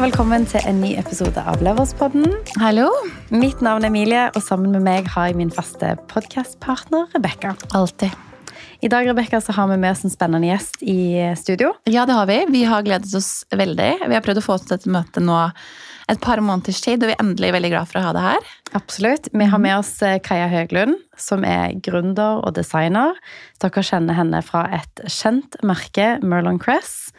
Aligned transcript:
Og 0.00 0.06
velkommen 0.06 0.46
til 0.48 0.64
en 0.64 0.78
ny 0.80 0.94
episode 0.96 1.42
av 1.44 1.60
Leverspodden. 1.60 2.30
Hallo. 2.56 2.86
Mitt 3.28 3.60
navn 3.60 3.84
er 3.84 3.90
Emilie, 3.90 4.22
og 4.32 4.40
sammen 4.40 4.72
med 4.72 4.80
meg 4.86 5.10
har 5.12 5.26
jeg 5.28 5.36
min 5.36 5.52
faste 5.52 5.90
podkastpartner 6.08 7.10
Rebekka. 7.12 7.50
Alltid. 7.76 8.14
I 8.80 8.88
dag 8.88 9.04
Rebecca, 9.10 9.42
så 9.44 9.52
har 9.52 9.68
vi 9.68 9.76
med 9.76 9.92
oss 9.92 10.00
en 10.08 10.14
spennende 10.14 10.48
gjest 10.48 10.80
i 10.80 11.20
studio. 11.36 11.74
Ja, 11.84 12.06
det 12.08 12.16
har 12.16 12.30
vi. 12.32 12.38
Vi 12.48 12.64
har 12.64 12.86
gledet 12.88 13.12
oss 13.12 13.44
veldig. 13.52 13.90
Vi 14.06 14.16
har 14.16 14.24
prøvd 14.24 14.40
å 14.40 14.46
få 14.46 14.56
til 14.62 14.72
dette 14.72 14.88
møtet 14.88 15.20
nå 15.20 15.36
et 16.08 16.24
par 16.24 16.40
måneders 16.40 16.80
tid, 16.80 17.04
og 17.04 17.12
vi 17.12 17.18
er 17.18 17.20
endelig 17.20 17.52
veldig 17.58 17.74
glad 17.74 17.92
for 17.92 18.00
å 18.00 18.06
ha 18.08 18.16
det 18.16 18.24
her. 18.24 18.50
Absolutt. 18.80 19.28
Vi 19.36 19.52
har 19.52 19.60
med 19.60 19.76
oss 19.82 19.92
eh, 20.00 20.16
Kaja 20.24 20.48
Høglund, 20.48 20.96
som 21.20 21.44
er 21.44 21.76
gründer 21.84 22.40
og 22.40 22.56
designer. 22.56 23.20
Dere 23.60 23.84
kjenner 23.84 24.16
henne 24.16 24.40
fra 24.48 24.64
et 24.80 25.04
kjent 25.12 25.60
merke, 25.60 26.14
Merlon 26.24 26.58
Cress. 26.62 27.09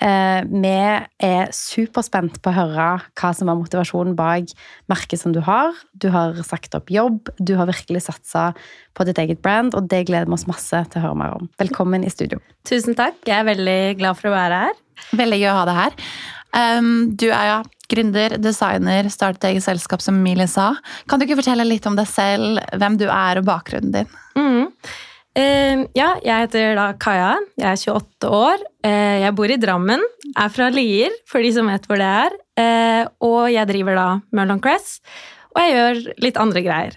Eh, 0.00 0.42
vi 0.48 0.72
er 0.72 1.50
superspent 1.52 2.38
på 2.40 2.50
å 2.52 2.56
høre 2.56 2.88
hva 3.20 3.32
som 3.36 3.50
var 3.50 3.58
motivasjonen 3.60 4.14
bak 4.16 4.52
merket 4.88 5.20
som 5.20 5.34
du 5.36 5.42
har. 5.44 5.76
Du 5.92 6.08
har 6.14 6.38
sagt 6.46 6.76
opp 6.78 6.92
jobb, 6.92 7.28
du 7.36 7.52
har 7.58 7.68
virkelig 7.68 8.06
satsa 8.06 8.50
på 8.96 9.04
ditt 9.08 9.20
eget 9.20 9.42
brand, 9.44 9.76
og 9.76 9.90
det 9.92 10.06
gleder 10.08 10.30
vi 10.30 10.38
oss 10.38 10.48
masse 10.48 10.84
til 10.88 11.02
å 11.02 11.04
høre 11.08 11.20
mer 11.20 11.36
om. 11.36 11.50
Velkommen 11.60 12.06
i 12.06 12.12
studio. 12.12 12.40
Tusen 12.68 12.96
takk. 12.96 13.20
Jeg 13.28 13.42
er 13.42 13.50
veldig 13.50 13.80
glad 14.00 14.16
for 14.16 14.30
å 14.30 14.36
være 14.38 14.64
her. 14.64 14.80
Veldig 15.20 15.42
gøy 15.42 15.50
å 15.52 15.58
ha 15.58 15.68
deg 15.68 15.80
her. 15.82 16.00
Um, 16.50 17.12
du 17.14 17.28
er 17.28 17.46
ja 17.46 17.60
gründer, 17.90 18.36
designer, 18.38 19.08
startet 19.10 19.48
eget 19.50 19.66
selskap, 19.66 20.02
som 20.02 20.18
Emilie 20.20 20.46
sa. 20.50 20.72
Kan 21.10 21.20
du 21.20 21.26
ikke 21.26 21.40
fortelle 21.40 21.66
litt 21.66 21.86
om 21.90 21.98
deg 21.98 22.08
selv, 22.08 22.60
hvem 22.78 22.98
du 23.00 23.08
er 23.10 23.40
og 23.40 23.48
bakgrunnen 23.48 23.94
din? 23.94 24.12
Mm. 24.38 24.68
Uh, 25.38 25.86
ja, 25.94 26.16
jeg 26.24 26.46
heter 26.46 26.72
da 26.74 26.88
Kaja. 26.98 27.34
Jeg 27.60 27.68
er 27.70 27.82
28 27.94 28.30
år. 28.34 28.62
Uh, 28.82 29.16
jeg 29.22 29.34
bor 29.38 29.52
i 29.52 29.58
Drammen. 29.62 30.02
Er 30.34 30.50
fra 30.50 30.70
Lier, 30.74 31.14
for 31.30 31.44
de 31.44 31.52
som 31.54 31.70
vet 31.70 31.86
hvor 31.86 32.00
det 32.00 32.08
er. 32.08 32.38
Uh, 32.58 33.04
og 33.28 33.44
jeg 33.52 33.68
driver 33.70 33.98
da 33.98 34.08
Merlon 34.34 34.62
Cress. 34.62 34.98
Og 35.54 35.62
jeg 35.62 35.76
gjør 35.76 36.00
litt 36.22 36.38
andre 36.38 36.62
greier. 36.62 36.96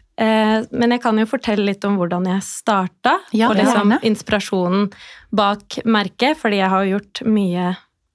men 0.70 0.92
jeg 0.94 1.02
kan 1.02 1.17
jo 1.17 1.25
fortelle 1.25 1.64
litt 1.66 1.86
om 1.90 1.95
hvordan 1.98 2.28
jeg 2.30 2.44
starta, 2.45 3.16
ja, 3.34 3.48
og 3.50 3.58
liksom 3.58 3.95
inspirasjonen 4.06 4.92
bak 5.34 5.80
merket, 5.90 6.38
fordi 6.38 6.59
jeg 6.59 6.70
har 6.70 6.86
gjort 6.86 7.23
mye 7.25 7.72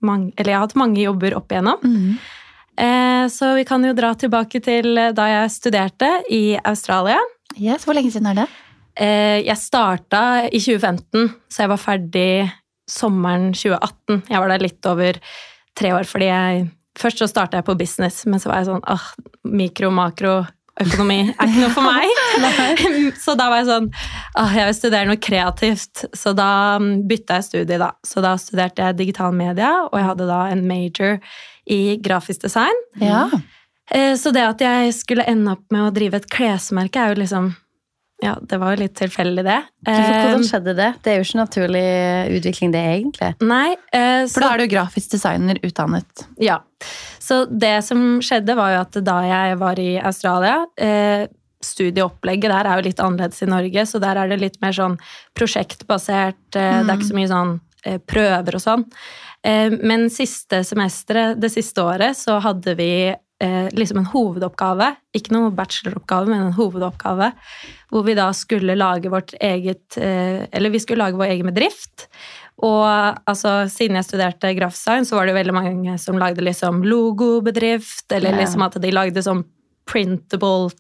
mange, 0.07 0.31
Eller 0.37 0.53
jeg 0.53 0.57
har 0.61 0.69
hatt 0.69 0.79
mange 0.79 1.03
jobber 1.03 1.35
opp 1.35 1.51
igjennom. 1.51 1.83
Mm. 1.83 3.27
så 3.35 3.51
vi 3.59 3.67
kan 3.67 3.83
jo 3.83 3.93
dra 3.99 4.13
tilbake 4.15 4.63
til 4.63 4.95
da 4.95 5.27
jeg 5.27 5.51
studerte 5.51 6.13
i 6.31 6.55
Australia. 6.63 7.19
Yes, 7.59 7.83
Hvor 7.83 7.99
lenge 7.99 8.15
siden 8.15 8.31
er 8.31 8.45
det? 8.45 8.49
Eh, 8.99 9.45
jeg 9.47 9.61
starta 9.61 10.23
i 10.51 10.59
2015, 10.59 11.31
så 11.47 11.65
jeg 11.65 11.71
var 11.71 11.83
ferdig 11.83 12.31
sommeren 12.91 13.53
2018. 13.55 14.25
Jeg 14.27 14.43
var 14.43 14.53
der 14.53 14.65
litt 14.65 14.91
over 14.91 15.21
tre 15.79 15.95
år, 15.95 16.09
fordi 16.09 16.33
jeg 16.33 16.67
Først 16.99 17.21
så 17.23 17.29
starta 17.31 17.61
jeg 17.61 17.67
på 17.69 17.77
business, 17.79 18.25
men 18.27 18.41
så 18.43 18.49
var 18.51 18.57
jeg 18.59 18.67
sånn 18.73 18.81
ah, 18.91 19.05
mikro, 19.47 19.87
makro, 19.95 20.41
økonomi 20.83 21.19
er 21.29 21.51
ikke 21.51 21.61
noe 21.63 21.75
for 21.75 21.87
meg. 21.87 22.09
så 23.25 23.37
da 23.39 23.49
var 23.53 23.63
jeg 23.63 23.69
sånn 23.69 23.87
ah, 24.35 24.51
Jeg 24.57 24.67
vil 24.69 24.77
studere 24.81 25.07
noe 25.07 25.21
kreativt. 25.23 26.05
Så 26.17 26.33
da 26.35 26.49
bytta 26.81 27.39
jeg 27.39 27.47
studie, 27.49 27.79
da. 27.79 27.93
Så 28.07 28.25
da 28.25 28.35
studerte 28.41 28.83
jeg 28.83 28.99
digital 28.99 29.37
media, 29.37 29.71
og 29.87 29.95
jeg 29.99 30.09
hadde 30.09 30.29
da 30.31 30.41
en 30.51 30.67
major 30.67 31.19
i 31.71 31.81
grafisk 32.03 32.43
design. 32.49 32.83
Ja. 32.99 33.29
Eh, 33.95 34.15
så 34.19 34.35
det 34.35 34.45
at 34.49 34.67
jeg 34.67 34.95
skulle 34.97 35.27
ende 35.29 35.55
opp 35.55 35.67
med 35.75 35.87
å 35.87 35.95
drive 35.95 36.19
et 36.19 36.31
klesmerke, 36.33 36.99
er 36.99 37.15
jo 37.15 37.23
liksom 37.23 37.53
ja, 38.19 38.35
det 38.43 38.59
var 38.59 38.75
jo 38.75 38.83
litt 38.83 38.97
tilfeldig, 38.99 39.45
det. 39.47 39.59
Hvordan 39.87 40.41
eh, 40.41 40.47
skjedde 40.49 40.73
det? 40.75 40.89
Det 41.05 41.13
er 41.13 41.21
jo 41.21 41.27
ikke 41.27 41.39
naturlig 41.39 41.83
utvikling, 42.35 42.73
det, 42.75 42.81
egentlig. 42.97 43.29
Nei. 43.47 43.77
Eh, 43.95 44.25
så, 44.27 44.33
For 44.35 44.43
da 44.43 44.49
er 44.57 44.63
du 44.63 44.73
grafisk 44.73 45.13
designer 45.15 45.61
utdannet. 45.63 46.25
Ja. 46.43 46.59
Så 47.23 47.45
det 47.47 47.77
som 47.87 48.19
skjedde, 48.25 48.57
var 48.59 48.73
jo 48.75 48.81
at 48.83 48.99
da 49.07 49.19
jeg 49.29 49.61
var 49.61 49.83
i 49.83 49.93
Australia 50.01 50.65
eh, 50.75 51.29
Studieopplegget 51.63 52.53
der 52.55 52.67
er 52.71 52.79
jo 52.79 52.87
litt 52.87 53.01
annerledes 53.03 53.43
i 53.43 53.51
Norge, 53.51 53.87
så 53.87 54.03
der 54.03 54.19
er 54.19 54.31
det 54.31 54.41
litt 54.43 54.59
mer 54.63 54.75
sånn 54.75 54.99
prosjektbasert. 55.39 56.43
Mm. 56.55 56.59
Det 56.59 56.93
er 56.93 56.93
ikke 56.95 57.09
så 57.09 57.17
mye 57.19 57.31
sånn 57.33 57.57
prøver 58.11 58.59
og 58.59 58.63
sånn. 58.63 58.85
Men 59.83 60.07
siste 60.11 60.61
semesteret, 60.67 61.39
det 61.43 61.51
siste 61.51 61.83
året, 61.83 62.15
så 62.19 62.37
hadde 62.43 62.77
vi 62.79 62.93
eh, 63.43 63.69
liksom 63.73 64.03
en 64.03 64.11
hovedoppgave. 64.13 64.91
Ikke 65.17 65.35
noe 65.35 65.55
bacheloroppgave, 65.55 66.31
men 66.31 66.49
en 66.49 66.59
hovedoppgave. 66.59 67.33
Hvor 67.93 68.05
vi 68.07 68.17
da 68.19 68.29
skulle 68.37 68.77
lage 68.79 69.13
vårt 69.13 69.33
eget 69.41 69.97
eh, 69.97 70.45
Eller 70.53 70.71
vi 70.71 70.81
skulle 70.83 71.05
lage 71.05 71.21
vår 71.21 71.33
egen 71.37 71.51
bedrift. 71.51 72.09
Og 72.59 72.85
altså, 72.89 73.69
siden 73.71 73.97
jeg 74.01 74.09
studerte 74.09 74.51
grafisk 74.57 75.07
så 75.07 75.19
var 75.19 75.29
det 75.29 75.37
veldig 75.37 75.55
mange 75.55 75.99
som 76.03 76.19
lagde 76.19 76.43
liksom 76.43 76.83
logobedrift, 76.83 78.11
eller 78.13 78.35
liksom 78.41 78.65
at 78.67 78.81
de 78.83 78.91
lagde 78.91 79.23
sånn 79.23 79.45
printable 79.89 80.73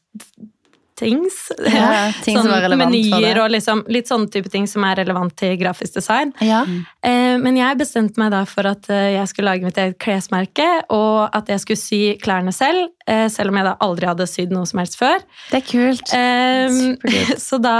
things. 0.98 1.38
Ja, 1.62 2.10
ting 2.24 2.36
sånn, 2.36 2.48
som 2.48 2.54
er 2.54 2.64
relevant 2.66 2.92
menyer 2.92 3.14
for 3.14 3.26
det. 3.26 3.42
og 3.42 3.52
liksom, 3.54 3.82
litt 3.92 4.10
sånne 4.10 4.30
type 4.34 4.50
ting 4.52 4.66
som 4.70 4.84
er 4.88 4.98
relevant 5.02 5.34
til 5.38 5.54
grafisk 5.60 5.98
design. 5.98 6.32
Ja. 6.44 6.64
Eh, 7.06 7.36
men 7.40 7.58
jeg 7.58 7.78
bestemte 7.80 8.20
meg 8.20 8.32
da 8.34 8.42
for 8.48 8.68
at 8.70 8.88
eh, 8.92 9.14
jeg 9.16 9.30
skulle 9.30 9.52
lage 9.52 9.68
mitt 9.68 9.78
eget 9.80 9.98
klesmerke, 10.02 10.66
og 10.94 11.28
at 11.36 11.50
jeg 11.52 11.62
skulle 11.62 11.80
sy 11.80 12.00
klærne 12.22 12.54
selv, 12.54 12.90
eh, 13.06 13.26
selv 13.32 13.52
om 13.52 13.60
jeg 13.60 13.68
da 13.68 13.76
aldri 13.84 14.10
hadde 14.10 14.28
sydd 14.30 14.54
noe 14.54 14.68
som 14.68 14.82
helst 14.82 14.98
før. 15.00 15.24
Det 15.52 15.62
er 15.62 15.66
kult. 15.68 16.14
Eh, 16.16 17.34
så 17.48 17.60
da 17.62 17.76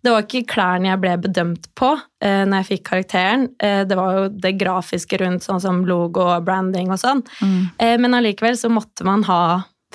Det 0.00 0.12
var 0.12 0.24
ikke 0.24 0.46
klærne 0.48 0.90
jeg 0.90 1.00
ble 1.02 1.16
bedømt 1.26 1.68
på 1.78 1.90
eh, 1.94 2.44
når 2.48 2.62
jeg 2.62 2.68
fikk 2.70 2.86
karakteren. 2.92 3.48
Eh, 3.62 3.82
det 3.88 3.98
var 3.98 4.16
jo 4.16 4.28
det 4.32 4.56
grafiske 4.60 5.20
rundt, 5.20 5.44
sånn 5.46 5.62
som 5.62 5.82
logo 5.88 6.24
og 6.28 6.46
branding 6.46 6.92
og 6.92 7.00
sånn. 7.00 7.24
Mm. 7.40 7.60
men 8.02 8.14
allikevel 8.16 8.56
så 8.58 8.68
måtte 8.72 9.04
man 9.06 9.22
ha 9.28 9.40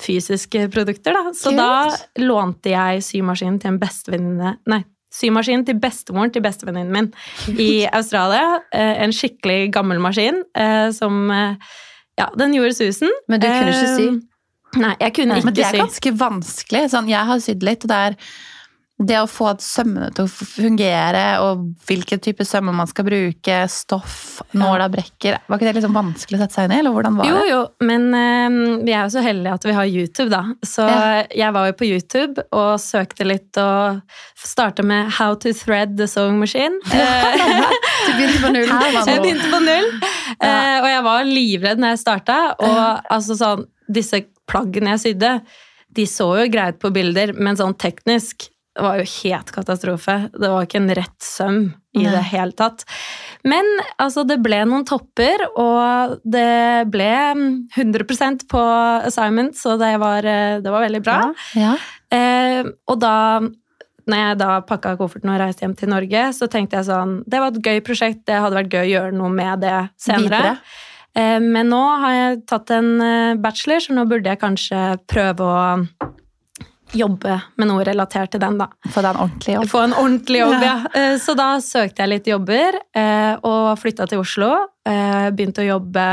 fysiske 0.00 0.66
produkter, 0.72 1.16
da. 1.16 1.32
Så 1.36 1.52
Kult. 1.52 1.60
da 1.60 2.22
lånte 2.24 2.72
jeg 2.74 3.04
symaskinen 3.06 3.58
til 3.62 3.74
en 3.74 3.80
bestevenninne 3.80 4.52
Nei, 4.68 4.82
symaskinen 5.16 5.64
til 5.66 5.78
bestemoren 5.80 6.32
til 6.34 6.44
bestevenninnen 6.44 6.92
min 6.92 7.58
i 7.60 7.86
Australia. 7.98 8.60
Eh, 8.74 9.02
en 9.04 9.14
skikkelig 9.14 9.72
gammel 9.76 10.00
maskin 10.02 10.42
eh, 10.56 10.88
som 10.96 11.30
eh, 11.32 11.74
Ja, 12.16 12.30
den 12.38 12.54
gjorde 12.56 12.72
susen. 12.72 13.12
Men 13.28 13.42
du 13.42 13.46
kunne 13.46 13.72
ikke 13.74 13.88
sy? 13.92 14.04
Nei, 14.80 14.94
jeg 15.00 15.12
kunne 15.18 15.34
Nei, 15.34 15.40
ikke 15.40 15.42
sy. 15.42 15.48
Men 15.48 15.56
det 15.56 15.64
er 15.66 15.80
ganske 15.82 16.12
vanskelig. 16.20 16.84
Sånn, 16.92 17.10
jeg 17.12 17.28
har 17.28 17.42
sydd 17.44 17.66
litt, 17.66 17.84
og 17.84 17.92
det 17.92 17.98
er 18.06 18.16
det 18.96 19.16
å 19.20 19.26
få 19.28 19.50
sømmene 19.60 20.08
til 20.16 20.24
å 20.24 20.30
fungere, 20.32 21.24
og 21.44 21.66
hvilken 21.84 22.20
type 22.24 22.46
sømmer 22.48 22.72
man 22.72 22.88
skal 22.88 23.04
bruke, 23.04 23.58
stoff, 23.68 24.38
nåla 24.56 24.86
brekker 24.92 25.36
Var 25.44 25.58
ikke 25.58 25.68
det 25.68 25.74
liksom 25.76 25.96
vanskelig 25.96 26.38
å 26.38 26.42
sette 26.42 26.56
seg 26.56 26.68
inn 26.68 26.76
i? 26.76 26.78
eller 26.80 26.94
hvordan 26.94 27.18
var 27.18 27.28
jo, 27.28 27.34
det? 27.36 27.50
Jo, 27.50 27.58
men 27.90 28.06
uh, 28.16 28.80
vi 28.86 28.94
er 28.94 29.02
jo 29.02 29.12
så 29.12 29.24
heldige 29.26 29.58
at 29.58 29.68
vi 29.68 29.74
har 29.76 29.90
YouTube, 29.90 30.30
da. 30.32 30.40
Så 30.64 30.88
ja. 30.88 31.26
jeg 31.42 31.56
var 31.58 31.68
jo 31.68 31.76
på 31.76 31.90
YouTube 31.90 32.46
og 32.56 32.70
søkte 32.80 33.28
litt 33.28 33.60
og 33.60 34.00
starta 34.40 34.86
med 34.86 35.12
How 35.18 35.36
to 35.44 35.52
thread 35.56 35.98
the 36.00 36.08
sewing 36.08 36.40
machine. 36.40 36.80
du 36.88 38.10
begynte 38.16 38.40
på 38.46 38.54
null? 38.56 38.74
jeg 38.96 39.22
begynte 39.26 39.52
på 39.52 39.62
null. 39.66 39.92
Uh, 40.40 40.76
og 40.80 40.90
jeg 40.94 41.06
var 41.10 41.28
livredd 41.28 41.84
når 41.84 41.96
jeg 41.98 42.04
starta. 42.06 42.40
Og 42.64 43.12
altså 43.12 43.36
sånn, 43.36 43.68
disse 43.92 44.24
plaggene 44.48 44.96
jeg 44.96 45.04
sydde, 45.10 45.38
de 45.96 46.04
så 46.08 46.32
jo 46.40 46.52
greit 46.52 46.80
på 46.80 46.90
bilder, 46.94 47.36
men 47.36 47.58
sånn 47.60 47.76
teknisk 47.76 48.48
det 48.76 48.84
var 48.84 48.98
jo 49.00 49.06
helt 49.08 49.50
katastrofe. 49.54 50.14
Det 50.36 50.48
var 50.52 50.66
ikke 50.66 50.80
en 50.82 50.94
rett 50.98 51.24
søm 51.24 51.60
i 51.96 52.02
Nei. 52.04 52.10
det 52.12 52.24
hele 52.28 52.52
tatt. 52.52 52.84
Men 53.48 53.64
altså, 53.96 54.26
det 54.28 54.36
ble 54.44 54.58
noen 54.68 54.84
topper, 54.84 55.46
og 55.56 56.18
det 56.28 56.84
ble 56.92 57.12
100% 57.72 58.44
på 58.52 58.64
assignment, 59.08 59.56
så 59.56 59.78
det 59.80 59.94
var, 60.02 60.28
eh, 60.28 60.58
det 60.60 60.74
var 60.74 60.84
veldig 60.84 61.00
bra. 61.06 61.20
Ja. 61.56 61.72
Ja. 61.72 61.76
Eh, 62.16 62.68
og 62.86 63.00
da 63.00 63.16
når 64.06 64.20
jeg 64.20 64.38
da 64.38 64.50
pakka 64.62 64.92
kofferten 65.00 65.32
og 65.32 65.40
reiste 65.40 65.64
hjem 65.64 65.74
til 65.78 65.90
Norge, 65.90 66.26
så 66.36 66.46
tenkte 66.50 66.78
jeg 66.78 66.86
sånn 66.86 67.16
Det 67.26 67.40
var 67.42 67.50
et 67.50 67.64
gøy 67.64 67.80
prosjekt, 67.82 68.22
det 68.28 68.38
hadde 68.38 68.54
vært 68.60 68.76
gøy 68.76 68.84
å 68.84 68.92
gjøre 68.92 69.16
noe 69.18 69.32
med 69.34 69.64
det 69.66 69.78
senere. 69.98 70.58
Eh, 71.16 71.40
men 71.40 71.72
nå 71.72 71.80
har 72.04 72.12
jeg 72.12 72.44
tatt 72.50 72.70
en 72.76 72.92
eh, 73.00 73.38
bachelor, 73.40 73.80
så 73.80 73.96
nå 73.96 74.04
burde 74.10 74.30
jeg 74.30 74.42
kanskje 74.42 74.84
prøve 75.10 75.48
å 75.48 75.58
jobbe 76.94 77.40
med 77.58 77.68
noe 77.68 77.84
relatert 77.86 78.32
til 78.34 78.42
den, 78.42 78.58
da. 78.60 78.68
Få 78.92 79.02
deg 79.02 79.14
en 79.14 79.22
ordentlig 79.24 79.54
jobb. 79.56 79.68
Få 79.70 79.82
en 79.82 79.94
ordentlig 79.96 80.40
jobb, 80.42 80.54
ja. 80.62 80.74
ja. 80.84 80.92
Eh, 81.00 81.16
så 81.22 81.34
da 81.38 81.48
søkte 81.62 82.04
jeg 82.04 82.12
litt 82.12 82.30
jobber 82.30 82.78
eh, 82.96 83.34
og 83.46 83.72
flytta 83.80 84.06
til 84.10 84.22
Oslo. 84.22 84.52
Eh, 84.86 85.26
begynte 85.34 85.64
å 85.64 85.66
jobbe 85.66 86.06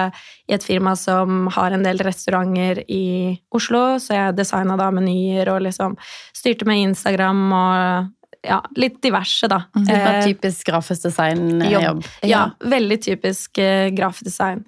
i 0.50 0.56
et 0.58 0.66
firma 0.66 0.96
som 1.00 1.46
har 1.54 1.76
en 1.76 1.86
del 1.86 2.02
restauranter 2.06 2.84
i 2.90 3.36
Oslo, 3.54 3.84
så 4.02 4.18
jeg 4.18 4.40
designa 4.40 4.78
da 4.80 4.90
menyer 4.94 5.54
og 5.54 5.62
liksom 5.68 5.96
styrte 6.34 6.68
med 6.70 6.88
Instagram 6.90 7.46
og 7.54 8.12
ja, 8.44 8.60
litt 8.76 8.98
diverse, 9.06 9.48
da. 9.48 9.62
Det 9.72 10.02
var 10.02 10.20
typisk 10.26 10.68
grafisk 10.68 11.06
design-jobb. 11.06 12.04
Ja, 12.26 12.28
ja, 12.28 12.42
veldig 12.74 12.98
typisk 13.06 13.62
grafisk 13.96 14.28
design. 14.28 14.66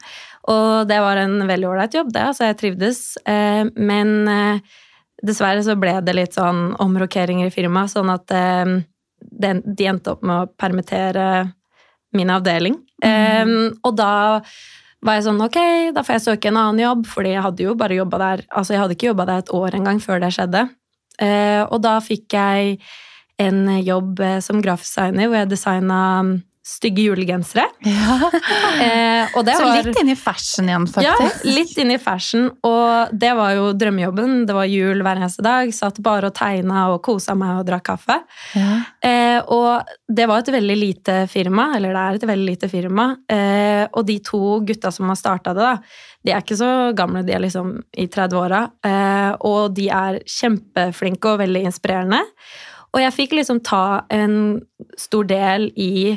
Og 0.47 0.85
det 0.87 1.01
var 1.03 1.19
en 1.19 1.41
veldig 1.49 1.67
ålreit 1.67 1.97
jobb, 1.97 2.13
det. 2.15 2.23
Altså, 2.29 2.45
jeg 2.47 2.59
trivdes. 2.61 3.01
Men 3.75 4.29
Dessverre 5.23 5.63
så 5.63 5.77
ble 5.79 5.93
det 6.03 6.15
litt 6.17 6.35
sånn 6.35 6.73
omrokeringer 6.83 7.47
i 7.47 7.53
firmaet, 7.53 7.93
sånn 7.93 8.11
at 8.11 8.33
eh, 8.35 8.73
de 9.21 9.87
endte 9.87 10.15
opp 10.15 10.25
med 10.25 10.35
å 10.35 10.49
permittere 10.59 11.27
min 12.15 12.31
avdeling. 12.31 12.79
Mm. 13.03 13.49
Um, 13.49 13.77
og 13.83 13.95
da 13.99 14.13
var 15.05 15.17
jeg 15.17 15.27
sånn 15.27 15.43
ok, 15.43 15.59
da 15.95 16.03
får 16.05 16.17
jeg 16.17 16.25
søke 16.25 16.49
en 16.49 16.59
annen 16.59 16.81
jobb, 16.81 17.05
fordi 17.09 17.35
jeg 17.35 17.45
hadde 17.45 17.67
jo 17.67 17.75
bare 17.77 17.97
jobba 17.99 18.21
der 18.21 18.45
altså 18.49 18.73
jeg 18.73 18.81
hadde 18.81 18.95
ikke 18.97 19.09
jobba 19.11 19.27
der 19.29 19.43
et 19.43 19.53
år 19.53 19.77
engang 19.77 20.01
før 20.01 20.23
det 20.23 20.31
skjedde. 20.35 20.65
Eh, 21.21 21.61
og 21.63 21.79
da 21.83 21.99
fikk 22.03 22.35
jeg 22.35 22.79
en 23.41 23.61
jobb 23.83 24.19
eh, 24.23 24.39
som 24.43 24.61
grafisk 24.63 24.95
designer 24.95 25.29
hvor 25.29 25.39
jeg 25.41 25.51
designa 25.51 25.99
stygge 26.65 27.05
julegensere. 27.09 27.67
Ja. 27.95 28.29
Eh, 28.81 29.35
og 29.37 29.45
det 29.47 29.55
Så 29.57 29.65
var, 29.65 29.83
litt 29.85 29.97
inn 30.01 30.09
i 30.11 30.15
fashion 30.17 30.67
igjen, 30.69 30.85
faktisk. 30.89 31.45
ja, 31.45 31.53
litt 31.55 31.77
inn 31.81 31.93
i 31.93 31.97
fashion. 32.01 32.47
Og 32.65 33.13
det 33.13 33.31
var 33.37 33.53
jo 33.55 33.69
drømmejobben. 33.77 34.33
Det 34.49 34.55
var 34.57 34.67
jul 34.69 35.03
hver 35.05 35.19
eneste 35.21 35.45
dag. 35.45 35.71
Satt 35.75 36.01
bare 36.03 36.29
og 36.31 36.35
tegna 36.37 36.87
og 36.93 36.99
kosa 37.05 37.35
meg 37.37 37.61
og 37.61 37.67
drakk 37.69 37.85
kaffe. 37.91 38.17
Ja. 38.57 38.79
Eh, 39.05 39.39
og 39.53 39.95
det 40.09 40.27
var 40.29 40.43
et 40.43 40.51
veldig 40.57 40.77
lite 40.79 41.17
firma, 41.31 41.69
eller 41.77 41.95
det 41.95 42.03
er 42.03 42.19
et 42.19 42.27
veldig 42.33 42.49
lite 42.49 42.69
firma. 42.71 43.07
Eh, 43.31 43.85
og 43.91 44.05
de 44.09 44.19
to 44.25 44.59
gutta 44.67 44.91
som 44.93 45.09
har 45.11 45.19
starta 45.21 45.55
det, 45.55 45.65
da, 45.65 46.05
de 46.25 46.33
er 46.33 46.43
ikke 46.45 46.59
så 46.59 46.71
gamle, 46.97 47.25
de 47.25 47.35
er 47.37 47.43
liksom 47.45 47.75
i 47.93 48.07
30-åra. 48.11 48.63
Eh, 48.85 49.33
og 49.47 49.75
de 49.77 49.89
er 49.93 50.21
kjempeflinke 50.25 51.35
og 51.35 51.43
veldig 51.45 51.67
inspirerende. 51.69 52.23
Og 52.95 53.03
jeg 53.03 53.13
fikk 53.15 53.35
liksom 53.35 53.59
ta 53.65 54.05
en 54.13 54.61
stor 54.97 55.27
del 55.27 55.69
i 55.75 56.15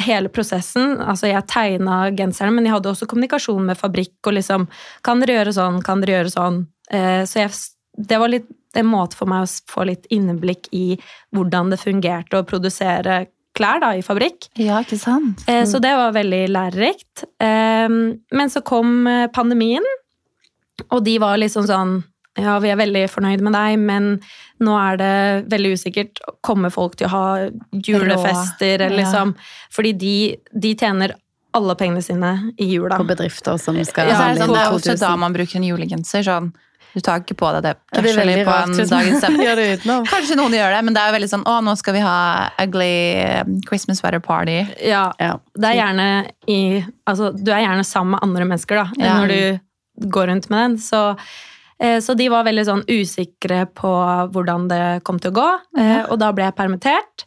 hele 0.00 0.28
prosessen. 0.28 0.98
Altså, 1.00 1.28
jeg 1.30 1.46
tegna 1.48 2.10
genseren, 2.16 2.54
men 2.54 2.66
jeg 2.68 2.74
hadde 2.76 2.90
også 2.92 3.08
kommunikasjon 3.08 3.64
med 3.64 3.78
fabrikk 3.80 4.28
og 4.28 4.36
liksom 4.36 4.66
Kan 5.06 5.20
dere 5.22 5.38
gjøre 5.38 5.54
sånn? 5.56 5.82
Kan 5.86 6.02
dere 6.04 6.18
gjøre 6.18 6.32
sånn? 6.34 6.58
Eh, 6.92 7.22
så 7.24 7.40
jeg, 7.46 7.50
det 7.96 8.18
var 8.20 8.28
litt 8.32 8.50
en 8.76 8.86
måte 8.90 9.16
for 9.16 9.26
meg 9.30 9.46
å 9.46 9.52
få 9.72 9.86
litt 9.88 10.04
innblikk 10.12 10.68
i 10.76 10.98
hvordan 11.32 11.70
det 11.72 11.78
fungerte 11.80 12.36
å 12.36 12.44
produsere 12.44 13.22
klær 13.56 13.80
da, 13.80 13.94
i 13.96 14.02
fabrikk. 14.04 14.50
ja, 14.60 14.82
ikke 14.84 14.98
sant? 15.00 15.40
Eh, 15.48 15.64
Så 15.64 15.80
det 15.80 15.94
var 15.96 16.12
veldig 16.12 16.42
lærerikt. 16.52 17.24
Eh, 17.40 17.88
Men 17.88 18.52
så 18.52 18.60
kom 18.60 19.06
eh, 19.08 19.28
pandemien, 19.32 19.86
og 20.90 21.00
de 21.04 21.16
var 21.18 21.38
liksom 21.40 21.64
sånn 21.66 22.02
Ja, 22.36 22.58
vi 22.60 22.68
er 22.68 22.76
veldig 22.76 23.04
fornøyd 23.08 23.40
med 23.40 23.52
deg, 23.56 23.78
men 23.78 24.08
nå 24.60 24.74
er 24.76 24.96
det 25.00 25.12
veldig 25.52 25.72
usikkert. 25.76 26.20
Kommer 26.44 26.70
folk 26.74 26.96
til 27.00 27.06
å 27.08 27.10
ha 27.10 27.26
julefester, 27.72 28.80
eller 28.80 28.96
Ja. 28.98 29.04
liksom 29.04 29.34
Fordi 29.72 29.92
de, 29.96 30.36
de 30.52 30.74
tjener 30.74 31.14
alle 31.56 31.74
pengene 31.74 32.02
sine 32.04 32.52
i 32.60 32.66
jula. 32.74 32.98
På 33.00 33.06
bedrifter 33.08 33.56
som 33.58 33.76
skal 33.84 34.08
Ja, 34.08 34.14
så 34.14 34.20
er 34.20 34.24
handle 34.26 34.34
det, 34.34 34.44
sånn, 34.46 34.54
det 34.54 34.62
er 34.66 34.72
også 34.76 34.98
da 35.00 35.16
man 35.16 35.32
bruker 35.32 35.56
en 35.56 35.64
julegenser. 35.64 36.22
Sånn. 36.26 36.52
Du 36.96 37.00
tar 37.04 37.20
ikke 37.20 37.34
på 37.36 37.48
deg 37.52 37.62
det 37.62 37.72
det 37.92 38.02
casually 38.04 38.34
på 38.44 38.52
en 38.56 38.72
dagens 38.72 38.88
dag 38.90 39.00
i 39.00 39.04
man 39.10 39.14
desember. 39.20 39.44
gjør 39.44 39.56
det 39.56 39.64
utenom. 39.80 40.06
Kanskje 40.08 40.36
noen 40.36 40.52
gjør 40.56 40.70
det, 40.76 40.84
men 40.84 40.94
det 40.94 41.00
er 41.02 41.10
jo 41.10 41.16
veldig 41.18 41.28
sånn 41.32 41.44
Å, 41.44 41.56
nå 41.64 41.74
skal 41.76 41.92
vi 41.96 42.00
ha 42.00 42.50
ugly 42.62 42.92
um, 43.40 43.60
Christmas 43.68 43.98
sweater 44.00 44.20
party. 44.20 44.66
Ja, 44.84 45.12
Ja. 45.20 45.34
det 45.56 45.64
er 45.72 45.76
gjerne 45.80 46.30
i 46.48 46.84
Altså, 47.06 47.32
du 47.36 47.50
er 47.52 47.60
gjerne 47.66 47.84
sammen 47.84 48.10
med 48.16 48.20
andre 48.22 48.44
mennesker, 48.44 48.76
da, 48.76 48.86
Ja. 48.96 49.18
når 49.20 49.28
du 49.28 50.08
går 50.08 50.26
rundt 50.28 50.48
med 50.50 50.58
den. 50.58 50.76
Så, 50.78 51.16
så 51.76 52.14
de 52.16 52.30
var 52.32 52.46
veldig 52.46 52.62
sånn 52.64 52.82
usikre 52.88 53.66
på 53.76 53.90
hvordan 54.32 54.62
det 54.70 54.82
kom 55.04 55.18
til 55.20 55.34
å 55.34 55.36
gå, 55.36 55.48
ja. 55.76 55.98
og 56.08 56.16
da 56.22 56.30
ble 56.32 56.46
jeg 56.46 56.56
permittert. 56.56 57.26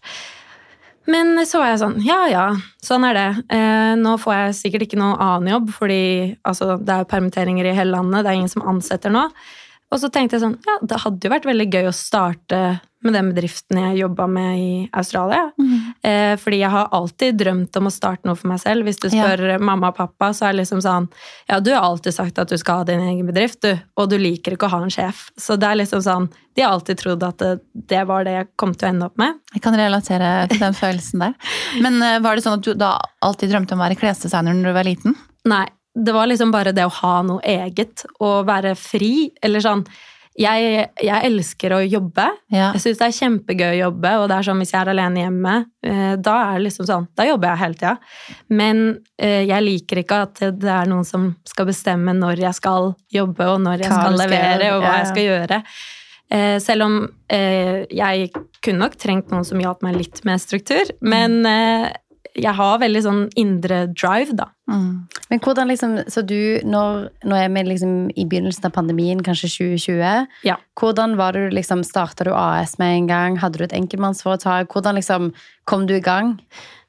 Men 1.09 1.39
så 1.47 1.61
var 1.61 1.71
jeg 1.71 1.81
sånn, 1.81 1.95
ja 2.05 2.19
ja, 2.29 2.45
sånn 2.85 3.05
er 3.07 3.17
det. 3.17 3.29
Eh, 3.55 3.93
nå 3.99 4.13
får 4.21 4.35
jeg 4.35 4.57
sikkert 4.59 4.85
ikke 4.85 4.99
noe 5.01 5.17
annen 5.17 5.53
jobb, 5.55 5.71
fordi 5.73 6.03
altså, 6.47 6.75
det 6.77 6.95
er 6.95 7.09
permitteringer 7.09 7.69
i 7.69 7.73
hele 7.77 7.95
landet, 7.95 8.23
det 8.25 8.31
er 8.31 8.39
ingen 8.41 8.51
som 8.51 8.67
ansetter 8.69 9.13
nå. 9.13 9.25
Og 9.89 10.01
så 10.01 10.11
tenkte 10.13 10.37
jeg 10.37 10.43
sånn, 10.43 10.59
ja, 10.67 10.77
det 10.85 11.01
hadde 11.01 11.25
jo 11.25 11.33
vært 11.33 11.47
veldig 11.49 11.67
gøy 11.73 11.89
å 11.89 11.95
starte 11.95 12.61
med 13.03 13.13
den 13.15 13.29
bedriften 13.31 13.77
jeg 13.79 13.99
jobba 14.01 14.25
med 14.27 14.57
i 14.59 14.71
Australia. 14.99 15.45
Eh, 16.03 16.33
fordi 16.41 16.57
jeg 16.59 16.69
har 16.73 16.89
alltid 16.91 17.37
drømt 17.39 17.77
om 17.79 17.87
å 17.87 17.91
starte 17.93 18.27
noe 18.27 18.35
for 18.35 18.49
meg 18.51 18.59
selv. 18.59 18.83
Hvis 18.83 18.99
du 18.99 19.07
Ja. 19.07 19.23
spør 19.29 19.59
mamma 19.59 19.87
og 19.87 19.95
pappa, 19.95 20.33
så 20.35 20.47
er 20.49 20.51
det 20.53 20.65
liksom 20.65 20.81
sånn 20.83 21.07
Ja, 21.47 21.59
du 21.59 21.71
har 21.73 21.81
alltid 21.81 22.13
sagt 22.13 22.39
at 22.39 22.49
du 22.49 22.57
skal 22.57 22.79
ha 22.79 22.83
din 22.83 22.99
egen 22.99 23.25
bedrift, 23.25 23.61
du, 23.61 23.79
og 23.97 24.09
du 24.09 24.17
liker 24.17 24.51
ikke 24.57 24.67
å 24.67 24.73
ha 24.75 24.81
en 24.83 24.89
sjef. 24.89 25.29
Så 25.37 25.57
det 25.57 25.67
er 25.69 25.75
liksom 25.79 26.01
sånn 26.03 26.29
De 26.55 26.61
har 26.61 26.71
alltid 26.73 26.97
trodd 26.99 27.23
at 27.23 27.37
det, 27.37 27.61
det 27.87 28.05
var 28.07 28.23
det 28.25 28.31
jeg 28.35 28.47
kom 28.57 28.73
til 28.75 28.89
å 28.89 28.91
ende 28.91 29.05
opp 29.05 29.17
med. 29.17 29.35
Jeg 29.53 29.61
kan 29.61 29.73
relatere 29.79 30.49
til 30.49 30.59
den 30.59 30.73
følelsen 30.73 31.19
der. 31.19 31.33
Men 31.81 32.01
eh, 32.03 32.19
var 32.19 32.35
det 32.35 32.43
sånn 32.43 32.57
at 32.59 32.65
du 32.67 32.73
da 32.73 32.97
alltid 33.23 33.49
drømte 33.53 33.73
om 33.73 33.79
å 33.79 33.87
være 33.87 33.95
klesdesigner 33.99 34.53
når 34.53 34.63
du 34.63 34.73
var 34.73 34.83
liten? 34.83 35.15
Nei. 35.47 35.65
Det 35.95 36.13
var 36.13 36.27
liksom 36.27 36.51
bare 36.51 36.71
det 36.71 36.83
å 36.85 36.91
ha 37.01 37.21
noe 37.23 37.41
eget 37.43 38.05
og 38.21 38.45
være 38.45 38.75
fri. 38.77 39.31
Eller 39.41 39.59
sånn 39.59 39.85
Jeg, 40.39 40.85
jeg 41.03 41.27
elsker 41.27 41.73
å 41.75 41.79
jobbe. 41.83 42.25
Ja. 42.53 42.69
Jeg 42.71 42.83
syns 42.85 43.01
det 43.01 43.07
er 43.09 43.15
kjempegøy 43.17 43.69
å 43.73 43.79
jobbe, 43.81 44.13
og 44.21 44.27
det 44.31 44.37
er 44.37 44.47
sånn 44.47 44.61
hvis 44.63 44.71
jeg 44.71 44.79
er 44.79 44.91
alene 44.93 45.25
hjemme, 45.25 45.55
eh, 45.83 46.13
da 46.15 46.35
er 46.45 46.53
det 46.55 46.65
liksom 46.69 46.87
sånn, 46.87 47.07
da 47.19 47.27
jobber 47.27 47.51
jeg 47.51 47.61
hele 47.65 47.79
tida. 47.81 47.93
Men 48.61 48.83
eh, 49.19 49.43
jeg 49.49 49.65
liker 49.67 50.03
ikke 50.03 50.21
at 50.29 50.43
det 50.61 50.71
er 50.71 50.87
noen 50.87 51.07
som 51.07 51.29
skal 51.49 51.67
bestemme 51.67 52.15
når 52.15 52.45
jeg 52.45 52.55
skal 52.55 52.93
jobbe, 53.11 53.49
og 53.51 53.59
når 53.67 53.83
jeg 53.83 53.91
skal 53.91 54.05
skal 54.05 54.21
levere, 54.23 54.73
og 54.77 54.85
hva 54.85 54.97
jeg 55.01 55.09
skal 55.11 55.27
gjøre. 55.27 55.63
Eh, 56.29 56.57
Selv 56.63 56.87
om 56.87 56.99
jeg 57.39 58.31
kunne 58.63 58.85
nok 58.85 58.95
trengt 59.01 59.31
noen 59.33 59.47
som 59.47 59.59
hjalp 59.59 59.83
meg 59.83 59.97
litt 59.97 60.23
med 60.27 60.39
struktur, 60.39 60.93
men 61.01 61.41
jeg 62.35 62.53
har 62.55 62.79
veldig 62.81 63.01
sånn 63.03 63.21
indre 63.39 63.87
drive, 63.91 64.35
da. 64.37 64.49
Mm. 64.69 65.07
Men 65.29 65.41
hvordan 65.43 65.69
liksom, 65.71 65.95
så 66.11 66.21
du, 66.25 66.59
når, 66.63 67.09
jeg 67.25 67.45
er 67.49 67.53
vi 67.55 67.63
liksom 67.71 67.93
i 68.13 68.25
begynnelsen 68.29 68.65
av 68.69 68.73
pandemien, 68.75 69.21
kanskje 69.25 69.49
2020. 69.57 70.27
Ja. 70.45 70.57
Hvordan 70.79 71.15
var 71.19 71.33
det 71.33 71.47
du 71.49 71.55
liksom, 71.57 71.83
startet 71.87 72.29
du 72.29 72.33
AS 72.37 72.77
med 72.81 72.95
en 72.95 73.07
gang? 73.09 73.37
Hadde 73.41 73.57
du 73.61 73.65
et 73.65 73.73
enkeltmannsforetak? 73.77 74.69
Hvordan 74.73 74.99
liksom 75.01 75.31
kom 75.69 75.87
du 75.89 75.95
i 75.97 76.03
gang? 76.05 76.37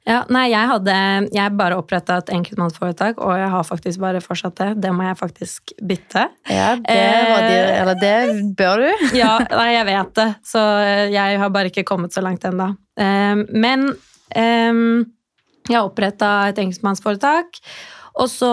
Ja, 0.08 0.22
nei, 0.32 0.46
jeg 0.48 0.64
hadde 0.64 0.94
Jeg 1.36 1.52
bare 1.58 1.76
oppretta 1.76 2.16
et 2.22 2.30
enkeltmannsforetak, 2.32 3.18
og 3.20 3.34
jeg 3.36 3.50
har 3.52 3.66
faktisk 3.68 4.00
bare 4.00 4.22
fortsatt 4.24 4.56
det. 4.56 4.68
Det 4.80 4.92
må 4.96 5.04
jeg 5.04 5.18
faktisk 5.20 5.74
bytte. 5.76 6.24
Ja, 6.48 6.70
det 6.80 6.96
var 7.28 7.44
de, 7.44 7.54
Eh. 7.60 7.80
eller 7.82 8.00
det 8.00 8.56
bør 8.56 8.80
du. 8.86 9.04
Ja, 9.20 9.38
nei, 9.52 9.72
jeg 9.74 9.86
vet 9.90 10.14
det, 10.16 10.28
så 10.46 10.64
jeg 11.12 11.38
har 11.38 11.50
bare 11.52 11.68
ikke 11.72 11.84
kommet 11.84 12.16
så 12.16 12.24
langt 12.24 12.44
ennå. 12.48 12.72
Men 13.52 13.90
em, 14.36 15.04
jeg 15.76 15.86
oppretta 15.86 16.34
et 16.50 16.60
engelskmannsforetak. 16.62 17.62
og 18.20 18.26
så 18.28 18.52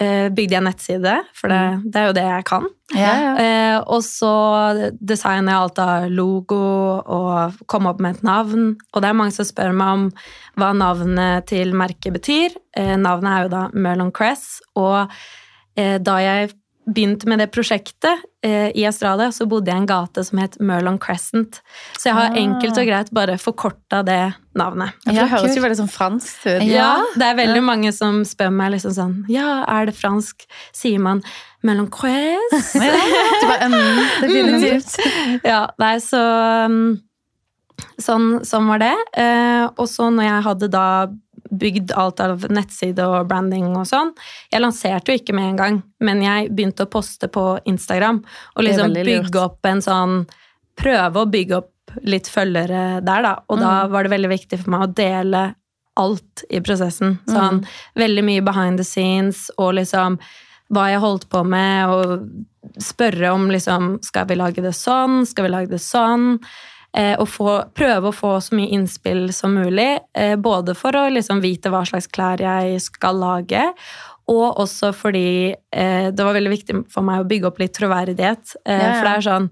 eh, 0.00 0.26
bygde 0.34 0.56
jeg 0.56 0.64
nettside, 0.66 1.14
for 1.36 1.52
det, 1.52 1.60
det 1.86 2.00
er 2.00 2.06
jo 2.08 2.16
det 2.16 2.24
jeg 2.26 2.46
kan. 2.48 2.66
Ja. 2.96 3.12
Eh, 3.40 3.76
og 3.84 4.02
så 4.04 4.32
designer 4.98 5.52
jeg 5.52 5.62
alt 5.62 5.80
av 5.82 6.06
logo 6.10 6.60
og 7.04 7.58
kom 7.70 7.88
opp 7.88 8.02
med 8.04 8.18
et 8.18 8.26
navn. 8.26 8.70
Og 8.92 9.02
det 9.02 9.10
er 9.10 9.18
mange 9.18 9.36
som 9.36 9.46
spør 9.48 9.76
meg 9.76 9.94
om 9.94 10.06
hva 10.58 10.72
navnet 10.76 11.48
til 11.48 11.74
merket 11.78 12.16
betyr. 12.16 12.56
Eh, 12.76 12.96
navnet 12.98 13.32
er 13.32 13.46
jo 13.46 13.52
da 13.54 13.64
Merlon 13.76 14.12
Cress. 14.14 14.58
Og 14.76 15.04
eh, 15.78 15.96
da 16.02 16.18
jeg 16.24 16.52
begynte 16.88 17.28
med 17.28 17.38
det 17.42 17.50
prosjektet 17.52 18.22
eh, 18.42 18.70
i 18.74 18.84
Australia, 18.88 19.28
så 19.34 19.44
bodde 19.50 19.68
jeg 19.68 19.76
i 19.76 19.82
en 19.82 19.88
gate 19.90 20.22
som 20.24 20.38
het 20.40 20.54
Merlon 20.64 20.96
Crescent. 20.98 21.58
Så 21.98 22.08
jeg 22.08 22.14
har 22.16 22.30
Ah. 22.32 22.38
enkelt 22.40 22.78
og 22.80 22.86
greit 22.88 23.10
bare 23.12 23.36
forkorta 23.36 24.00
det 24.06 24.34
navnet. 24.56 24.94
Ja, 25.04 25.12
for 25.12 25.20
det 25.20 25.28
høres 25.34 25.56
jo 25.58 25.62
veldig 25.66 25.78
sånn 25.82 25.90
fransk 25.92 26.46
ut. 26.46 26.62
Ja. 26.64 26.94
Det 27.14 27.26
er 27.28 27.36
veldig 27.36 27.62
mange 27.66 27.92
som 27.92 28.22
spør 28.24 28.50
meg 28.54 28.72
liksom 28.72 28.94
sånn 28.96 29.16
Ja, 29.28 29.64
er 29.68 29.86
det 29.90 29.94
fransk? 29.98 30.46
Sier 30.72 30.98
man 30.98 31.20
Merlon 31.62 31.90
Cress? 31.90 32.72
Det 32.72 32.80
bare, 33.42 33.68
mm, 33.74 34.00
definitivt. 34.22 34.96
Ja, 35.44 35.66
nei, 35.78 35.96
så 36.00 36.22
um, 36.66 37.00
sånn, 38.00 38.40
sånn 38.46 38.66
var 38.70 38.78
det. 38.82 38.94
Eh, 39.18 39.66
og 39.76 39.86
så 39.90 40.08
når 40.14 40.24
jeg 40.30 40.42
hadde 40.48 40.68
da 40.72 40.86
bygd 41.50 41.92
alt 41.92 42.20
av 42.20 42.44
nettside 42.50 42.98
og 43.06 43.28
branding 43.28 43.76
og 43.76 43.86
sånn 43.86 44.12
Jeg 44.52 44.60
lanserte 44.60 45.12
jo 45.12 45.18
ikke 45.18 45.34
med 45.34 45.50
en 45.50 45.56
gang, 45.56 45.82
men 46.00 46.22
jeg 46.22 46.50
begynte 46.54 46.84
å 46.86 46.90
poste 46.90 47.28
på 47.28 47.58
Instagram. 47.64 48.22
Og 48.56 48.64
liksom 48.64 48.92
bygge 48.94 49.40
opp 49.40 49.64
en 49.66 49.80
sånn 49.80 50.26
Prøve 50.78 51.24
å 51.24 51.26
bygge 51.30 51.56
opp 51.56 51.72
litt 52.04 52.28
følgere 52.28 53.00
der, 53.02 53.22
da. 53.22 53.36
Og 53.48 53.58
da 53.58 53.86
Mm. 53.86 53.90
var 53.90 54.02
det 54.04 54.10
veldig 54.12 54.28
viktig 54.30 54.58
for 54.62 54.70
meg 54.70 54.80
å 54.82 54.94
dele 54.94 55.54
alt 55.96 56.44
i 56.50 56.60
prosessen. 56.60 57.18
Sånn 57.26 57.64
veldig 57.96 58.22
mye 58.24 58.44
behind 58.44 58.78
the 58.78 58.84
scenes 58.84 59.50
og 59.58 59.74
liksom 59.74 60.18
hva 60.70 60.90
jeg 60.92 61.00
holdt 61.00 61.28
på 61.30 61.44
med, 61.48 61.88
og 61.88 62.28
spørre 62.78 63.32
om 63.32 63.48
liksom 63.48 63.98
Skal 64.04 64.26
vi 64.26 64.34
lage 64.36 64.62
det 64.62 64.74
sånn? 64.74 65.26
Skal 65.26 65.44
vi 65.44 65.50
lage 65.50 65.70
det 65.70 65.80
sånn? 65.80 66.38
Eh, 66.96 67.14
og 67.20 67.28
få, 67.28 67.48
prøve 67.76 68.08
å 68.08 68.16
få 68.16 68.30
så 68.40 68.56
mye 68.56 68.72
innspill 68.74 69.28
som 69.36 69.56
mulig. 69.58 69.90
Eh, 70.16 70.36
både 70.40 70.74
for 70.78 70.96
å 70.96 71.08
liksom 71.12 71.42
vite 71.44 71.72
hva 71.72 71.84
slags 71.88 72.08
klær 72.10 72.40
jeg 72.42 72.80
skal 72.84 73.20
lage, 73.20 73.64
og 74.28 74.60
også 74.60 74.92
fordi 74.96 75.52
eh, 75.52 76.08
det 76.12 76.24
var 76.24 76.36
veldig 76.36 76.52
viktig 76.52 76.78
for 76.92 77.04
meg 77.04 77.22
å 77.22 77.28
bygge 77.28 77.50
opp 77.50 77.60
litt 77.60 77.76
troverdighet. 77.76 78.56
Ja, 78.64 78.78
ja. 78.78 78.94
For 78.96 79.08
det 79.10 79.16
er 79.16 79.28
sånn 79.32 79.50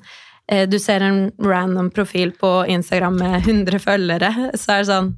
Du 0.71 0.77
ser 0.79 1.03
en 1.03 1.33
random 1.43 1.89
profil 1.91 2.31
på 2.39 2.51
Instagram 2.71 3.17
med 3.19 3.49
100 3.49 3.81
følgere, 3.83 4.29
så 4.55 4.77
er 4.77 4.85
det 4.85 4.91
sånn 4.93 5.09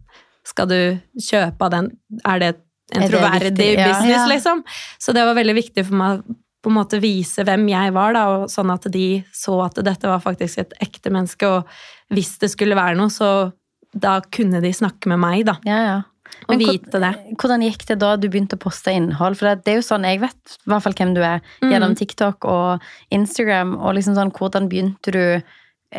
Skal 0.49 0.71
du 0.71 0.81
kjøpe 1.21 1.67
av 1.67 1.75
den? 1.75 1.91
Er 2.25 2.41
det 2.41 2.53
en 2.97 3.05
Er 3.05 3.13
troverdig? 3.13 3.75
Ja. 3.77 3.91
business, 3.91 4.25
liksom? 4.31 4.63
Så 4.97 5.13
det 5.13 5.27
var 5.29 5.37
veldig 5.37 5.59
viktig 5.59 5.85
for 5.85 6.01
meg 6.01 6.23
på 6.63 6.71
en 6.73 6.77
måte 6.79 6.99
vise 7.01 7.45
hvem 7.47 7.69
jeg 7.71 7.93
var, 7.95 8.13
da, 8.17 8.23
og 8.35 8.51
sånn 8.51 8.73
at 8.75 8.89
de 8.91 9.23
så 9.33 9.55
at 9.65 9.79
dette 9.87 10.09
var 10.11 10.21
faktisk 10.25 10.59
et 10.65 10.73
ekte 10.83 11.13
menneske. 11.15 11.47
Og 11.47 12.15
hvis 12.15 12.37
det 12.43 12.51
skulle 12.51 12.75
være 12.79 12.97
noe, 12.99 13.13
så 13.15 13.53
da 13.95 14.19
kunne 14.35 14.61
de 14.61 14.73
snakke 14.75 15.09
med 15.13 15.21
meg, 15.23 15.45
da. 15.49 15.55
Ja, 15.69 15.79
ja. 15.87 15.99
Og 16.45 16.51
Men 16.53 16.61
vite 16.61 17.01
det. 17.01 17.13
Hvordan 17.41 17.63
gikk 17.65 17.87
det 17.89 17.97
da 18.03 18.11
du 18.21 18.27
begynte 18.29 18.59
å 18.59 18.61
poste 18.61 18.93
innhold? 18.93 19.39
For 19.39 19.49
det, 19.49 19.65
det 19.65 19.73
er 19.73 19.79
jo 19.79 19.87
sånn, 19.87 20.05
jeg 20.05 20.21
vet 20.21 20.59
i 20.59 20.69
hvert 20.71 20.85
fall 20.85 20.93
hvem 20.99 21.15
du 21.17 21.23
er 21.25 21.41
Mm. 21.63 21.71
gjennom 21.73 21.95
TikTok 21.97 22.45
og 22.45 22.83
Instagram. 23.11 23.79
Og 23.81 23.95
liksom 23.97 24.15
sånn, 24.15 24.31
hvordan 24.37 24.69
begynte 24.69 25.11
du? 25.15 25.43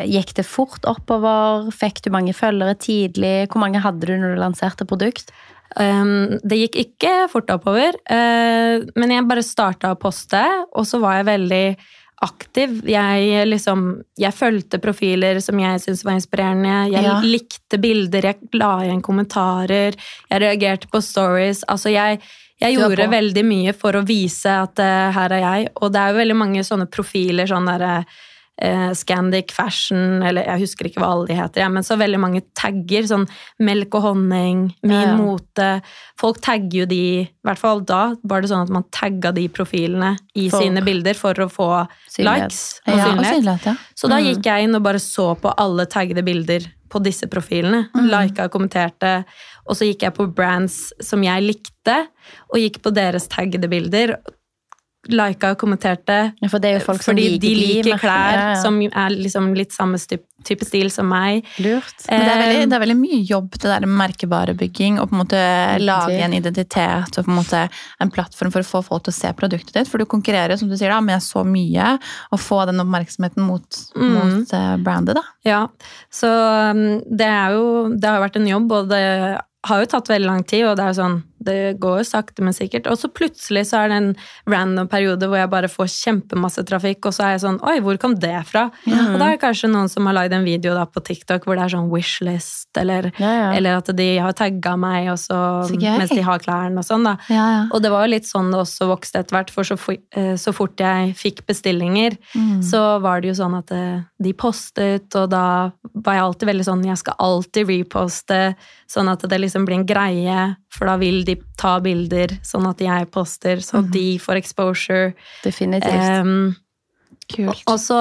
Gikk 0.06 0.34
det 0.38 0.46
fort 0.46 0.86
oppover? 0.86 1.66
Fikk 1.74 2.00
du 2.04 2.10
mange 2.14 2.32
følgere 2.32 2.76
tidlig? 2.78 3.48
Hvor 3.50 3.58
mange 3.58 3.80
hadde 3.82 4.06
du 4.06 4.14
når 4.16 4.36
du 4.36 4.40
lanserte 4.40 4.86
produkt? 4.86 5.32
Um, 5.78 6.38
det 6.42 6.58
gikk 6.64 6.76
ikke 6.82 7.14
fort 7.30 7.50
oppover, 7.54 7.94
eh, 8.10 8.82
men 8.98 9.12
jeg 9.14 9.28
bare 9.28 9.44
starta 9.46 9.92
å 9.94 9.98
poste, 10.00 10.40
og 10.74 10.86
så 10.88 10.98
var 11.02 11.20
jeg 11.20 11.28
veldig 11.30 11.64
aktiv. 12.26 12.82
Jeg 12.90 13.46
liksom 13.48 14.02
Jeg 14.18 14.34
fulgte 14.36 14.80
profiler 14.82 15.40
som 15.40 15.58
jeg 15.58 15.80
syntes 15.80 16.04
var 16.04 16.18
inspirerende. 16.18 16.90
Jeg 16.92 17.04
Ja. 17.04 17.20
likte 17.22 17.78
bilder, 17.80 18.22
jeg 18.22 18.36
la 18.52 18.80
igjen 18.82 19.00
kommentarer, 19.00 19.94
jeg 20.30 20.40
reagerte 20.42 20.88
på 20.90 21.00
stories. 21.00 21.64
Altså, 21.68 21.90
jeg 21.92 22.20
jeg 22.60 22.76
gjorde 22.76 23.08
veldig 23.08 23.42
mye 23.48 23.72
for 23.72 23.92
å 23.96 24.04
vise 24.04 24.50
at 24.52 24.78
uh, 24.78 25.10
her 25.16 25.32
er 25.32 25.40
jeg, 25.40 25.68
og 25.80 25.92
det 25.94 26.00
er 26.00 26.10
jo 26.12 26.18
veldig 26.18 26.36
mange 26.36 26.60
sånne 26.60 26.90
profiler, 26.92 27.46
sånn 27.48 27.64
derre 27.64 28.04
eh, 28.60 28.90
Scandic 28.92 29.50
Fashion, 29.56 30.22
eller 30.22 30.44
jeg 30.44 30.60
husker 30.60 30.84
ikke 30.90 31.00
hva 31.00 31.10
alle 31.14 31.26
de 31.30 31.34
heter, 31.38 31.62
ja, 31.62 31.68
men 31.72 31.82
så 31.86 31.96
veldig 31.98 32.18
mange 32.20 32.42
tagger, 32.54 33.02
sånn 33.08 33.26
melk 33.58 33.94
og 33.94 34.02
honning, 34.02 34.74
min 34.82 34.92
Ja, 34.92 35.16
mote. 35.16 35.82
Folk 36.20 36.40
tagger 36.44 36.82
jo 36.82 36.86
de, 36.86 37.00
i 37.24 37.46
hvert 37.46 37.58
fall 37.58 37.80
da 37.88 38.14
var 38.22 38.42
det 38.42 38.50
sånn 38.50 38.62
at 38.66 38.74
man 38.74 38.84
tagga 38.92 39.32
de 39.32 39.48
profilene 39.48 40.16
i 40.36 40.48
For- 40.50 40.60
sine 40.62 40.82
bilder 40.84 41.14
for 41.14 41.34
å 41.34 41.48
få 41.50 41.70
Synlighet. 42.08 42.50
likes 42.50 42.80
og 42.86 42.94
Ja, 42.94 42.98
og 43.06 43.08
synlighet. 43.16 43.34
synlighet, 43.42 43.64
ja. 43.66 43.76
Så 43.96 44.08
da 44.08 44.16
Mm. 44.20 44.26
gikk 44.34 44.42
jeg 44.44 44.64
inn 44.68 44.74
og 44.74 44.82
bare 44.82 44.98
så 45.00 45.34
på 45.40 45.54
alle 45.56 45.86
taggede 45.86 46.24
bilder 46.24 46.60
på 46.90 47.02
disse 47.02 47.26
profilene. 47.30 47.88
Mm. 47.94 48.08
Lika 48.10 48.44
og 48.44 48.50
kommenterte. 48.52 49.24
Og 49.68 49.76
så 49.76 49.86
gikk 49.86 50.00
jeg 50.02 50.14
på 50.14 50.26
brands 50.34 50.92
som 51.00 51.22
jeg 51.22 51.40
likte, 51.42 52.08
og 52.52 52.58
gikk 52.58 52.82
på 52.82 52.92
deres 52.92 53.28
taggede 53.28 53.68
bilder. 53.70 54.16
Lika 55.08 55.54
og 55.54 55.58
kommenterte. 55.58 56.34
Ja, 56.42 56.48
For 56.52 56.58
det 56.60 56.68
er 56.68 56.78
jo 56.78 56.84
folk 56.84 57.00
som 57.02 57.14
Fordi 57.14 57.38
liker 57.38 57.40
de 57.40 57.54
liker 57.56 57.98
klær 58.02 58.34
Ja, 58.36 58.48
ja. 58.50 58.56
som 58.60 58.76
er 58.84 59.14
liksom 59.16 59.54
litt 59.56 59.72
samme 59.72 59.96
type 60.44 60.64
stil 60.64 60.90
som 60.92 61.08
meg. 61.08 61.44
Lurt. 61.58 61.94
Men 62.10 62.20
det 62.20 62.32
er, 62.34 62.40
veldig, 62.42 62.58
Eh, 62.60 62.66
det 62.68 62.76
er 62.76 62.82
veldig 62.84 62.96
mye 63.00 63.20
jobb, 63.28 63.50
det 63.56 63.70
der 63.70 63.86
merkevarebygging, 63.86 64.98
og 65.00 65.08
på 65.10 65.16
en 65.16 65.22
måte 65.22 65.40
lage 65.80 66.18
en 66.24 66.32
identitet 66.36 67.18
og 67.18 67.24
på 67.24 67.30
en 67.32 67.38
måte 67.38 67.62
en 68.00 68.10
plattform 68.12 68.52
for 68.52 68.60
å 68.60 68.68
få 68.70 68.82
folk 68.84 69.04
til 69.04 69.12
å 69.12 69.18
se 69.20 69.32
produktet 69.36 69.72
ditt. 69.76 69.88
For 69.88 69.98
du 69.98 70.04
konkurrerer 70.06 70.56
som 70.60 70.68
du 70.68 70.76
sier 70.76 70.92
da, 70.92 71.00
med 71.00 71.20
så 71.24 71.44
mye, 71.44 71.98
og 72.32 72.40
få 72.40 72.66
den 72.68 72.80
oppmerksomheten 72.84 73.42
mot, 73.44 73.66
Mm. 73.96 74.12
mot 74.14 74.52
eh, 74.52 74.76
brandet. 74.84 75.14
da. 75.16 75.22
Ja, 75.44 75.66
så 76.12 76.28
um, 76.72 77.00
det 77.08 77.26
er 77.26 77.52
jo 77.56 77.88
Det 77.96 78.08
har 78.08 78.20
vært 78.20 78.36
en 78.36 78.46
jobb, 78.46 78.72
og 78.72 78.88
det 78.88 79.40
har 79.66 79.80
jo 79.80 79.86
tatt 79.86 80.08
veldig 80.08 80.26
lang 80.26 80.44
tid, 80.44 80.64
og 80.66 80.76
det 80.76 80.84
er 80.84 80.92
jo 80.94 81.02
sånn 81.02 81.22
Det 81.42 81.78
går 81.80 81.98
jo 82.02 82.04
sakte, 82.04 82.42
men 82.44 82.52
sikkert. 82.52 82.86
Og 82.90 82.98
så 83.00 83.08
plutselig 83.08 83.62
så 83.70 83.78
er 83.84 83.88
det 83.88 83.96
en 83.96 84.08
random 84.52 84.88
periode 84.92 85.24
hvor 85.26 85.38
jeg 85.40 85.48
bare 85.48 85.68
får 85.72 85.88
kjempemasse 85.88 86.64
trafikk, 86.68 87.06
og 87.08 87.14
så 87.16 87.24
er 87.24 87.30
jeg 87.36 87.40
sånn 87.46 87.60
Oi, 87.64 87.78
hvor 87.80 87.96
kom 88.02 88.14
det 88.20 88.34
fra? 88.44 88.66
Og 88.86 89.14
da 89.18 89.30
er 89.30 89.36
det 89.38 89.40
kanskje 89.40 89.70
noen 89.72 89.88
som 89.88 90.04
har 90.06 90.16
lagd 90.18 90.34
en 90.36 90.44
video 90.44 90.74
da 90.76 90.84
på 90.84 91.00
TikTok 91.06 91.46
hvor 91.48 91.56
det 91.56 91.64
er 91.64 91.72
sånn 91.76 91.88
wishlist, 91.92 92.68
eller, 92.76 93.10
Ja, 93.18 93.30
ja. 93.38 93.48
eller 93.56 93.78
at 93.80 93.88
de 93.96 94.08
har 94.20 94.32
tagga 94.36 94.76
meg 94.76 95.08
og 95.12 95.18
så, 95.22 95.38
Så 95.70 95.78
mens 95.80 96.10
de 96.12 96.20
har 96.26 96.38
klærne 96.44 96.78
og 96.78 96.84
sånn, 96.84 97.04
da. 97.08 97.16
Ja, 97.32 97.46
ja. 97.56 97.62
Og 97.72 97.80
det 97.82 97.90
var 97.90 98.04
jo 98.06 98.12
litt 98.12 98.28
sånn 98.28 98.50
det 98.52 98.60
også 98.60 98.90
vokste 98.92 99.20
etter 99.24 99.38
hvert, 99.38 99.50
for 99.50 99.64
så, 99.64 99.78
fo- 99.80 99.96
eh, 100.12 100.34
så 100.36 100.52
fort 100.52 100.76
jeg 100.80 101.14
fikk 101.16 101.46
bestillinger, 101.48 102.18
Mm. 102.36 102.60
så 102.62 103.00
var 103.00 103.20
det 103.20 103.28
jo 103.32 103.34
sånn 103.42 103.56
at 103.58 103.70
eh, 103.72 104.02
de 104.22 104.32
postet, 104.34 105.08
og 105.16 105.30
da 105.32 105.70
var 105.94 106.14
jeg 106.14 106.22
alltid 106.22 106.48
veldig 106.48 106.64
sånn 106.68 106.84
Jeg 106.86 106.98
skal 106.98 107.14
alltid 107.18 107.66
reposte, 107.68 108.54
sånn 108.90 109.08
at 109.10 109.20
det 109.28 109.40
liksom 109.40 109.64
blir 109.66 109.76
en 109.80 109.86
greie, 109.86 110.56
for 110.70 110.90
da 110.90 110.96
vil 111.00 111.24
de 111.26 111.36
ta 111.58 111.76
bilder, 111.82 112.36
sånn 112.46 112.68
at 112.70 112.82
jeg 112.84 113.08
poster, 113.14 113.62
så 113.64 113.82
mm. 113.82 113.88
de 113.94 114.04
får 114.22 114.40
exposure. 114.40 115.08
Definitivt. 115.44 116.22
Um, 116.22 116.54
Kult. 117.30 117.62
og 117.70 117.76
så 117.78 118.00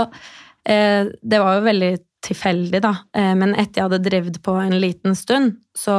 eh, 0.65 1.09
Det 1.21 1.37
var 1.41 1.59
jo 1.59 1.65
veldig 1.67 1.91
tilfeldig, 2.25 2.81
da. 2.83 2.93
Eh, 3.15 3.33
men 3.37 3.53
etter 3.55 3.81
jeg 3.81 3.89
hadde 3.89 4.05
drevet 4.05 4.39
på 4.43 4.55
en 4.59 4.77
liten 4.81 5.17
stund, 5.17 5.59
så 5.77 5.97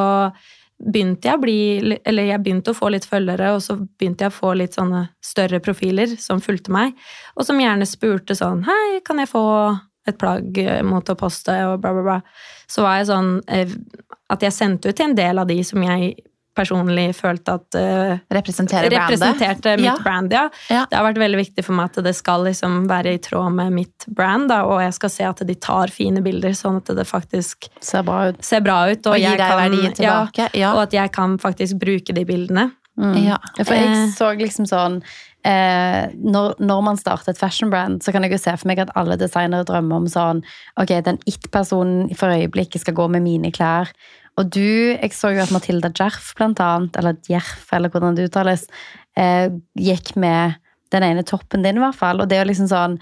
begynte 0.80 1.28
jeg 1.28 1.36
å 1.36 1.42
bli 1.42 1.98
Eller 2.08 2.30
jeg 2.30 2.42
begynte 2.42 2.72
å 2.72 2.78
få 2.78 2.90
litt 2.94 3.06
følgere, 3.08 3.52
og 3.56 3.62
så 3.64 3.76
begynte 3.76 4.26
jeg 4.26 4.32
å 4.32 4.38
få 4.38 4.54
litt 4.56 4.78
sånne 4.78 5.06
større 5.24 5.60
profiler 5.64 6.16
som 6.20 6.42
fulgte 6.44 6.72
meg, 6.74 6.96
og 7.36 7.46
som 7.48 7.60
gjerne 7.60 7.88
spurte 7.88 8.36
sånn 8.38 8.64
Hei, 8.68 9.00
kan 9.04 9.20
jeg 9.20 9.32
få 9.32 9.44
et 10.08 10.18
plagg 10.20 10.58
eh, 10.58 10.80
mot 10.86 11.06
å 11.08 11.18
poste, 11.18 11.54
og 11.68 11.80
bla, 11.82 11.92
bla, 11.96 12.06
bla. 12.06 12.18
Så 12.70 12.84
var 12.86 13.00
jeg 13.00 13.10
sånn 13.10 13.36
eh, 13.52 13.76
At 14.32 14.44
jeg 14.46 14.56
sendte 14.56 14.90
ut 14.90 14.96
til 14.96 15.10
en 15.10 15.18
del 15.18 15.42
av 15.42 15.48
de 15.50 15.60
som 15.66 15.82
jeg 15.84 16.14
personlig 16.56 17.14
følte 17.14 17.54
at 17.60 17.76
uh, 17.78 18.18
representerte 18.34 19.76
mitt 19.76 19.84
Ja. 19.86 19.96
brand, 20.02 20.32
ja. 20.32 20.48
Ja. 20.68 20.84
Det 20.90 20.98
har 20.98 21.06
vært 21.06 21.20
veldig 21.22 21.38
viktig 21.40 21.64
for 21.64 21.76
meg 21.78 21.90
at 21.92 22.02
det 22.04 22.14
skal 22.18 22.44
liksom 22.44 22.88
være 22.90 23.14
i 23.14 23.18
tråd 23.22 23.52
med 23.54 23.72
mitt 23.72 24.06
brand, 24.08 24.48
da, 24.50 24.62
og 24.66 24.80
jeg 24.82 24.92
skal 24.98 25.10
se 25.14 25.24
at 25.28 25.44
de 25.46 25.54
tar 25.54 25.88
fine 25.94 26.20
bilder, 26.24 26.50
sånn 26.58 26.80
at 26.82 26.90
det 26.96 27.06
faktisk 27.08 27.68
Ser 27.80 28.02
bra 28.02 28.28
ut. 28.30 28.42
ser 28.44 28.60
bra 28.60 28.82
ut, 28.90 29.06
og, 29.06 29.14
Og 29.14 29.18
gir 29.20 29.36
deg 29.38 29.38
verdier 29.38 29.70
verdi 29.86 29.94
tilbake. 30.02 30.50
Ja, 30.58 30.74
og 30.74 30.82
at 30.88 30.92
jeg 30.92 31.12
kan 31.12 31.38
faktisk 31.38 31.78
bruke 31.78 32.12
de 32.14 32.24
bildene. 32.28 32.70
Mm. 33.00 33.14
Ja. 33.24 33.38
For 33.64 33.72
jeg 33.74 33.86
Eh. 33.88 34.08
så 34.12 34.34
liksom 34.36 34.66
sånn 34.68 35.02
eh, 35.44 36.10
når, 36.20 36.56
når 36.60 36.82
man 36.84 36.96
starter 37.00 37.30
et 37.30 37.38
fashion 37.38 37.70
brand, 37.70 38.02
så 38.04 38.12
kan 38.12 38.22
jeg 38.26 38.32
jo 38.32 38.38
se 38.42 38.52
for 38.58 38.68
meg 38.68 38.78
at 38.82 38.90
alle 38.98 39.16
designere 39.16 39.64
drømmer 39.64 39.96
om 40.02 40.06
sånn 40.10 40.42
Ok, 40.76 40.92
den 41.06 41.16
it-personen 41.24 42.10
for 42.14 42.28
øyeblikket 42.28 42.82
skal 42.82 42.94
gå 42.98 43.08
med 43.08 43.22
mine 43.22 43.50
klær. 43.54 43.88
Og 44.38 44.50
du, 44.54 44.94
jeg 44.94 45.12
så 45.12 45.32
jo 45.34 45.42
at 45.42 45.52
Matilda 45.52 45.90
Djerf, 45.92 46.32
blant 46.38 46.60
annet, 46.64 46.96
eller 46.96 47.16
Djerf, 47.26 47.66
eller 47.76 47.90
hvordan 47.92 48.16
det 48.16 48.28
uttales, 48.30 48.66
eh, 49.16 49.48
gikk 49.76 50.14
med 50.16 50.54
den 50.94 51.02
ene 51.06 51.22
toppen 51.26 51.62
din, 51.62 51.76
i 51.76 51.82
hvert 51.82 51.98
fall. 51.98 52.20
Og 52.22 52.28
det 52.30 52.38
er 52.38 52.44
jo 52.46 52.52
liksom 52.52 52.70
sånn 52.70 53.00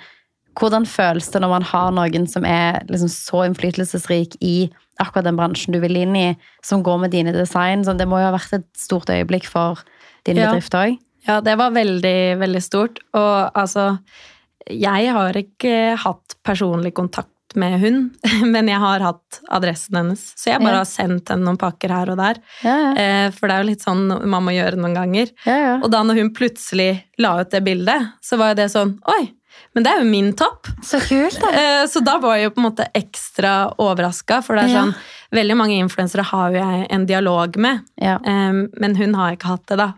Hvordan 0.58 0.88
føles 0.90 1.28
det 1.30 1.38
når 1.38 1.50
man 1.52 1.62
har 1.62 1.92
noen 1.94 2.25
som 2.26 2.42
er 2.42 2.80
liksom 2.88 3.06
så 3.12 3.44
innflytelsesrik 3.47 4.32
i 4.42 4.68
akkurat 4.99 5.28
den 5.28 5.37
bransjen 5.38 5.70
du 5.76 5.78
vil 5.78 5.94
inn 6.00 6.16
i, 6.18 6.32
som 6.66 6.82
går 6.82 6.99
med 7.04 7.12
dine 7.14 7.30
design? 7.30 7.85
Sånn, 7.87 8.00
det 8.00 8.08
må 8.11 8.18
jo 8.18 8.26
ha 8.26 8.32
vært 8.35 8.56
et 8.56 8.66
stort 8.75 9.06
øyeblikk 9.06 9.47
for 9.47 9.78
din 10.26 10.35
Ja. 10.40 10.49
bedrift 10.50 10.75
òg. 10.75 10.97
Ja, 11.28 11.38
det 11.40 11.54
var 11.61 11.70
veldig, 11.70 12.38
veldig 12.42 12.62
stort. 12.64 12.99
Og 13.14 13.52
altså 13.54 14.00
Jeg 14.68 15.12
har 15.14 15.32
ikke 15.32 15.97
hatt 15.97 16.35
personlig 16.42 16.92
kontakt 16.92 17.30
med 17.57 17.78
hun, 17.81 18.11
men 18.52 18.69
jeg 18.69 18.78
har 18.83 19.00
hatt 19.00 19.40
adressen 19.50 19.97
hennes. 19.97 20.21
Så 20.37 20.50
jeg 20.52 20.61
bare 20.61 20.78
Ja. 20.81 20.83
har 20.85 20.90
sendt 20.90 21.28
henne 21.33 21.45
noen 21.49 21.57
pakker 21.61 21.88
her 21.95 22.11
og 22.12 22.19
der. 22.21 22.40
Ja, 22.64 22.76
ja. 22.76 22.93
Eh, 22.99 23.31
For 23.31 23.49
det 23.49 23.57
er 23.57 23.62
jo 23.64 23.71
litt 23.71 23.85
sånn 23.87 24.05
man 24.28 24.45
må 24.45 24.52
gjøre 24.57 24.76
noen 24.76 24.95
ganger. 24.95 25.33
ja, 25.47 25.57
ja. 25.57 25.75
Og 25.83 25.90
da 25.90 26.02
når 26.02 26.21
hun 26.23 26.35
plutselig 26.35 27.05
la 27.19 27.38
ut 27.40 27.50
det 27.50 27.64
bildet, 27.64 28.12
så 28.23 28.37
var 28.38 28.52
jo 28.52 28.61
det 28.62 28.71
sånn 28.73 28.99
Oi, 29.09 29.33
men 29.75 29.83
det 29.85 29.90
er 29.93 30.02
jo 30.05 30.11
min 30.11 30.33
topp! 30.38 30.69
Så 30.85 31.00
kult, 31.09 31.38
da. 31.40 31.50
Eh, 31.61 31.87
Så 31.87 32.00
da 32.05 32.19
var 32.19 32.37
jeg 32.37 32.49
jo 32.50 32.55
på 32.57 32.61
en 32.62 32.69
måte 32.71 32.87
ekstra 32.95 33.73
overraska, 33.78 34.43
for 34.45 34.55
det 34.57 34.69
er 34.69 34.76
sånn 34.76 34.95
Veldig 35.31 35.57
mange 35.61 35.76
influensere 35.76 36.23
har 36.25 36.55
jo 36.55 36.57
jeg 36.62 36.87
en 36.90 37.02
dialog 37.05 37.57
med, 37.61 37.83
eh, 38.00 38.62
men 38.81 38.95
hun 38.97 39.12
har 39.19 39.35
ikke 39.37 39.50
hatt 39.50 39.67
det, 39.69 39.76
da. 39.76 39.90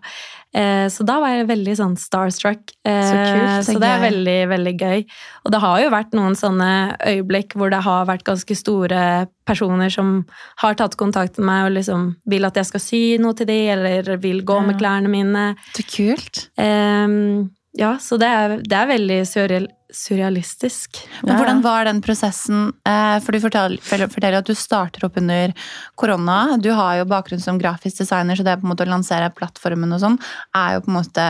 Eh, 0.53 0.89
Så 0.91 1.05
da 1.07 1.21
var 1.23 1.29
jeg 1.29 1.47
veldig 1.47 1.75
sånn 1.79 1.97
starstruck. 1.97 2.73
Eh, 2.85 3.03
Så 3.07 3.15
kult, 3.15 3.67
så 3.69 3.79
det 3.79 3.91
er 3.91 4.01
veldig, 4.03 4.39
veldig 4.51 4.75
gøy. 4.81 5.05
Og 5.45 5.53
det 5.53 5.61
har 5.61 5.81
jo 5.81 5.91
vært 5.91 6.17
noen 6.19 6.35
sånne 6.35 6.71
øyeblikk 7.07 7.55
hvor 7.55 7.71
det 7.71 7.83
har 7.87 8.07
vært 8.07 8.25
ganske 8.27 8.57
store 8.57 9.29
personer 9.47 9.91
som 9.91 10.25
har 10.59 10.75
tatt 10.75 10.97
kontakt 10.97 11.39
med 11.39 11.47
meg 11.47 11.67
og 11.67 11.77
liksom 11.79 12.17
vil 12.27 12.45
at 12.45 12.55
jeg 12.59 12.67
skal 12.67 12.81
sy 12.81 13.03
noe 13.23 13.35
til 13.35 13.47
dem, 13.47 13.79
eller 13.79 14.17
vil 14.19 14.43
gå 14.43 14.59
med 14.67 14.79
klærne 14.79 15.09
mine. 15.11 15.57
Så 15.75 15.87
kult. 15.87 16.49
Ehm, 16.59 17.51
ja, 17.79 17.95
så 18.03 18.19
det 18.19 18.27
er, 18.27 18.57
det 18.67 18.77
er 18.77 18.89
veldig 18.91 19.19
surreal, 19.29 19.67
surrealistisk. 19.95 21.03
Men 21.23 21.37
hvordan 21.39 21.61
var 21.63 21.87
den 21.87 22.01
prosessen? 22.03 22.73
Eh, 22.87 23.19
For 23.23 23.35
du 23.35 23.41
forteller, 23.43 24.39
at 24.41 24.49
du 24.49 24.55
starter 24.59 25.07
opp 25.07 25.19
under 25.21 25.55
korona. 25.95 26.57
Du 26.59 26.73
har 26.75 26.99
jo 26.99 27.11
bakgrunn 27.11 27.43
som 27.43 27.61
grafisk 27.63 28.03
designer, 28.03 28.39
så 28.39 28.47
det 28.47 28.59
på 28.59 28.67
en 28.67 28.73
måte 28.73 28.87
å 28.87 28.91
lansere 28.91 29.31
plattformen 29.37 29.95
og 29.95 30.03
sånn, 30.03 30.19
er 30.57 30.77
jo 30.77 30.87
på 30.87 30.91
en 30.91 30.99
måte 30.99 31.29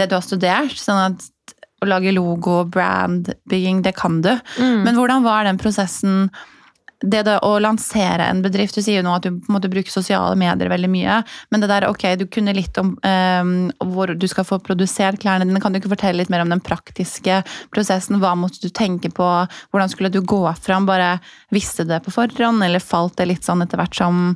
det 0.00 0.08
du 0.10 0.16
har 0.18 0.26
studert. 0.26 0.74
Sånn 0.78 1.04
at 1.12 1.28
å 1.82 1.90
lage 1.90 2.14
logo, 2.14 2.62
brand, 2.70 3.32
bygging, 3.50 3.82
det 3.86 3.94
kan 3.98 4.20
du. 4.22 4.32
Mm. 4.58 4.82
Men 4.86 4.98
hvordan 4.98 5.26
var 5.26 5.46
den 5.46 5.58
prosessen? 5.62 6.28
Det 7.02 7.22
da, 7.26 7.38
å 7.42 7.56
lansere 7.62 8.28
en 8.30 8.42
bedrift, 8.44 8.76
du 8.76 8.84
sier 8.84 9.00
jo 9.00 9.06
nå 9.06 9.14
at 9.16 9.26
du 9.26 9.30
på 9.34 9.50
en 9.50 9.56
måte 9.56 9.70
bruker 9.72 9.92
sosiale 9.92 10.36
medier 10.38 10.70
veldig 10.70 10.90
mye, 10.92 11.20
men 11.50 11.62
det 11.62 11.70
der, 11.72 11.88
ok, 11.90 12.04
du 12.20 12.26
kunne 12.30 12.54
litt 12.56 12.78
om 12.80 12.94
eh, 13.06 13.52
hvor 13.92 14.14
du 14.14 14.28
skal 14.30 14.46
få 14.48 14.60
produsert 14.62 15.20
klærne 15.22 15.48
dine, 15.48 15.62
kan 15.62 15.74
du 15.74 15.80
ikke 15.80 15.92
fortelle 15.94 16.22
litt 16.22 16.32
mer 16.32 16.44
om 16.44 16.52
den 16.52 16.62
praktiske 16.62 17.42
prosessen? 17.74 18.20
Hva 18.22 18.34
måtte 18.38 18.62
du 18.62 18.70
tenke 18.70 19.10
på? 19.12 19.28
Hvordan 19.74 19.92
skulle 19.92 20.12
du 20.14 20.20
gå 20.22 20.44
fram? 20.62 20.86
Bare 20.88 21.16
visste 21.54 21.86
du 21.86 21.92
det 21.94 22.02
på 22.06 22.14
forhånd, 22.14 22.62
eller 22.64 22.82
falt 22.82 23.18
det 23.18 23.30
litt 23.30 23.46
sånn 23.46 23.64
etter 23.64 23.80
hvert 23.80 23.98
som 23.98 24.32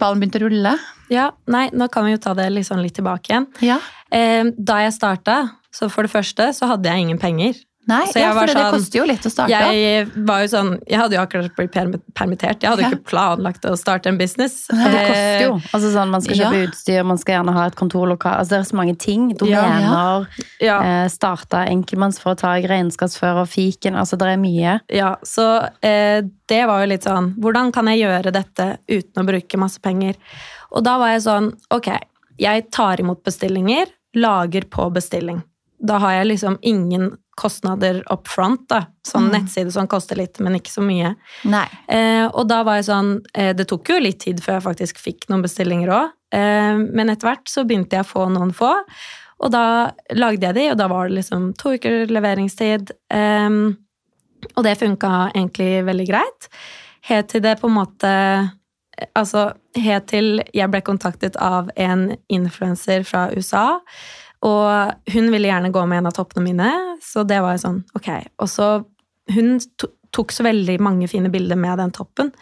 ballen 0.00 0.22
begynte 0.22 0.40
å 0.40 0.46
rulle? 0.46 0.74
Ja, 1.12 1.30
nei, 1.50 1.68
nå 1.76 1.90
kan 1.92 2.06
vi 2.06 2.14
jo 2.14 2.22
ta 2.22 2.34
det 2.38 2.48
liksom 2.54 2.80
litt 2.80 2.96
tilbake 2.98 3.32
igjen. 3.32 3.48
Ja. 3.64 3.80
Eh, 4.14 4.46
da 4.56 4.80
jeg 4.84 4.96
starta, 4.96 5.42
så 5.74 5.90
for 5.92 6.06
det 6.06 6.14
første 6.14 6.50
så 6.56 6.70
hadde 6.70 6.90
jeg 6.90 7.06
ingen 7.06 7.20
penger. 7.20 7.58
Nei, 7.88 8.04
Så 8.12 8.20
jeg 8.20 8.22
ja, 8.28 8.34
var 8.34 8.46
for 8.46 8.54
det 8.54 8.56
sånn- 8.62 8.74
koster 8.74 8.98
jo 9.00 9.04
litt 9.08 9.24
å 9.26 9.30
starte. 9.32 9.50
Jeg 9.50 10.06
var 10.28 10.40
jo 10.42 10.48
sånn, 10.52 10.68
jeg 10.86 10.98
hadde 11.00 11.14
jo 11.16 11.20
akkurat 11.22 11.54
blitt 11.56 11.72
permittert. 12.14 12.60
Jeg 12.62 12.68
hadde 12.70 12.82
jo 12.84 12.88
Ja. 12.88 12.90
ikke 12.92 13.08
planlagt 13.08 13.62
å 13.64 13.72
starte 13.76 14.06
en 14.06 14.18
business. 14.18 14.68
Og 14.70 14.76
det 14.76 15.00
Eh, 15.00 15.08
koster 15.08 15.40
jo. 15.46 15.54
Altså 15.74 15.90
sånn, 15.94 16.10
man 16.10 16.20
skal 16.20 16.36
kjøpe 16.36 16.60
ja. 16.60 16.66
utstyr, 16.68 17.04
man 17.06 17.18
skal 17.18 17.34
gjerne 17.38 17.52
ha 17.56 17.64
et 17.66 17.74
kontorlokal. 17.74 18.36
Altså, 18.38 18.48
det 18.50 18.58
er 18.60 18.68
så 18.70 18.76
mange 18.76 18.98
ting. 18.98 19.32
Domener, 19.34 20.26
Ja, 20.60 20.80
eh, 20.82 21.08
starte 21.08 21.64
enkeltmannsforetak, 21.66 22.68
regnskapsfører, 22.68 23.46
fiken. 23.48 23.94
Altså, 23.96 24.16
det 24.18 24.28
er 24.28 24.36
mye. 24.36 24.80
ja, 24.92 25.16
så 25.24 25.68
eh, 25.82 26.22
det 26.48 26.66
var 26.66 26.84
jo 26.84 26.88
litt 26.92 27.02
sånn 27.04 27.34
Hvordan 27.40 27.72
kan 27.72 27.86
jeg 27.86 28.00
gjøre 28.04 28.30
dette 28.32 28.78
uten 28.88 29.24
å 29.24 29.26
bruke 29.26 29.58
masse 29.58 29.78
penger? 29.80 30.14
Og 30.72 30.84
da 30.84 30.98
var 30.98 31.08
jeg 31.14 31.22
sånn 31.22 31.54
Ok, 31.72 31.88
jeg 32.38 32.70
tar 32.70 32.96
imot 32.98 33.24
bestillinger, 33.24 33.86
lager 34.14 34.62
på 34.68 34.92
bestilling. 34.92 35.42
Da 35.82 35.98
har 35.98 36.12
jeg 36.22 36.36
liksom 36.38 36.58
ingen 36.62 37.16
kostnader 37.40 38.02
up 38.12 38.28
front. 38.28 38.66
da. 38.68 38.82
Sånn 39.06 39.30
Mm. 39.30 39.32
nettside 39.38 39.72
som 39.72 39.88
koster 39.88 40.16
litt, 40.20 40.38
men 40.40 40.54
ikke 40.58 40.70
så 40.70 40.82
mye. 40.84 41.14
Eh, 41.88 42.26
og 42.28 42.46
da 42.48 42.62
var 42.62 42.76
jeg 42.80 42.84
sånn 42.90 43.20
eh, 43.34 43.52
Det 43.56 43.66
tok 43.68 43.88
jo 43.88 43.98
litt 43.98 44.20
tid 44.20 44.40
før 44.44 44.58
jeg 44.58 44.66
faktisk 44.68 44.98
fikk 45.00 45.28
noen 45.30 45.42
bestillinger 45.42 45.88
òg. 45.88 46.10
Eh, 46.32 46.76
men 46.78 47.08
etter 47.10 47.28
hvert 47.30 47.48
så 47.48 47.64
begynte 47.66 47.96
jeg 47.96 48.04
å 48.04 48.12
få 48.12 48.28
noen 48.30 48.52
få. 48.52 48.74
Og 49.40 49.50
da 49.50 49.90
lagde 50.12 50.42
jeg 50.46 50.54
de, 50.54 50.70
og 50.70 50.76
da 50.76 50.86
var 50.88 51.08
det 51.08 51.16
liksom 51.16 51.56
to 51.56 51.70
uker 51.78 52.06
leveringstid. 52.12 52.90
Eh, 53.10 53.50
og 54.56 54.64
det 54.64 54.78
funka 54.78 55.32
egentlig 55.34 55.84
veldig 55.84 56.06
greit. 56.08 56.48
Helt 57.08 57.28
til 57.28 57.40
det 57.40 57.58
på 57.60 57.68
en 57.68 57.78
måte 57.80 58.50
Altså 59.16 59.54
helt 59.80 60.08
til 60.08 60.42
jeg 60.52 60.68
ble 60.68 60.82
kontaktet 60.84 61.36
av 61.40 61.70
en 61.80 62.10
influenser 62.28 63.00
fra 63.08 63.30
USA. 63.32 63.78
Og 64.46 65.12
hun 65.12 65.30
ville 65.32 65.50
gjerne 65.50 65.72
gå 65.72 65.82
med 65.88 66.00
en 66.00 66.08
av 66.08 66.16
toppene 66.16 66.46
mine, 66.46 66.70
så 67.04 67.24
det 67.28 67.42
var 67.44 67.56
jo 67.56 67.64
sånn, 67.66 67.82
ok. 67.98 68.08
Og 68.40 68.48
så 68.48 68.68
hun 69.34 69.58
tok 70.14 70.32
så 70.34 70.46
veldig 70.46 70.78
mange 70.82 71.08
fine 71.10 71.30
bilder 71.32 71.58
med 71.60 71.78
den 71.78 71.92
toppen. 71.94 72.32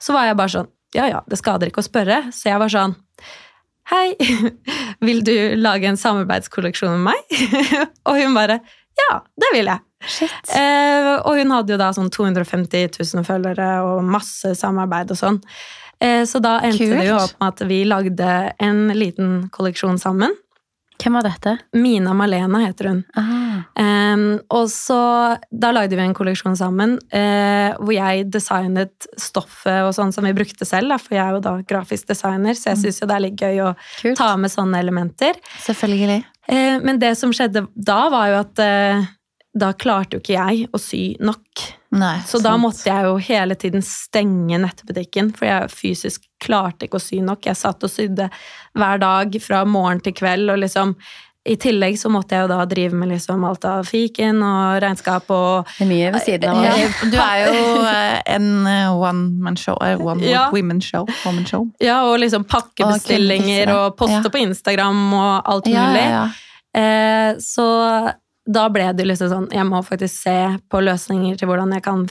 Så 0.00 0.14
var 0.14 0.28
jeg 0.28 0.38
bare 0.38 0.54
sånn, 0.54 0.70
ja 0.96 1.08
ja, 1.10 1.22
det 1.28 1.40
skader 1.40 1.70
ikke 1.70 1.82
å 1.82 1.88
spørre. 1.88 2.20
Så 2.32 2.48
jeg 2.50 2.62
var 2.62 2.72
sånn, 2.72 2.94
hei, 3.92 4.14
vil 5.06 5.24
du 5.26 5.34
lage 5.58 5.90
en 5.90 6.00
samarbeidskolleksjon 6.00 6.94
med 6.96 7.10
meg? 7.10 7.42
og 8.08 8.22
hun 8.22 8.38
bare, 8.38 8.60
ja, 8.98 9.20
det 9.38 9.52
vil 9.56 9.72
jeg. 9.72 9.84
Eh, 10.54 11.12
og 11.26 11.40
hun 11.40 11.52
hadde 11.56 11.74
jo 11.74 11.80
da 11.80 11.90
sånn 11.94 12.10
250 12.14 13.00
000 13.00 13.26
følgere 13.26 13.70
og 13.82 14.06
masse 14.06 14.54
samarbeid 14.58 15.10
og 15.14 15.20
sånn. 15.20 15.40
Eh, 15.98 16.22
så 16.28 16.38
da 16.42 16.60
endte 16.62 16.86
Kult. 16.86 17.00
det 17.00 17.08
jo 17.08 17.18
opp 17.18 17.34
med 17.40 17.48
at 17.48 17.64
vi 17.66 17.80
lagde 17.88 18.34
en 18.62 18.84
liten 18.94 19.32
kolleksjon 19.54 19.98
sammen. 20.00 20.36
Hvem 20.98 21.14
var 21.14 21.26
dette? 21.28 21.52
Mina 21.78 22.12
Malena 22.16 22.58
heter 22.64 22.88
hun. 22.90 23.02
Um, 23.78 24.24
og 24.50 24.64
så 24.72 24.98
Da 25.50 25.70
lagde 25.74 25.94
vi 25.94 26.02
en 26.02 26.14
kolleksjon 26.16 26.56
sammen 26.58 26.96
uh, 27.14 27.76
hvor 27.78 27.92
jeg 27.94 28.26
designet 28.34 29.06
stoffet 29.20 29.84
og 29.86 29.92
sånn 29.94 30.10
som 30.14 30.26
vi 30.26 30.34
brukte 30.36 30.66
selv. 30.66 30.90
Da, 30.90 30.98
for 31.02 31.14
jeg 31.14 31.22
er 31.22 31.36
jo 31.36 31.44
da 31.44 31.54
grafisk 31.68 32.10
designer, 32.10 32.58
så 32.58 32.72
jeg 32.72 32.82
syns 32.82 32.98
jo 33.02 33.08
det 33.10 33.14
er 33.18 33.24
litt 33.28 33.38
gøy 33.38 33.62
å 33.68 33.70
Kult. 34.00 34.18
ta 34.18 34.32
med 34.40 34.50
sånne 34.52 34.80
elementer. 34.82 35.38
Selvfølgelig. 35.66 36.24
Uh, 36.50 36.78
men 36.82 36.98
det 36.98 37.14
som 37.20 37.30
skjedde 37.34 37.66
da, 37.76 38.00
var 38.12 38.32
jo 38.32 38.40
at 38.40 38.62
eh, 38.64 39.06
da 39.58 39.72
klarte 39.74 40.16
jo 40.16 40.22
ikke 40.22 40.36
jeg 40.38 40.68
å 40.74 40.80
sy 40.80 41.02
nok. 41.20 41.66
Nei, 41.98 42.18
Så 42.28 42.40
da 42.44 42.52
måtte 42.60 42.84
jeg 42.90 43.04
jo 43.08 43.14
hele 43.30 43.54
tiden 43.56 43.80
stenge 43.82 44.58
nettbutikken, 44.60 45.30
for 45.36 45.46
jeg 45.48 45.70
fysisk 45.72 46.26
klarte 46.44 46.84
ikke 46.88 46.98
å 47.00 47.04
sy 47.04 47.22
nok. 47.24 47.46
Jeg 47.48 47.56
satt 47.56 47.82
og 47.86 47.90
sydde 47.90 48.28
hver 48.76 49.00
dag 49.00 49.38
fra 49.40 49.62
morgen 49.64 50.00
til 50.04 50.12
kveld, 50.12 50.50
og 50.52 50.60
liksom 50.64 50.92
i 51.48 51.54
tillegg 51.56 51.94
så 51.96 52.10
måtte 52.12 52.36
jeg 52.36 52.44
jo 52.44 52.48
da 52.50 52.64
drive 52.68 52.92
med 52.98 53.08
liksom 53.08 53.44
alt 53.48 53.62
av 53.64 53.86
fiken 53.88 54.42
og 54.44 54.82
regnskap 54.84 55.30
og 55.32 55.64
Det 55.78 55.86
er 55.86 55.88
mye 55.88 56.10
ved 56.12 56.20
siden 56.26 56.50
av. 56.50 56.64
Ja, 56.66 56.88
du 57.08 57.16
er 57.16 57.44
jo 57.46 57.62
eh, 57.88 58.18
en 58.34 58.48
eh, 58.68 58.90
one-man 58.92 59.56
show. 59.56 59.78
eh, 59.80 59.96
One 59.96 60.20
Ja. 60.28 60.50
women 60.52 60.82
show. 60.84 61.06
Woman 61.24 61.46
show. 61.48 61.64
Ja, 61.80 62.02
og 62.04 62.18
liksom 62.20 62.44
pakkebestillinger 62.44 63.72
Og 63.72 63.80
og 63.86 63.96
poste 63.96 64.20
Ja. 64.28 64.28
på 64.34 64.42
Instagram 64.44 65.00
og 65.14 65.42
alt 65.54 65.64
mulig. 65.72 66.04
ja, 66.04 66.28
ja. 66.28 66.28
Eh, 66.78 67.34
så 67.40 68.12
da 68.48 68.64
ble 68.72 68.86
det 68.96 69.04
liksom 69.04 69.28
sånn 69.28 69.48
Jeg 69.52 69.66
må 69.68 69.82
faktisk 69.84 70.22
se 70.24 70.36
på 70.72 70.80
løsninger 70.80 71.36
til 71.38 71.50
hvordan 71.50 71.74
jeg 71.76 71.84
kan 71.84 72.06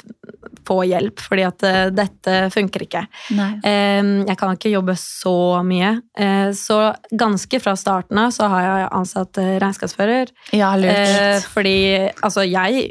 få 0.67 0.81
hjelp, 0.85 1.21
fordi 1.23 1.45
at 1.47 1.63
eh, 1.63 1.83
dette 1.95 2.35
funker 2.51 2.83
ikke. 2.83 3.03
Nei. 3.37 3.49
Eh, 3.65 4.09
jeg 4.27 4.37
kan 4.39 4.57
ikke 4.57 4.73
jobbe 4.73 4.97
så 4.99 5.63
mye. 5.65 5.93
Eh, 6.19 6.49
så 6.57 6.79
ganske 7.15 7.61
fra 7.63 7.75
starten 7.79 8.19
av 8.19 8.33
så 8.35 8.49
har 8.51 8.65
jeg 8.65 8.89
ansatt 8.99 9.41
eh, 9.41 9.53
regnskapsfører. 9.63 10.33
Ja, 10.57 10.73
lurt. 10.79 11.47
Fordi 11.53 11.77
altså, 12.11 12.43
jeg 12.43 12.89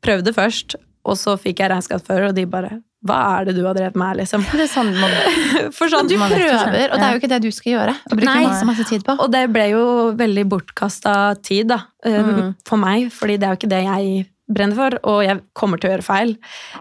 prøvde 0.00 0.32
først, 0.32 0.78
og 1.04 1.18
så 1.20 1.36
fikk 1.40 1.60
jeg 1.60 1.74
regnskapsfører, 1.74 2.30
og 2.30 2.38
de 2.38 2.48
bare 2.48 2.78
Hva 3.06 3.18
er 3.40 3.46
det 3.48 3.54
du 3.56 3.62
har 3.64 3.72
drevet 3.78 3.94
med, 3.96 4.18
liksom? 4.20 4.42
Det 4.52 4.66
er 4.66 4.68
sånn 4.68 4.90
man, 4.92 5.12
For 5.76 5.88
sånn, 5.88 6.08
du 6.10 6.16
prøver, 6.20 6.90
og 6.92 6.98
det 7.00 7.06
er 7.06 7.14
jo 7.14 7.20
ikke 7.22 7.30
det 7.32 7.38
du 7.46 7.50
skal 7.56 7.72
gjøre. 7.72 7.94
Og 8.10 8.16
bruke 8.18 8.26
Nei. 8.28 8.42
masse, 8.44 8.66
masse 8.68 8.84
tid 8.90 9.06
på. 9.06 9.14
Og 9.24 9.30
det 9.32 9.46
ble 9.54 9.70
jo 9.72 9.84
veldig 10.18 10.44
bortkasta 10.52 11.14
tid, 11.42 11.70
da, 11.72 11.78
eh, 12.04 12.20
Mm. 12.20 12.54
for 12.68 12.76
meg, 12.82 13.08
fordi 13.12 13.38
det 13.40 13.48
er 13.48 13.54
jo 13.56 13.60
ikke 13.62 13.72
det 13.72 13.82
jeg 13.86 14.26
brenner 14.52 14.74
for, 14.76 14.98
og 15.06 15.22
jeg 15.24 15.40
kommer 15.54 15.78
til 15.80 15.88
å 15.88 15.92
gjøre 15.94 16.04
feil. 16.04 16.36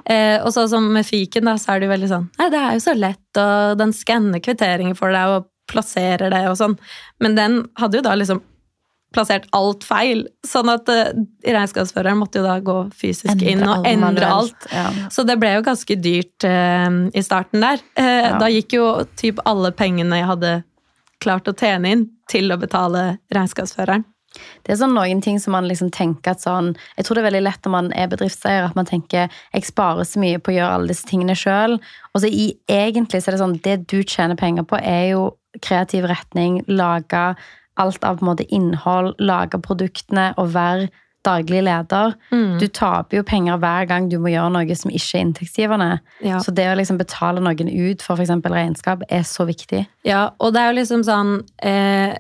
Eh, 0.09 0.39
og 0.43 0.51
så 0.51 0.67
som 0.67 0.91
med 0.91 1.05
fiken, 1.05 1.45
da, 1.45 1.53
så 1.61 1.75
er 1.75 1.79
det 1.79 1.87
jo 1.87 1.93
veldig 1.95 2.09
sånn 2.09 2.27
Nei, 2.39 2.49
det 2.49 2.59
er 2.59 2.73
jo 2.73 2.83
så 2.83 2.95
lett, 2.97 3.37
og 3.37 3.77
den 3.77 3.93
skanner 3.93 4.41
kvitteringer 4.43 4.97
for 4.97 5.13
deg 5.13 5.35
og 5.37 5.47
plasserer 5.69 6.31
det 6.33 6.43
og 6.49 6.57
sånn. 6.57 6.77
Men 7.21 7.35
den 7.37 7.59
hadde 7.77 7.99
jo 8.01 8.01
da 8.01 8.15
liksom 8.17 8.41
plassert 9.15 9.47
alt 9.57 9.83
feil, 9.87 10.27
sånn 10.45 10.69
at 10.69 10.89
uh, 10.91 11.09
regnskapsføreren 11.47 12.19
måtte 12.19 12.41
jo 12.41 12.45
da 12.45 12.59
gå 12.61 12.77
fysisk 12.93 13.31
Endre 13.33 13.49
inn 13.55 13.63
og 13.65 13.87
endre 13.89 14.05
manuelt. 14.05 14.29
alt. 14.29 14.69
Ja. 14.73 15.09
Så 15.09 15.25
det 15.25 15.39
ble 15.41 15.55
jo 15.55 15.65
ganske 15.65 15.97
dyrt 15.97 16.45
uh, 16.45 16.99
i 17.13 17.25
starten 17.25 17.65
der. 17.65 17.81
Uh, 17.97 18.05
Ja. 18.29 18.37
Da 18.41 18.47
gikk 18.53 18.75
jo 18.77 18.85
typ 19.17 19.41
alle 19.49 19.71
pengene 19.73 20.21
jeg 20.21 20.29
hadde 20.29 20.53
klart 21.23 21.49
å 21.49 21.55
tjene 21.57 21.91
inn, 21.95 22.07
til 22.29 22.51
å 22.53 22.57
betale 22.61 23.17
regnskapsføreren. 23.33 24.05
Det 24.63 24.75
er 24.75 24.77
sånn 24.77 24.93
noen 24.93 25.23
ting 25.25 25.39
som 25.41 25.55
man 25.57 25.65
liksom 25.65 25.89
tenker 25.89 26.35
at 26.35 26.43
sånn 26.43 26.75
Jeg 26.99 27.05
tror 27.07 27.17
det 27.17 27.23
er 27.23 27.27
veldig 27.31 27.41
lett 27.47 27.63
når 27.65 27.71
man 27.73 27.87
er 27.97 28.11
bedriftseier, 28.11 28.67
at 28.67 28.75
man 28.77 28.85
tenker 28.85 29.25
jeg 29.25 29.65
sparer 29.65 30.05
så 30.05 30.21
mye 30.21 30.37
på 30.37 30.53
å 30.53 30.55
gjøre 30.59 30.75
alle 30.77 30.91
disse 30.93 31.07
tingene 31.09 31.33
sjøl. 31.35 31.79
Og 32.13 32.21
så 32.21 32.29
i, 32.29 32.51
egentlig 32.69 33.23
så 33.23 33.31
er 33.31 33.35
det 33.35 33.41
sånn 33.41 33.57
det 33.65 33.77
du 33.89 33.97
tjener 34.03 34.37
penger 34.37 34.67
på, 34.69 34.77
er 34.77 35.15
jo 35.15 35.23
kreativ 35.65 36.05
retning, 36.05 36.61
lage 36.69 37.23
alt 37.79 38.03
av 38.03 38.19
på 38.19 38.25
en 38.25 38.31
måte 38.33 38.45
innhold, 38.53 39.15
lage 39.19 39.59
produktene 39.63 40.33
og 40.37 40.51
være 40.53 40.89
daglig 41.27 41.59
leder. 41.67 42.13
Mm. 42.31 42.53
Du 42.61 42.67
taper 42.71 43.17
jo 43.19 43.23
penger 43.27 43.57
hver 43.59 43.87
gang 43.89 44.05
du 44.11 44.15
må 44.23 44.31
gjøre 44.31 44.53
noe 44.55 44.75
som 44.79 44.91
ikke 44.91 45.17
er 45.17 45.25
inntektsgivende. 45.25 45.89
Ja. 46.23 46.37
Så 46.39 46.53
det 46.55 46.69
å 46.71 46.77
liksom 46.79 46.97
betale 47.01 47.43
noen 47.43 47.67
ut 47.67 48.01
for 48.05 48.15
f.eks. 48.15 48.31
regnskap 48.47 49.03
er 49.09 49.25
så 49.27 49.43
viktig. 49.49 49.83
ja, 50.07 50.29
og 50.39 50.53
det 50.55 50.61
er 50.63 50.71
jo 50.71 50.77
liksom 50.79 51.03
sånn 51.07 51.37
eh, 51.59 52.15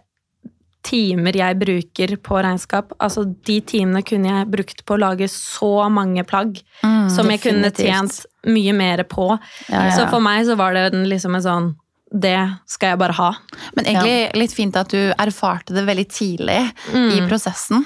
Timer 0.89 1.35
jeg 1.35 1.57
bruker 1.59 2.13
på 2.23 2.37
regnskap, 2.39 2.93
altså 3.03 3.25
de 3.45 3.57
timene 3.67 3.99
kunne 4.07 4.29
jeg 4.31 4.47
brukt 4.49 4.85
på 4.87 4.95
å 4.95 5.01
lage 5.01 5.27
så 5.31 5.89
mange 5.91 6.23
plagg 6.23 6.61
Mm. 6.79 7.09
som 7.11 7.27
jeg 7.29 7.41
kunne 7.43 7.67
tjent 7.75 8.21
mye 8.47 8.71
mer 8.73 9.03
på. 9.03 9.25
Ja, 9.67 9.81
ja. 9.89 9.95
Så 9.97 10.05
for 10.09 10.23
meg 10.23 10.45
så 10.47 10.55
var 10.55 10.73
det 10.73 10.93
liksom 10.95 11.35
en 11.35 11.43
sånn 11.43 11.67
Det 12.09 12.37
skal 12.65 12.93
jeg 12.93 12.99
bare 13.01 13.15
ha. 13.19 13.29
Men 13.77 13.85
egentlig 13.91 14.41
litt 14.41 14.53
fint 14.57 14.77
at 14.79 14.89
du 14.89 15.11
erfarte 15.13 15.75
det 15.75 15.83
veldig 15.85 16.07
tidlig 16.09 16.61
i 16.95 17.19
prosessen. 17.29 17.85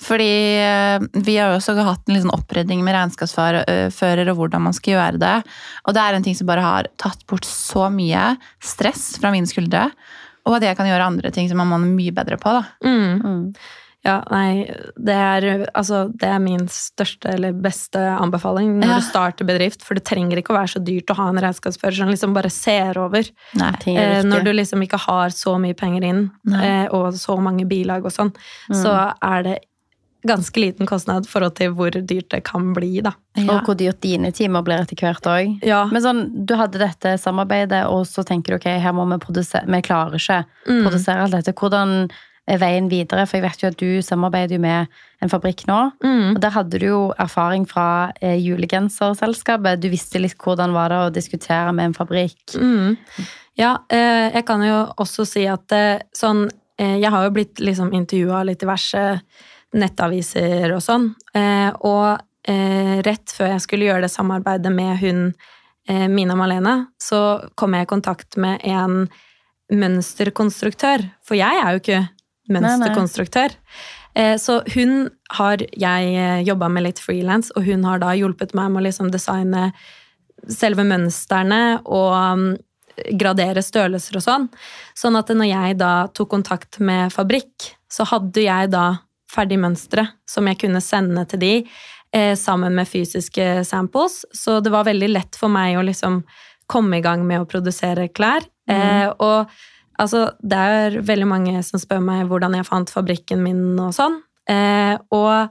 Fordi 0.00 0.30
eh, 0.62 1.02
vi 1.12 1.34
har 1.36 1.50
jo 1.50 1.58
også 1.58 1.74
hatt 1.82 2.06
en 2.06 2.16
liksom 2.16 2.32
oppredning 2.32 2.84
med 2.86 2.94
regnskapsfører 2.96 4.30
og 4.30 4.40
hvordan 4.40 4.64
man 4.68 4.76
skal 4.76 4.94
gjøre 4.94 5.20
det. 5.20 5.34
Og 5.84 5.96
det 5.96 6.04
er 6.04 6.16
en 6.16 6.24
ting 6.24 6.38
som 6.38 6.48
bare 6.48 6.64
har 6.64 6.88
tatt 7.02 7.26
bort 7.28 7.48
så 7.48 7.88
mye 7.92 8.30
stress 8.64 9.10
fra 9.20 9.34
mine 9.34 9.50
skuldre. 9.50 9.88
Og 10.48 10.56
at 10.56 10.64
jeg 10.64 10.78
kan 10.78 10.88
gjøre 10.88 11.10
andre 11.12 11.34
ting 11.34 11.50
som 11.50 11.60
man 11.60 11.76
er 11.76 11.92
mye 11.92 12.14
bedre 12.14 12.38
på. 12.40 12.54
da. 12.56 12.64
Mm. 12.86 13.20
Mm. 13.20 13.44
Ja, 14.06 14.22
nei, 14.30 14.64
det 14.96 15.14
er, 15.14 15.66
altså, 15.74 16.04
det 16.16 16.28
er 16.30 16.38
min 16.38 16.68
største 16.70 17.32
eller 17.34 17.52
beste 17.52 17.98
anbefaling 17.98 18.76
når 18.78 18.86
Ja. 18.88 18.98
du 19.00 19.06
starter 19.08 19.44
bedrift. 19.44 19.82
For 19.82 19.94
det 19.98 20.04
trenger 20.04 20.38
ikke 20.38 20.54
å 20.54 20.58
være 20.60 20.70
så 20.78 20.84
dyrt 20.84 21.10
å 21.10 21.16
ha 21.16 21.28
en 21.28 21.36
regnskapsfører 21.42 21.96
som 21.96 22.08
liksom 22.08 22.32
bare 22.32 22.48
ser 22.50 22.96
over. 22.98 23.24
Nei. 23.58 23.72
Eh, 23.96 24.22
når 24.22 24.44
du 24.44 24.52
liksom 24.52 24.82
ikke 24.86 25.00
har 25.02 25.28
så 25.34 25.58
mye 25.60 25.74
penger 25.76 26.04
inn, 26.04 26.30
eh, 26.54 26.86
og 26.94 27.12
så 27.14 27.36
mange 27.42 27.66
bilag 27.68 28.04
og 28.06 28.12
sånn, 28.14 28.32
så 28.70 29.12
er 29.20 29.42
det 29.42 29.58
ganske 30.26 30.56
liten 30.60 30.86
kostnad 30.86 31.24
i 31.26 31.28
forhold 31.30 31.54
til 31.56 31.70
hvor 31.74 31.90
dyrt 31.90 32.28
det 32.30 32.42
kan 32.44 32.72
bli, 32.74 33.00
da. 33.00 33.12
Ja. 33.36 33.52
Og 33.58 33.64
hvor 33.66 33.76
dyrt 33.78 34.00
dine 34.00 34.30
timer 34.34 34.62
blir 34.62 34.80
etter 34.82 34.96
hvert 34.98 35.22
òg. 35.30 35.60
Ja. 35.64 35.84
Men 35.86 36.02
sånn, 36.02 36.44
du 36.46 36.54
hadde 36.58 36.78
dette 36.78 37.14
samarbeidet, 37.18 37.84
og 37.86 38.04
så 38.06 38.24
tenker 38.26 38.54
du 38.54 38.54
ok, 38.58 38.66
her 38.82 38.92
må 38.92 39.06
vi 39.10 39.18
produsere 39.18 39.64
Vi 39.66 39.80
klarer 39.82 40.18
ikke 40.18 40.44
Mm. 40.68 40.82
produsere 40.86 41.22
alt 41.22 41.32
dette. 41.32 41.54
Hvordan 41.54 42.10
veien 42.56 42.88
videre? 42.88 43.26
For 43.28 43.38
jeg 43.38 43.44
vet 43.44 43.62
jo 43.62 43.70
at 43.72 43.80
du 43.80 43.90
samarbeider 44.04 44.56
jo 44.56 44.62
med 44.62 44.94
en 45.20 45.32
fabrikk 45.32 45.66
nå. 45.68 45.80
Mm. 46.04 46.36
Og 46.36 46.40
der 46.42 46.54
hadde 46.54 46.80
du 46.80 46.86
jo 46.86 47.00
erfaring 47.20 47.66
fra 47.68 47.88
eh, 48.20 48.38
julegenserselskapet. 48.40 49.82
Du 49.82 49.90
visste 49.92 50.22
litt 50.22 50.38
hvordan 50.40 50.72
var 50.76 50.94
det 50.94 51.02
å 51.02 51.12
diskutere 51.12 51.74
med 51.76 51.90
en 51.90 51.98
fabrikk. 51.98 52.40
Mm. 52.56 52.96
Ja, 53.58 53.74
eh, 53.90 54.30
jeg 54.32 54.46
kan 54.48 54.62
jo 54.64 54.80
også 55.02 55.26
si 55.28 55.44
at 55.50 55.74
eh, 55.74 56.00
sånn 56.14 56.46
eh, 56.78 56.96
jeg 57.02 57.12
har 57.12 57.26
jo 57.26 57.34
blitt 57.34 57.60
liksom 57.60 57.92
intervjua 57.96 58.44
litt 58.46 58.62
diverse 58.62 59.04
nettaviser 59.76 60.72
og 60.72 60.82
sånn. 60.84 61.10
Eh, 61.36 61.70
og 61.84 62.20
eh, 62.48 62.98
rett 63.04 63.34
før 63.34 63.54
jeg 63.54 63.64
skulle 63.64 63.88
gjøre 63.88 64.06
det 64.06 64.12
samarbeidet 64.14 64.72
med 64.72 64.94
hun 65.02 65.24
eh, 65.88 66.06
Mina 66.08 66.38
Malene, 66.38 66.76
så 67.02 67.50
kom 67.58 67.76
jeg 67.76 67.88
i 67.88 67.90
kontakt 67.90 68.38
med 68.40 68.62
en 68.64 69.08
mønsterkonstruktør. 69.68 71.04
For 71.26 71.36
jeg 71.36 71.60
er 71.60 71.74
jo 71.74 71.82
ikke 71.82 72.04
mønsterkonstruktør. 72.48 73.54
Eh, 74.14 74.36
Så 74.40 74.62
hun 74.74 75.10
har 75.36 75.62
jeg 75.72 76.44
jobba 76.46 76.68
med 76.68 76.88
litt 76.88 76.98
frilans, 76.98 77.52
og 77.56 77.64
hun 77.64 77.84
har 77.84 77.98
da 78.02 78.14
hjulpet 78.16 78.54
meg 78.54 78.70
med 78.72 78.82
å 78.82 78.86
liksom 78.88 79.12
designe 79.14 79.72
selve 80.48 80.84
mønstrene 80.86 81.80
og 81.84 82.14
um, 82.14 82.46
gradere 83.18 83.62
størrelser 83.62 84.18
og 84.18 84.24
sånn. 84.24 84.48
Sånn 84.98 85.18
at 85.18 85.30
når 85.34 85.50
jeg 85.50 85.78
da 85.80 85.92
tok 86.14 86.30
kontakt 86.32 86.80
med 86.82 87.12
fabrikk, 87.14 87.72
så 87.90 88.06
hadde 88.08 88.42
jeg 88.44 88.72
da 88.74 88.98
ferdig 89.30 89.58
mønstre 89.60 90.06
som 90.28 90.48
jeg 90.48 90.60
kunne 90.62 90.82
sende 90.84 91.24
til 91.28 91.42
de 91.42 91.52
eh, 92.16 92.34
sammen 92.38 92.74
med 92.78 92.88
fysiske 92.88 93.64
samples. 93.68 94.22
Så 94.34 94.58
det 94.64 94.72
var 94.74 94.88
veldig 94.88 95.10
lett 95.12 95.38
for 95.38 95.52
meg 95.52 95.78
å 95.78 95.84
liksom 95.86 96.22
komme 96.68 96.98
i 96.98 97.04
gang 97.04 97.24
med 97.28 97.42
å 97.42 97.48
produsere 97.48 98.08
klær. 98.12 98.46
Eh, 98.68 99.08
og 99.24 99.48
altså, 99.98 100.32
det 100.40 100.58
er 100.58 101.00
veldig 101.02 101.26
mange 101.28 101.62
som 101.66 101.80
spør 101.82 102.00
meg 102.04 102.28
hvordan 102.30 102.54
jeg 102.58 102.66
fant 102.68 102.90
fabrikken 102.92 103.42
min 103.44 103.78
og 103.78 103.92
sånn. 103.96 104.20
Eh, 104.48 104.96
og 105.12 105.50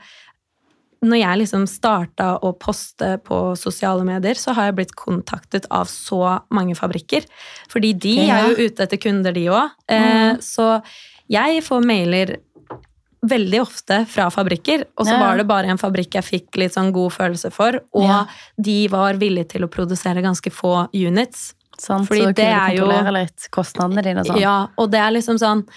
når 1.06 1.20
jeg 1.22 1.40
liksom 1.44 1.68
starta 1.70 2.32
å 2.42 2.54
poste 2.58 3.20
på 3.22 3.54
sosiale 3.60 4.04
medier, 4.08 4.34
så 4.40 4.56
har 4.58 4.72
jeg 4.72 4.78
blitt 4.80 4.96
kontaktet 4.98 5.68
av 5.70 5.86
så 5.92 6.40
mange 6.50 6.74
fabrikker. 6.76 7.28
Fordi 7.70 7.94
de 7.94 8.16
Ja. 8.26 8.40
er 8.40 8.50
jo 8.56 8.66
ute 8.66 8.84
etter 8.88 8.98
kunder, 8.98 9.32
de 9.32 9.46
òg. 9.46 9.70
Eh, 9.88 10.38
så 10.42 10.82
jeg 11.30 11.62
får 11.64 11.86
mailer 11.86 12.38
veldig 13.28 13.60
ofte 13.62 14.06
fra 14.08 14.30
fabrikker, 14.30 14.86
og 14.98 15.06
så 15.06 15.14
Ja. 15.14 15.20
var 15.20 15.38
det 15.38 15.48
bare 15.48 15.66
en 15.68 15.78
fabrikk 15.78 16.14
jeg 16.16 16.24
fikk 16.24 16.58
litt 16.58 16.74
sånn 16.74 16.92
god 16.94 17.12
følelse 17.12 17.52
for, 17.52 17.80
og 17.94 18.04
Ja. 18.04 18.26
de 18.60 18.88
var 18.88 19.14
villige 19.14 19.50
til 19.50 19.62
å 19.62 19.70
produsere 19.70 20.22
ganske 20.22 20.52
få 20.52 20.90
units. 20.94 21.54
Sant, 21.80 22.08
Fordi 22.10 22.24
så 22.26 22.34
det 22.36 22.46
er 22.48 22.76
jo- 22.76 23.12
litt 23.14 23.48
kostnadene 23.52 24.04
dine 24.04 24.20
og 24.22 24.26
sånn. 24.32 24.40
Ja, 24.42 24.68
og 24.78 24.92
det 24.92 25.00
er 25.00 25.12
liksom 25.12 25.38
sånn 25.38 25.68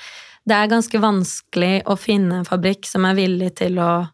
Det 0.48 0.56
er 0.56 0.68
ganske 0.68 0.98
vanskelig 0.98 1.82
å 1.84 1.98
finne 2.00 2.38
en 2.38 2.44
fabrikk 2.46 2.86
som 2.86 3.04
er 3.04 3.14
villig 3.14 3.54
til 3.56 3.76
å 3.78 4.08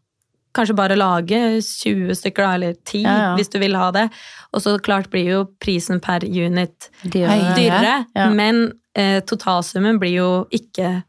kanskje 0.53 0.75
bare 0.75 0.97
lage 0.97 1.39
20 1.63 2.11
stykker, 2.17 2.43
da, 2.43 2.55
eller 2.55 2.73
10, 2.85 3.03
Ja, 3.05 3.17
ja. 3.17 3.37
hvis 3.37 3.49
du 3.49 3.59
vil 3.61 3.75
ha 3.77 3.91
det. 3.93 4.11
Og 4.53 4.61
så 4.61 4.79
klart 4.81 5.09
blir 5.09 5.25
jo 5.25 5.45
prisen 5.61 6.01
per 6.01 6.21
unit 6.25 6.91
dyrere, 7.05 8.07
Ja. 8.17 8.29
men 8.31 8.73
eh, 8.95 9.21
totalsummen 9.21 9.99
blir 10.01 10.15
jo 10.17 10.47
ikke 10.51 11.05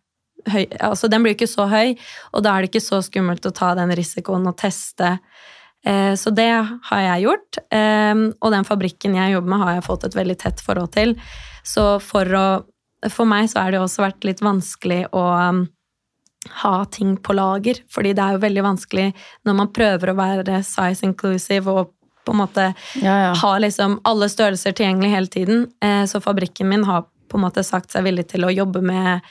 høy 0.48 0.68
Altså, 0.80 1.10
den 1.10 1.24
blir 1.24 1.34
jo 1.36 1.40
ikke 1.46 1.56
så 1.56 1.68
høy, 1.70 1.98
og 2.34 2.44
da 2.44 2.56
er 2.58 2.62
det 2.62 2.72
ikke 2.72 2.84
så 2.86 3.02
skummelt 3.04 3.42
å 3.42 3.54
ta 3.54 3.74
den 3.76 3.90
risikoen 3.90 4.46
og 4.48 4.56
teste. 4.58 5.20
Eh, 5.86 6.13
så 6.16 6.34
det 6.36 6.50
har 6.90 7.00
jeg 7.02 7.24
gjort, 7.28 7.58
eh, 7.72 8.16
og 8.42 8.52
den 8.52 8.63
fabrikken 8.66 9.16
jeg 9.16 9.34
jobber 9.36 9.50
med, 9.54 9.60
har 9.60 9.74
jeg 9.78 9.84
fått 9.86 10.04
et 10.06 10.16
veldig 10.16 10.38
tett 10.40 10.60
forhold 10.62 10.92
til. 10.92 11.16
Så 11.63 12.00
for 12.02 12.26
å 12.26 12.48
For 13.12 13.26
meg 13.30 13.46
så 13.48 13.60
har 13.62 13.72
det 13.72 13.78
også 13.80 14.02
vært 14.02 14.24
litt 14.26 14.40
vanskelig 14.42 15.04
å 15.13 15.22
um, 15.50 15.60
ha 16.63 16.84
ting 16.86 17.16
på 17.22 17.36
lager, 17.38 17.76
fordi 17.94 18.13
det 18.18 18.24
er 18.24 18.34
jo 18.34 18.40
veldig 18.42 18.63
vanskelig 18.66 19.13
når 19.46 19.54
man 19.54 19.70
prøver 19.72 20.10
å 20.10 20.16
være 20.18 20.63
size 20.66 21.06
inclusive 21.06 21.68
og 21.70 21.92
på 22.26 22.34
en 22.34 22.40
måte 22.42 22.66
Ja, 22.98 23.13
ja. 23.28 23.34
ha 23.38 23.52
liksom 23.62 24.00
alle 24.04 24.26
størrelser 24.34 24.74
tilgjengelig 24.74 25.10
hele 25.13 25.28
tiden. 25.28 25.68
Eh, 25.80 26.06
Så 26.10 26.20
fabrikken 26.20 26.68
min 26.70 26.84
har 26.86 27.06
på 27.30 27.38
en 27.38 27.44
måte 27.46 27.63
sagt 27.63 27.92
seg 27.92 28.04
villig 28.04 28.28
til 28.34 28.44
å 28.46 28.50
jobbe 28.52 28.82
med 28.82 29.22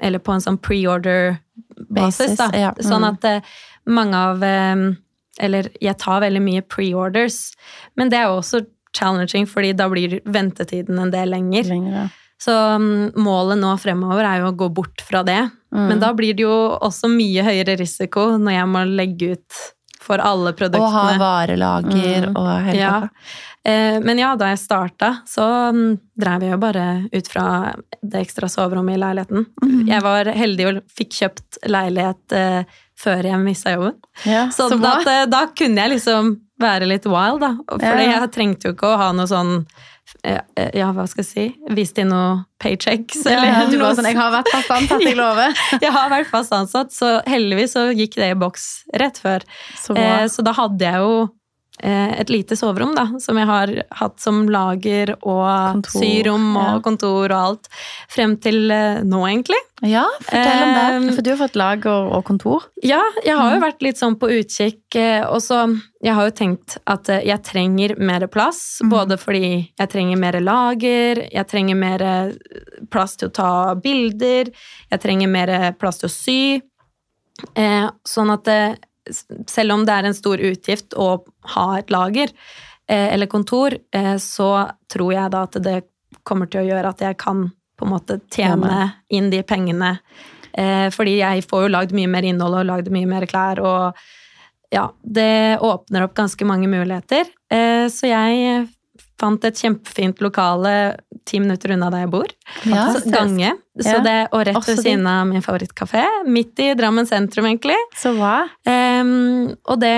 Eller 0.00 0.18
på 0.20 0.32
en 0.32 0.40
sånn 0.40 0.58
pre-order-basis, 0.62 2.38
ja. 2.54 2.72
Sånn 2.80 3.02
Mm. 3.02 3.08
at 3.12 3.24
eh, 3.24 3.40
mange 3.86 4.14
av 4.14 4.42
eh, 4.42 4.94
Eller 5.38 5.68
jeg 5.80 5.96
tar 5.98 6.20
veldig 6.24 6.42
mye 6.42 6.62
pre-orders, 6.66 7.54
men 7.96 8.08
det 8.10 8.18
er 8.18 8.28
jo 8.28 8.40
også 8.40 8.66
challenging, 8.96 9.46
fordi 9.46 9.72
da 9.76 9.86
blir 9.88 10.20
ventetiden 10.24 10.98
en 10.98 11.10
del 11.10 11.30
lenger. 11.30 11.64
Lenger, 11.68 12.08
Så 12.40 12.52
mm, 12.78 13.12
målet 13.18 13.58
nå 13.58 13.72
fremover 13.82 14.24
er 14.24 14.40
jo 14.40 14.52
å 14.52 14.56
gå 14.56 14.68
bort 14.74 15.02
fra 15.02 15.22
det. 15.26 15.50
Mm. 15.74 15.88
Men 15.90 15.98
da 16.00 16.12
blir 16.14 16.34
det 16.34 16.42
jo 16.46 16.54
også 16.80 17.10
mye 17.12 17.42
høyere 17.44 17.76
risiko 17.78 18.38
når 18.38 18.52
jeg 18.56 18.68
må 18.72 18.84
legge 18.88 19.32
ut 19.36 19.58
for 20.00 20.22
alle 20.24 20.52
produktene. 20.56 20.86
Og 20.86 20.94
ha 20.94 21.18
varelager 21.20 22.28
Mm. 22.30 22.36
og 22.38 22.62
hele 22.64 22.78
Ja. 22.78 22.92
pakka. 23.00 23.10
Eh, 23.10 23.57
Men 24.04 24.18
ja, 24.20 24.32
da 24.38 24.48
jeg 24.52 24.58
starta, 24.62 25.10
så 25.28 25.44
mm, 25.74 25.98
drev 26.18 26.44
jeg 26.46 26.52
jo 26.54 26.58
bare 26.62 26.84
ut 27.12 27.28
fra 27.30 27.44
det 28.02 28.22
ekstra 28.24 28.48
soverommet 28.50 28.96
i 28.96 29.00
leiligheten. 29.02 29.46
Mhm. 29.64 29.86
Jeg 29.90 30.04
var 30.06 30.30
heldig 30.38 30.66
og 30.70 30.80
fikk 30.96 31.16
kjøpt 31.20 31.58
leilighet 31.68 32.36
eh, 32.38 32.62
før 32.98 33.28
jeg 33.28 33.38
mista 33.44 33.74
jobben. 33.76 33.94
Ja, 34.26 34.46
så 34.54 34.68
så 34.72 34.78
at 34.88 35.06
eh, 35.06 35.24
da 35.30 35.44
kunne 35.54 35.84
jeg 35.84 35.96
liksom 35.98 36.36
være 36.58 36.88
litt 36.90 37.06
wild, 37.06 37.38
da. 37.44 37.52
For 37.70 37.84
Ja. 38.02 38.18
jeg 38.20 38.32
trengte 38.34 38.68
jo 38.70 38.74
ikke 38.74 38.88
å 38.90 38.98
ha 38.98 39.12
noe 39.14 39.28
sånn 39.30 39.52
eh, 40.24 40.40
eh, 40.58 40.70
Ja, 40.80 40.88
hva 40.96 41.04
skal 41.06 41.22
jeg 41.22 41.28
si? 41.30 41.44
Vist 41.76 41.98
inn 42.02 42.08
noe 42.10 42.44
paychecks, 42.58 43.20
Ja, 43.28 43.36
eller 43.44 43.70
du 43.70 43.76
noe 43.78 43.90
var 43.92 43.94
sånn, 44.00 44.08
jeg 44.10 44.18
har 44.18 44.32
vært 44.34 44.50
fast 44.50 44.70
ansatt, 44.74 45.04
jeg 45.06 45.16
lover. 45.22 45.54
jeg 45.78 45.92
har 45.94 46.10
vært 46.10 46.30
fast 46.32 46.52
ansatt, 46.56 46.90
så 46.96 47.18
heldigvis 47.30 47.76
så 47.76 47.84
gikk 47.94 48.16
det 48.18 48.32
i 48.32 48.38
boks 48.38 48.64
rett 48.98 49.20
før. 49.22 49.46
Så. 49.78 49.94
Eh, 49.94 50.26
så 50.32 50.42
da 50.42 50.56
hadde 50.58 50.82
jeg 50.90 50.98
jo 51.04 51.12
eh, 51.22 51.28
et 51.84 52.30
lite 52.30 52.56
soverom, 52.58 52.94
da, 52.96 53.06
som 53.22 53.36
jeg 53.38 53.46
har 53.46 53.72
hatt 54.00 54.18
som 54.20 54.48
lager 54.50 55.14
og 55.22 55.44
Kontor, 55.78 56.00
syrom 56.02 56.56
og 56.56 56.68
ja. 56.68 56.80
kontor 56.84 57.24
og 57.30 57.38
alt. 57.38 57.68
Frem 58.10 58.36
til 58.42 58.70
eh, 58.74 59.00
nå, 59.06 59.20
egentlig. 59.28 59.60
Ja, 59.86 60.02
fortell 60.26 60.62
om 60.64 60.72
det. 60.74 60.86
Eh, 61.08 61.14
For 61.14 61.22
du 61.22 61.30
har 61.30 61.38
fått 61.38 61.58
lager 61.60 62.08
og 62.16 62.24
kontor. 62.26 62.64
Ja, 62.82 62.98
jeg 63.24 63.36
har 63.38 63.54
jo 63.54 63.60
vært 63.62 63.84
litt 63.86 64.00
sånn 64.00 64.16
på 64.18 64.26
utkikk, 64.40 64.82
eh, 64.98 65.22
og 65.28 65.38
så 65.44 65.60
Jeg 66.02 66.14
har 66.14 66.28
jo 66.28 66.34
tenkt 66.38 66.76
at 66.86 67.08
eh, 67.10 67.24
jeg 67.26 67.42
trenger 67.42 67.96
mer 67.98 68.26
plass, 68.30 68.78
Mhm. 68.82 68.90
både 68.90 69.16
fordi 69.18 69.70
jeg 69.78 69.88
trenger 69.90 70.16
mer 70.16 70.38
lager, 70.40 71.24
jeg 71.32 71.46
trenger 71.48 71.74
mer 71.76 72.02
eh, 72.02 72.32
plass 72.90 73.16
til 73.16 73.28
å 73.28 73.32
ta 73.34 73.74
bilder, 73.74 74.50
jeg 74.92 75.00
trenger 75.00 75.28
mer 75.28 75.72
plass 75.78 75.98
til 75.98 76.08
å 76.08 76.12
sy. 76.12 76.62
Eh, 77.54 77.88
sånn 78.06 78.30
at 78.34 78.48
selv 79.46 79.76
om 79.76 79.84
det 79.86 79.94
er 79.94 80.08
en 80.08 80.16
stor 80.16 80.40
utgift 80.40 80.96
å 80.98 81.10
ha 81.54 81.68
et 81.78 81.90
lager 81.90 82.32
eh, 82.88 83.14
eller 83.14 83.30
kontor, 83.30 83.76
eh, 83.94 84.16
så 84.22 84.68
tror 84.92 85.12
jeg 85.14 85.34
da 85.34 85.44
at 85.48 85.60
det 85.64 85.78
kommer 86.28 86.50
til 86.50 86.62
å 86.62 86.68
gjøre 86.68 86.92
at 86.94 87.04
jeg 87.04 87.18
kan 87.20 87.48
på 87.78 87.86
en 87.86 87.94
måte 87.94 88.18
tjene 88.34 88.90
inn 89.14 89.30
de 89.30 89.42
pengene. 89.46 89.98
Eh, 90.52 90.88
fordi 90.90 91.18
jeg 91.20 91.44
får 91.46 91.66
jo 91.66 91.74
lagd 91.74 91.94
mye 91.94 92.10
mer 92.10 92.26
innhold 92.26 92.60
og 92.62 92.66
lagd 92.66 92.88
mye 92.90 93.06
mer 93.06 93.26
klær, 93.30 93.60
og 93.62 94.00
ja, 94.74 94.88
det 95.02 95.58
åpner 95.64 96.04
opp 96.04 96.16
ganske 96.18 96.44
mange 96.48 96.68
muligheter. 96.68 97.28
Eh, 97.52 97.86
så 97.92 98.10
jeg 98.10 98.66
fant 99.18 99.44
et 99.46 99.58
kjempefint 99.58 100.20
lokale 100.22 100.72
ti 101.26 101.40
minutter 101.42 101.74
unna 101.74 101.90
der 101.92 102.04
jeg 102.04 102.10
bor. 102.12 102.34
Ja, 102.68 102.84
Gange. 103.12 103.54
Så 103.78 103.98
det, 104.02 104.16
og 104.34 104.44
rett 104.48 104.68
ved 104.68 104.80
siden 104.80 105.06
av 105.10 105.26
min 105.28 105.42
favorittkafé. 105.44 106.04
Midt 106.26 106.58
i 106.62 106.72
Drammen 106.78 107.06
sentrum, 107.06 107.46
egentlig. 107.50 107.76
Så 107.98 108.14
bra. 108.16 108.40
Ehm, 108.98 109.54
og 109.68 109.80
det, 109.82 109.94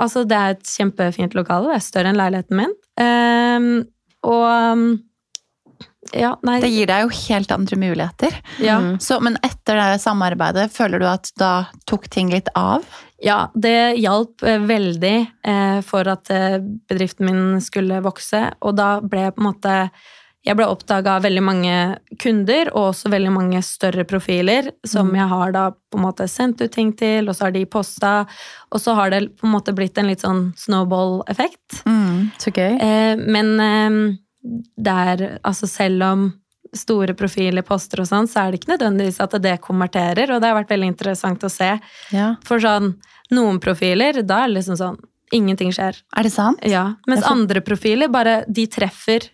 altså 0.00 0.24
det 0.28 0.38
er 0.38 0.56
et 0.56 0.74
kjempefint 0.74 1.36
lokale. 1.38 1.70
Det 1.70 1.78
er 1.78 1.86
større 1.86 2.12
enn 2.12 2.20
leiligheten 2.20 2.60
min. 2.60 2.74
Um, 3.00 3.70
og 4.26 4.98
ja, 6.16 6.32
nei 6.46 6.56
Det 6.62 6.70
gir 6.72 6.88
deg 6.88 7.04
jo 7.04 7.12
helt 7.28 7.52
andre 7.54 7.76
muligheter. 7.78 8.36
ja. 8.58 8.78
Mm. 8.80 8.94
Så, 9.02 9.20
men 9.22 9.36
etter 9.46 9.78
det 9.78 10.00
samarbeidet, 10.02 10.70
føler 10.72 11.02
du 11.02 11.06
at 11.10 11.30
da 11.38 11.52
tok 11.90 12.08
ting 12.10 12.32
litt 12.32 12.48
av? 12.58 12.86
Ja, 13.20 13.50
det 13.54 14.00
hjalp 14.00 14.42
eh, 14.48 14.62
veldig 14.64 15.16
eh, 15.44 15.80
for 15.86 16.08
at 16.08 16.30
eh, 16.32 16.56
bedriften 16.60 17.28
min 17.28 17.60
skulle 17.62 18.00
vokse, 18.04 18.46
og 18.64 18.78
da 18.80 18.94
ble 19.04 19.26
jeg 19.26 19.36
på 19.36 19.44
en 19.44 19.50
måte 19.50 19.76
jeg 20.46 20.56
ble 20.56 20.64
oppdaga 20.72 21.18
av 21.18 21.24
veldig 21.26 21.42
mange 21.44 21.74
kunder, 22.22 22.70
og 22.72 22.94
også 22.94 23.10
veldig 23.12 23.32
mange 23.34 23.60
større 23.62 24.06
profiler, 24.08 24.70
som 24.86 25.10
Mm. 25.10 25.16
jeg 25.16 25.28
har 25.28 25.52
da 25.52 25.64
på 25.70 25.98
en 25.98 26.04
måte 26.06 26.28
sendt 26.28 26.62
ut 26.62 26.72
ting 26.72 26.92
til, 26.96 27.28
og 27.28 27.34
så 27.36 27.44
har 27.44 27.50
de 27.52 27.64
posta, 27.66 28.26
og 28.72 28.80
så 28.80 28.94
har 28.94 29.10
det 29.10 29.36
på 29.36 29.46
en 29.46 29.52
måte 29.52 29.74
blitt 29.74 29.98
en 29.98 30.06
litt 30.06 30.20
sånn 30.20 30.54
snowball-effekt. 30.56 31.84
Mm. 31.84 32.30
Så 32.38 32.50
gøy. 32.52 32.80
Eh, 32.80 33.16
men 33.16 33.60
eh, 33.60 34.16
det 34.78 34.92
er 34.92 35.40
altså 35.44 35.68
selv 35.68 36.02
om 36.02 36.32
store 36.72 37.14
profiler 37.14 37.62
poster 37.66 38.00
og 38.00 38.06
sånn, 38.06 38.28
så 38.30 38.46
er 38.46 38.52
det 38.52 38.60
ikke 38.60 38.78
nødvendigvis 38.78 39.20
at 39.20 39.34
det 39.42 39.60
konverterer, 39.60 40.30
og 40.30 40.40
det 40.40 40.48
har 40.48 40.56
vært 40.62 40.70
veldig 40.70 40.86
interessant 40.94 41.42
å 41.44 41.50
se. 41.50 41.78
Ja. 42.14 42.36
For 42.46 42.62
sånn, 42.62 42.94
noen 43.30 43.58
profiler, 43.60 44.22
da 44.22 44.44
er 44.44 44.48
det 44.48 44.60
liksom 44.62 44.76
sånn 44.80 45.00
Ingenting 45.32 45.70
skjer. 45.70 45.94
Er 46.18 46.26
det 46.26 46.32
sant? 46.34 46.58
Ja. 46.66 46.96
Mens 47.06 47.20
får... 47.22 47.30
andre 47.30 47.60
profiler, 47.62 48.08
bare 48.10 48.40
de 48.50 48.64
treffer 48.66 49.28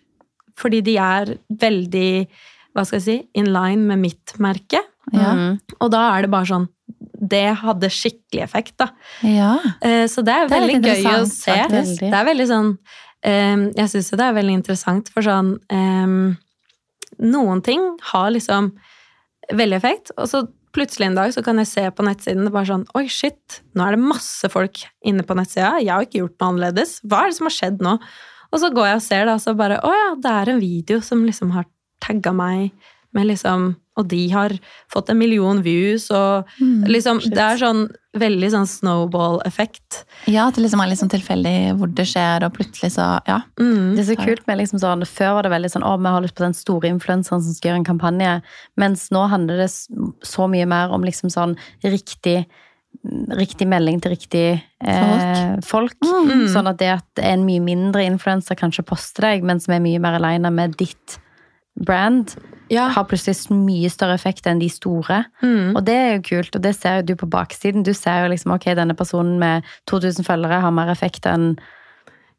fordi 0.57 0.81
de 0.85 0.97
er 1.01 1.35
veldig 1.61 2.11
hva 2.77 2.83
skal 2.85 2.99
jeg 2.99 3.05
si, 3.07 3.17
in 3.39 3.47
line 3.49 3.87
med 3.89 4.01
mitt 4.03 4.35
merke. 4.43 4.83
Ja. 5.13 5.31
Mm. 5.33 5.53
Og 5.81 5.89
da 5.93 6.01
er 6.13 6.25
det 6.25 6.29
bare 6.33 6.45
sånn 6.49 6.65
Det 7.17 7.45
hadde 7.61 7.87
skikkelig 7.89 8.41
effekt, 8.43 8.73
da. 8.81 8.89
ja. 9.23 9.53
Eh, 9.81 10.03
Så 10.11 10.21
det 10.25 10.33
er 10.35 10.49
Det 10.51 10.57
er 10.57 10.65
veldig 10.65 10.81
gøy 10.83 11.07
å 11.13 11.21
se. 11.25 11.55
faktisk. 11.55 12.01
Det 12.03 12.17
er 12.19 12.27
veldig 12.27 12.47
sånn 12.49 12.69
eh, 13.23 13.63
Jeg 13.79 13.89
syns 13.93 14.11
jo 14.11 14.19
det 14.19 14.27
er 14.27 14.35
veldig 14.37 14.57
interessant, 14.59 15.09
for 15.15 15.25
sånn 15.25 15.53
eh, 15.71 16.35
Noen 17.23 17.63
ting 17.65 17.87
har 18.11 18.29
liksom 18.35 18.73
veldig 19.55 19.77
effekt, 19.79 20.11
og 20.19 20.27
så 20.27 20.43
plutselig 20.75 21.07
en 21.07 21.15
dag 21.17 21.31
så 21.33 21.41
kan 21.45 21.57
jeg 21.61 21.69
se 21.71 21.85
på 21.95 22.03
nettsiden 22.05 22.43
det 22.45 22.51
bare 22.53 22.67
sånn 22.69 22.83
Oi, 22.99 23.07
shit, 23.09 23.61
nå 23.73 23.87
er 23.87 23.95
det 23.95 24.03
masse 24.03 24.49
folk 24.53 24.83
inne 25.07 25.23
på 25.25 25.37
nettsida. 25.39 25.77
Jeg 25.81 25.93
har 25.95 26.03
ikke 26.05 26.19
gjort 26.25 26.35
noe 26.37 26.51
annerledes. 26.51 26.97
Hva 27.07 27.23
er 27.23 27.31
det 27.31 27.37
som 27.39 27.47
har 27.49 27.55
skjedd 27.55 27.79
nå? 27.85 27.95
Og 28.51 28.61
så 28.61 28.71
går 28.73 28.91
jeg 28.91 28.99
og 28.99 29.07
ser 29.07 29.25
da, 29.27 29.37
og 29.37 29.43
så 29.43 29.55
bare 29.57 29.81
Å 29.83 29.95
ja, 29.95 30.11
det 30.21 30.35
er 30.41 30.53
en 30.53 30.61
video 30.63 31.01
som 31.05 31.25
liksom 31.27 31.51
har 31.55 31.67
tagga 32.03 32.33
meg 32.35 32.71
med 33.15 33.29
liksom 33.29 33.71
Og 33.97 34.05
de 34.11 34.27
har 34.29 34.53
fått 34.93 35.09
en 35.09 35.17
million 35.17 35.57
views, 35.65 36.11
og 36.13 36.45
liksom 36.61 37.17
shit. 37.23 37.33
Det 37.33 37.41
er 37.41 37.57
sånn 37.57 37.87
veldig 38.17 38.49
sånn 38.53 38.67
snowball-effekt. 38.69 40.03
Ja, 40.29 40.47
at 40.47 40.57
det 40.57 40.63
liksom 40.63 40.81
er 40.83 40.93
sånn 40.97 41.09
tilfeldig 41.09 41.55
hvor 41.79 41.89
det 41.97 42.05
skjer, 42.09 42.45
og 42.45 42.53
plutselig 42.53 42.91
så 42.93 43.07
Ja. 43.25 43.39
Mm. 43.57 43.95
Det 43.97 44.03
er 44.03 44.09
så 44.11 44.19
kult 44.21 44.45
med 44.45 44.59
liksom 44.61 44.81
sånn, 44.83 45.05
Før 45.05 45.33
var 45.37 45.47
det 45.47 45.53
veldig 45.55 45.71
sånn 45.73 45.87
å, 45.87 45.95
vi 45.97 46.13
har 46.13 46.21
lyst 46.21 46.37
på 46.37 46.45
den 46.45 46.53
store 46.53 46.91
influenseren 46.93 47.41
som 47.41 47.57
skal 47.57 47.71
gjøre 47.71 47.81
en 47.81 47.89
kampanje. 47.89 48.37
Mens 48.77 49.09
nå 49.09 49.25
handler 49.33 49.65
det 49.65 49.71
så 49.73 50.47
mye 50.49 50.69
mer 50.69 50.93
om 50.93 51.01
liksom 51.01 51.33
sånn 51.33 51.57
riktig 51.81 52.45
Riktig 53.37 53.67
melding 53.69 54.01
til 54.01 54.11
riktig 54.15 54.43
eh, 54.83 55.55
folk. 55.63 55.95
Mm. 56.03 56.47
Sånn 56.51 56.67
at 56.67 56.79
det 56.81 56.89
at 56.97 57.21
en 57.23 57.45
mye 57.47 57.61
mindre 57.63 58.03
influenser 58.07 58.55
kanskje 58.59 58.83
poster 58.87 59.21
deg, 59.29 59.43
men 59.47 59.59
som 59.63 59.75
er 59.77 59.83
mye 59.83 59.99
mer 60.03 60.17
aleine 60.19 60.51
med 60.51 60.75
ditt 60.79 61.19
brand, 61.77 62.33
Ja. 62.69 62.87
har 62.89 63.05
plutselig 63.05 63.51
mye 63.53 63.87
større 63.89 64.15
effekt 64.17 64.47
enn 64.49 64.59
de 64.59 64.67
store. 64.67 65.25
Mm. 65.43 65.75
Og 65.77 65.85
det 65.85 65.93
er 65.95 66.15
jo 66.17 66.21
kult, 66.25 66.55
og 66.55 66.61
det 66.65 66.75
ser 66.75 66.97
jo 66.99 67.05
du 67.13 67.15
på 67.15 67.29
baksiden. 67.29 67.83
Du 67.85 67.93
ser 67.93 68.23
jo 68.25 68.31
liksom 68.33 68.51
ok, 68.55 68.65
denne 68.75 68.95
personen 68.97 69.37
med 69.39 69.63
2000 69.87 70.25
følgere 70.25 70.59
har 70.61 70.71
mer 70.71 70.89
effekt 70.91 71.25
enn 71.25 71.57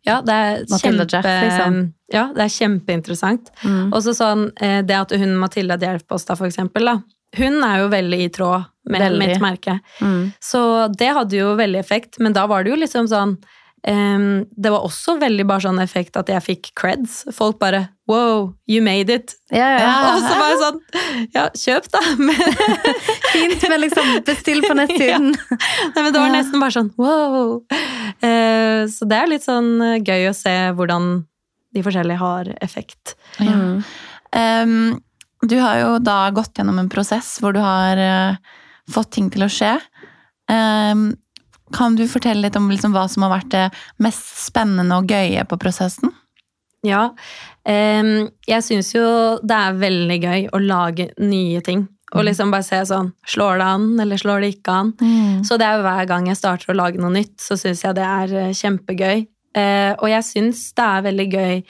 Ja, 0.06 0.20
det 0.22 0.32
er 0.34 0.64
Matilda 0.70 1.04
kjempe, 1.04 1.12
Jeff, 1.12 1.44
liksom. 1.44 1.78
Ja, 2.12 2.26
det 2.32 2.42
er 2.44 2.52
kjempeinteressant. 2.54 3.50
mm. 3.64 3.92
Og 3.92 4.02
så 4.02 4.14
sånn, 4.14 4.50
eh, 4.60 4.80
det 4.82 4.94
at 4.96 5.10
hun 5.18 5.36
Matilda 5.36 5.76
Djerf-posta, 5.76 6.36
for 6.36 6.46
eksempel, 6.46 6.84
da. 6.84 7.02
Hun 7.36 7.62
er 7.62 7.80
jo 7.82 7.88
veldig 7.92 8.20
i 8.24 8.28
tråd 8.32 8.64
med 8.88 9.00
Veldig. 9.04 9.20
mitt 9.28 9.40
merke. 9.44 9.78
Mm. 10.00 10.32
Så 10.40 10.60
det 10.98 11.12
hadde 11.16 11.36
jo 11.38 11.54
veldig 11.58 11.78
effekt, 11.80 12.18
men 12.18 12.32
da 12.36 12.46
var 12.50 12.64
det 12.64 12.72
jo 12.72 12.80
liksom 12.80 13.06
sånn 13.10 13.36
um, 13.86 14.46
Det 14.56 14.70
var 14.74 14.82
også 14.88 15.14
veldig 15.20 15.44
bare 15.46 15.60
sånn 15.68 15.78
effekt 15.84 16.16
at 16.18 16.28
jeg 16.32 16.42
fikk 16.46 16.70
creds. 16.78 17.20
Folk 17.36 17.58
bare 17.60 17.86
Wow, 18.08 18.54
you 18.66 18.80
made 18.80 19.12
it. 19.12 19.34
Ja, 19.52 19.66
ja. 19.76 19.78
Ja. 19.84 19.96
Og 20.16 20.22
så 20.24 20.34
var 20.40 20.48
jeg 20.48 20.60
sånn 20.64 20.80
Ja, 21.36 21.46
kjøp, 21.52 21.88
da! 21.92 22.00
Fint, 23.34 23.68
men 23.68 23.80
liksom 23.84 24.12
bestill 24.26 24.62
på 24.64 24.74
nettsiden. 24.78 25.34
Nei, 25.36 26.02
men 26.02 26.12
det 26.12 26.18
var 26.20 26.28
Ja. 26.30 26.36
nesten 26.38 26.60
bare 26.62 26.74
sånn 26.78 26.92
wow. 26.96 27.58
Uh, 28.24 28.88
så 28.90 29.06
det 29.08 29.18
er 29.20 29.28
litt 29.30 29.44
sånn 29.44 29.74
eh, 29.84 29.98
gøy 30.02 30.30
å 30.30 30.34
se 30.36 30.54
hvordan 30.74 31.10
de 31.76 31.82
forskjellige 31.84 32.18
har 32.22 32.48
effekt. 32.64 33.14
ja. 33.38 33.52
Mm. 33.52 33.82
Um, 34.36 35.02
du 35.46 35.54
har 35.62 35.76
jo 35.78 35.90
da 36.02 36.30
gått 36.34 36.58
gjennom 36.58 36.80
en 36.82 36.88
prosess 36.90 37.36
hvor 37.40 37.54
du 37.54 37.60
har 37.62 37.96
eh, 38.02 38.34
fått 38.92 39.12
ting 39.16 39.28
til 39.32 39.46
å 39.46 39.50
skje. 39.52 39.74
Ehm, 40.52 41.10
kan 41.74 41.96
du 41.98 42.06
fortelle 42.08 42.46
litt 42.46 42.56
om 42.56 42.70
liksom 42.70 42.94
hva 42.96 43.04
som 43.10 43.26
har 43.26 43.34
vært 43.36 43.52
det 43.52 43.66
mest 44.04 44.46
spennende 44.46 44.96
og 44.96 45.10
gøye 45.12 45.44
på 45.48 45.60
prosessen? 45.60 46.14
Ja. 46.86 47.10
ehm, 47.66 48.30
jeg 48.46 48.64
syns 48.64 48.94
jo 48.94 49.04
det 49.42 49.56
er 49.56 49.80
veldig 49.80 50.18
gøy 50.22 50.48
å 50.54 50.60
lage 50.62 51.10
nye 51.18 51.60
ting. 51.60 51.88
Og 52.16 52.24
liksom 52.24 52.48
bare 52.48 52.64
se 52.64 52.78
sånn 52.88 53.10
Slår 53.28 53.58
det 53.60 53.64
an, 53.68 53.88
eller 54.00 54.16
slår 54.16 54.40
det 54.40 54.54
ikke 54.54 54.76
an? 54.80 54.92
Så 55.44 55.58
det 55.60 55.66
er 55.66 55.76
jo 55.76 55.84
hver 55.84 56.06
gang 56.08 56.30
jeg 56.30 56.38
starter 56.40 56.72
å 56.72 56.78
lage 56.78 57.00
noe 57.02 57.12
nytt, 57.12 57.36
så 57.42 57.58
syns 57.60 57.84
jeg 57.84 57.98
det 57.98 58.06
er 58.06 58.32
eh, 58.32 58.54
kjempegøy. 58.56 59.26
Eh, 59.58 59.92
og 59.98 60.08
jeg 60.08 60.24
syns 60.24 60.62
det 60.72 60.86
er 60.86 61.04
veldig 61.04 61.28
gøy 61.28 61.60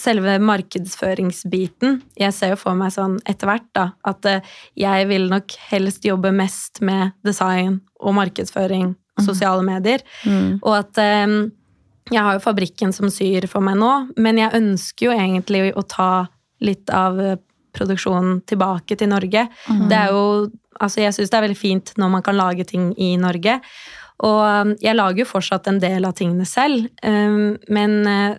selve 0.00 0.36
markedsføringsbiten. 0.44 2.00
Jeg 2.20 2.34
ser 2.36 2.52
jo 2.54 2.60
for 2.60 2.76
meg 2.78 2.92
sånn 2.94 3.18
etter 3.28 3.50
hvert 3.50 3.66
da, 3.76 3.86
at 4.08 4.28
eh, 4.28 4.54
jeg 4.78 5.08
vil 5.10 5.28
nok 5.32 5.56
helst 5.70 6.06
jobbe 6.06 6.32
mest 6.36 6.82
med 6.84 7.16
design 7.26 7.80
og 8.00 8.16
markedsføring 8.18 8.92
og 9.16 9.24
sosiale 9.24 9.64
medier. 9.66 10.04
Mm. 10.28 10.58
Og 10.60 10.72
at 10.76 11.00
eh, 11.02 11.34
jeg 12.12 12.22
har 12.22 12.36
jo 12.36 12.44
fabrikken 12.44 12.94
som 12.94 13.10
syr 13.12 13.48
for 13.50 13.64
meg 13.64 13.80
nå, 13.80 13.92
men 14.20 14.40
jeg 14.42 14.54
ønsker 14.60 15.08
jo 15.08 15.16
egentlig 15.16 15.72
å 15.74 15.84
ta 15.88 16.12
litt 16.64 16.92
av 16.94 17.20
eh, 17.20 17.38
produksjonen 17.76 18.40
tilbake 18.48 18.96
til 18.96 19.12
Norge. 19.12 19.48
Det 19.66 20.04
er 20.04 20.14
jo 20.14 20.22
Altså, 20.76 21.00
jeg 21.00 21.14
syns 21.16 21.30
det 21.32 21.36
er 21.38 21.44
veldig 21.46 21.56
fint 21.56 21.90
når 21.96 22.10
man 22.12 22.22
kan 22.24 22.36
lage 22.36 22.66
ting 22.68 22.90
i 23.00 23.14
Norge. 23.16 23.54
Og 24.28 24.74
jeg 24.84 24.92
lager 24.92 25.22
jo 25.22 25.28
fortsatt 25.30 25.70
en 25.70 25.78
del 25.80 26.04
av 26.04 26.12
tingene 26.18 26.44
selv, 26.44 26.90
men 27.00 27.94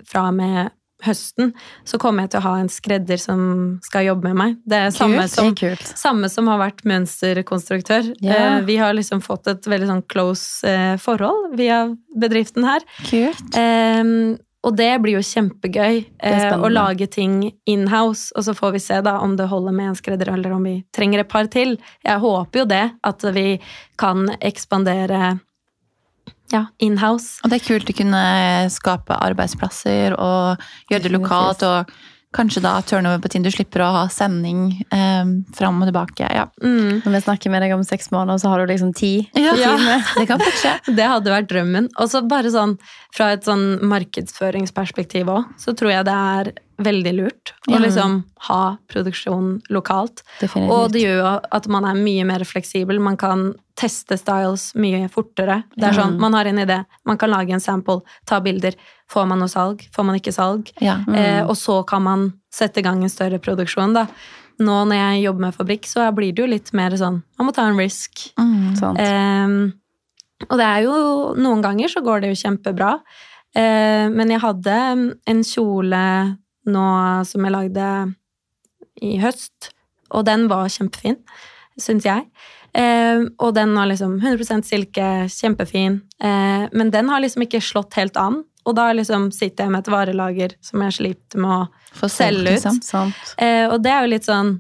fra 0.06 0.28
og 0.30 0.36
med 0.38 0.70
høsten 1.06 1.52
så 1.88 2.00
kommer 2.02 2.26
jeg 2.26 2.34
til 2.34 2.42
å 2.42 2.48
ha 2.48 2.54
en 2.62 2.72
skredder 2.72 3.22
som 3.22 3.42
skal 3.86 4.08
jobbe 4.08 4.32
med 4.32 4.40
meg. 4.40 4.56
Det 4.66 4.80
er 4.88 4.96
samme 4.96 5.28
Kult, 5.28 5.34
som, 5.36 5.52
det 5.54 5.76
er 5.76 6.02
samme 6.02 6.32
som 6.34 6.50
har 6.52 6.62
vært 6.62 6.84
mønsterkonstruktør. 6.90 8.12
Eh, 8.24 8.58
Vi 8.68 8.80
har 8.82 8.98
liksom 8.98 9.22
fått 9.26 9.48
et 9.52 9.70
veldig 9.70 9.92
sånn 9.92 10.04
close 10.10 10.68
eh, 10.68 10.98
forhold 11.02 11.56
via 11.60 11.86
bedriften 12.18 12.66
her. 12.68 12.86
Kult. 13.10 13.58
Um, 13.58 14.38
og 14.68 14.74
det 14.76 14.90
blir 15.00 15.16
jo 15.16 15.24
kjempegøy 15.24 16.00
eh, 16.28 16.54
å 16.58 16.70
lage 16.72 17.08
ting 17.14 17.40
inhouse, 17.70 18.34
og 18.36 18.48
så 18.48 18.56
får 18.58 18.74
vi 18.76 18.82
se 18.84 18.98
da 19.06 19.20
om 19.24 19.38
det 19.40 19.48
holder 19.48 19.76
med 19.76 19.92
en 19.92 20.00
skredder, 20.00 20.34
eller 20.34 20.56
om 20.58 20.66
vi 20.68 20.80
trenger 20.96 21.24
et 21.24 21.32
par 21.32 21.48
til. 21.54 21.78
Jeg 22.04 22.24
håper 22.24 22.64
jo 22.64 22.66
det, 22.68 22.86
at 23.08 23.28
vi 23.38 23.48
kan 24.02 24.26
ekspandere 24.42 25.38
ja, 26.54 26.66
inhouse. 26.80 27.40
Og 27.44 27.50
det 27.52 27.62
er 27.62 27.68
kult 27.68 27.90
å 27.92 27.98
kunne 27.98 28.22
skape 28.74 29.18
arbeidsplasser 29.30 30.16
og 30.20 30.62
gjøre 30.92 31.04
det 31.08 31.12
lokalt. 31.16 31.64
Og 31.68 31.92
kanskje 32.38 32.62
da 32.62 32.74
turnover 32.86 33.22
på 33.24 33.30
Tinder 33.32 33.50
du 33.50 33.56
slipper 33.56 33.82
å 33.82 33.88
ha 33.96 34.02
sending 34.14 34.66
um, 34.92 35.30
fram 35.56 35.80
og 35.82 35.88
tilbake. 35.90 36.28
Ja. 36.28 36.44
Mm. 36.62 37.00
Når 37.06 37.16
vi 37.16 37.22
snakker 37.24 37.50
med 37.54 37.64
deg 37.64 37.74
om 37.74 37.86
seks 37.88 38.12
måneder, 38.14 38.38
så 38.44 38.52
har 38.52 38.62
du 38.62 38.74
liksom 38.74 38.92
ti. 38.94 39.14
Ja, 39.34 39.56
Ja. 39.58 39.74
det 40.18 40.28
kan 40.30 40.44
skje. 40.60 40.76
Det 41.00 41.08
hadde 41.08 41.32
vært 41.34 41.50
drømmen. 41.50 41.88
Og 41.98 42.12
så 42.12 42.22
bare 42.28 42.52
sånn 42.54 42.76
fra 43.16 43.32
et 43.34 43.48
sånn 43.48 43.80
markedsføringsperspektiv 43.90 45.30
òg, 45.32 45.48
så 45.60 45.74
tror 45.78 45.92
jeg 45.96 46.06
det 46.08 46.14
er 46.14 46.52
veldig 46.84 47.14
lurt 47.18 47.54
å 47.72 47.80
liksom 47.82 48.20
ha 48.52 48.62
produksjon 48.92 49.56
lokalt. 49.74 50.22
Definitivt. 50.42 50.74
Og 50.76 50.92
det 50.94 51.02
gjør 51.08 51.18
jo 51.24 51.32
at 51.58 51.68
man 51.74 51.88
er 51.90 51.98
mye 51.98 52.28
mer 52.30 52.46
fleksibel. 52.46 53.00
Man 53.02 53.18
kan 53.18 53.48
teste 53.78 54.18
styles 54.18 54.72
mye 54.80 55.06
fortere. 55.14 55.62
Det 55.78 55.92
er 55.92 55.98
sånn, 55.98 56.18
Man 56.20 56.34
har 56.34 56.50
en 56.50 56.60
idé, 56.64 56.80
man 57.06 57.18
kan 57.18 57.30
lage 57.30 57.54
en 57.54 57.64
sample, 57.64 58.02
ta 58.26 58.40
bilder. 58.42 58.76
Får 59.12 59.28
man 59.30 59.40
noe 59.40 59.52
salg? 59.52 59.86
Får 59.94 60.08
man 60.08 60.18
ikke 60.18 60.34
salg? 60.36 60.72
Ja. 60.82 60.98
Eh, 61.14 61.44
og 61.46 61.56
så 61.56 61.84
kan 61.88 62.04
man 62.04 62.28
sette 62.54 62.82
i 62.82 62.86
gang 62.86 63.04
en 63.04 63.14
større 63.14 63.40
produksjon. 63.40 63.94
da. 63.94 64.08
Nå 64.58 64.78
når 64.90 64.98
jeg 64.98 65.24
jobber 65.28 65.46
med 65.46 65.56
fabrikk, 65.56 65.86
så 65.86 66.08
blir 66.18 66.34
det 66.34 66.42
jo 66.42 66.50
litt 66.50 66.72
mer 66.74 66.96
sånn 66.98 67.22
Man 67.38 67.50
må 67.50 67.54
ta 67.54 67.68
en 67.70 67.78
risk. 67.78 68.32
Mm. 68.40 68.98
Ehm, 68.98 69.58
og 70.50 70.58
det 70.58 70.66
er 70.66 70.82
jo 70.86 70.96
Noen 71.38 71.62
ganger 71.62 71.92
så 71.94 72.02
går 72.02 72.22
det 72.22 72.34
jo 72.34 72.42
kjempebra. 72.42 72.96
Eh, 73.54 74.10
men 74.10 74.34
jeg 74.34 74.42
hadde 74.42 74.78
en 75.30 75.44
kjole 75.46 76.04
nå 76.68 76.88
som 77.30 77.46
jeg 77.46 77.54
lagde 77.54 77.88
i 79.06 79.18
høst, 79.22 79.72
og 80.10 80.26
den 80.26 80.48
var 80.50 80.72
kjempefin, 80.74 81.20
syns 81.80 82.08
jeg. 82.08 82.26
Eh, 82.78 83.24
og 83.42 83.56
den 83.58 83.74
var 83.74 83.90
liksom 83.90 84.20
100% 84.22 84.68
silke, 84.68 85.08
kjempefin. 85.34 86.02
Eh, 86.22 86.68
men 86.72 86.92
den 86.94 87.10
har 87.10 87.24
liksom 87.24 87.46
ikke 87.48 87.62
slått 87.64 87.98
helt 87.98 88.18
an. 88.22 88.44
Og 88.68 88.76
da 88.76 88.90
liksom 88.94 89.30
sitter 89.32 89.64
jeg 89.66 89.72
med 89.74 89.86
et 89.86 89.92
varelager 89.94 90.54
som 90.62 90.82
jeg 90.84 90.98
sliter 91.00 91.40
med 91.42 91.54
å 91.56 91.92
For 91.98 92.12
Selge 92.12 92.58
ut. 92.60 92.84
Sant. 92.86 93.34
eh, 93.40 93.66
Og 93.72 93.80
det 93.82 93.94
er 93.96 94.04
jo 94.06 94.12
litt 94.14 94.28
sånn 94.28 94.58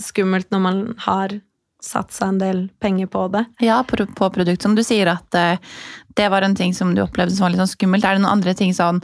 skummelt 0.00 0.50
når 0.52 0.60
man 0.64 0.80
har 1.06 1.36
satt 1.84 2.12
seg 2.16 2.32
en 2.32 2.38
del 2.40 2.60
penger 2.80 3.06
på 3.12 3.26
det. 3.32 3.44
Ja, 3.62 3.82
på, 3.86 3.98
på 4.16 4.30
produkt. 4.32 4.62
Som 4.64 4.74
du 4.74 4.82
sier 4.84 5.10
at 5.12 5.36
eh, 5.38 5.56
det 6.16 6.28
var 6.32 6.42
en 6.42 6.56
ting 6.56 6.72
som 6.74 6.94
du 6.96 7.02
opplevde 7.04 7.34
som 7.36 7.44
var 7.46 7.54
litt 7.54 7.62
sånn 7.62 7.74
skummelt. 7.76 8.04
Er 8.04 8.16
det 8.16 8.24
noen 8.24 8.38
andre 8.40 8.54
ting 8.58 8.72
sånn 8.76 9.00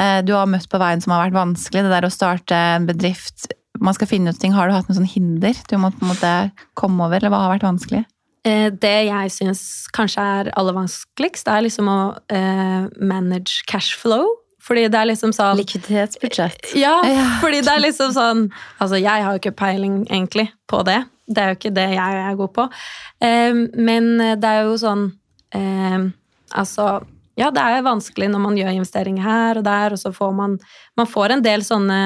eh, 0.00 0.20
du 0.24 0.32
har 0.36 0.46
møtt 0.50 0.68
på 0.72 0.80
veien 0.82 1.02
som 1.02 1.12
har 1.14 1.26
vært 1.26 1.36
vanskelig? 1.38 1.82
Det 1.84 1.92
der 1.92 2.06
å 2.08 2.12
starte 2.14 2.54
en 2.78 2.86
bedrift, 2.88 3.50
man 3.80 3.94
skal 3.94 4.06
finne 4.10 4.30
ut 4.34 4.38
ting. 4.40 4.52
Har 4.52 4.68
du 4.68 4.74
hatt 4.74 4.88
noen 4.88 4.98
sånn 5.00 5.08
hinder 5.14 5.54
du 5.68 5.76
må 5.80 5.90
på 5.94 6.02
en 6.04 6.10
måte 6.12 6.32
komme 6.78 7.06
over, 7.06 7.16
eller 7.20 7.32
hva 7.32 7.44
har 7.46 7.54
vært 7.56 7.68
vanskelig? 7.68 8.04
Eh, 8.44 8.70
Det 8.70 9.06
jeg 9.06 9.30
syns 9.30 9.62
kanskje 9.94 10.18
er 10.20 10.50
aller 10.58 10.74
vanskeligst, 10.76 11.44
det 11.46 11.52
er 11.54 11.62
liksom 11.68 11.88
å 11.88 11.98
eh, 12.28 12.88
manage 13.00 13.62
cashflow. 13.70 14.26
Fordi 14.62 14.84
det 14.92 14.94
er 14.94 15.08
liksom 15.10 15.32
sånn 15.34 15.56
Likviditetsbudsjett. 15.58 16.74
Ja, 16.78 17.00
Ja. 17.10 17.24
fordi 17.40 17.62
det 17.66 17.72
er 17.72 17.80
liksom 17.82 18.12
sånn 18.14 18.44
Altså, 18.78 18.94
jeg 19.00 19.24
har 19.24 19.32
jo 19.34 19.40
ikke 19.40 19.56
peiling 19.58 20.04
egentlig 20.06 20.52
på 20.70 20.84
det. 20.86 21.00
Det 21.26 21.42
er 21.42 21.48
jo 21.50 21.56
ikke 21.58 21.72
det 21.74 21.86
jeg 21.96 22.20
er 22.28 22.36
god 22.38 22.52
på. 22.54 22.68
Eh, 23.22 23.52
men 23.74 24.12
det 24.38 24.44
er 24.52 24.62
jo 24.68 24.76
sånn 24.78 25.08
eh, 25.54 25.98
Altså 26.54 27.00
Ja, 27.40 27.50
det 27.50 27.58
er 27.64 27.82
vanskelig 27.82 28.28
når 28.30 28.42
man 28.44 28.56
gjør 28.60 28.70
investeringer 28.76 29.22
her 29.26 29.58
og 29.58 29.64
der, 29.66 29.92
og 29.96 29.98
så 29.98 30.12
får 30.14 30.32
man 30.36 30.58
Man 30.96 31.06
får 31.10 31.30
en 31.38 31.42
del 31.42 31.62
sånne 31.66 31.98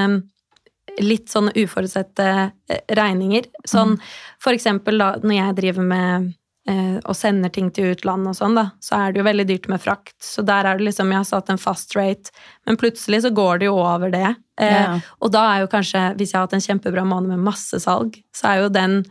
litt 1.03 1.29
sånne 1.33 1.53
uforutsette 1.57 2.27
eh, 2.71 2.81
regninger. 2.97 3.47
Sånn 3.69 3.97
for 4.43 4.53
eksempel 4.57 4.99
da, 4.99 5.15
når 5.23 5.35
jeg 5.37 5.57
driver 5.61 5.83
med 5.93 6.33
eh, 6.69 6.97
og 7.05 7.15
sender 7.17 7.53
ting 7.53 7.71
til 7.71 7.93
utlandet 7.95 8.33
og 8.33 8.37
sånn, 8.39 8.55
da, 8.57 8.71
så 8.81 8.97
er 8.99 9.13
det 9.13 9.21
jo 9.21 9.27
veldig 9.29 9.47
dyrt 9.49 9.69
med 9.69 9.81
frakt. 9.83 10.15
Så 10.23 10.43
der 10.47 10.65
er 10.67 10.79
det 10.79 10.89
liksom 10.89 11.11
Jeg 11.13 11.21
har 11.23 11.29
satt 11.29 11.51
en 11.51 11.59
fast 11.63 11.95
rate, 11.97 12.31
men 12.67 12.77
plutselig 12.81 13.23
så 13.27 13.31
går 13.31 13.59
det 13.59 13.67
jo 13.71 13.77
over 13.79 14.11
det. 14.11 14.35
Eh, 14.61 14.75
Og 15.21 15.33
da 15.33 15.45
er 15.55 15.61
jo 15.65 15.73
kanskje, 15.73 16.15
hvis 16.17 16.33
jeg 16.33 16.39
har 16.41 16.47
hatt 16.47 16.55
en 16.57 16.65
kjempebra 16.65 17.05
måned 17.05 17.29
med 17.35 17.45
masse 17.45 17.79
salg, 17.83 18.17
så 18.35 18.49
er 18.55 18.63
jo 18.65 18.69
den 18.73 19.03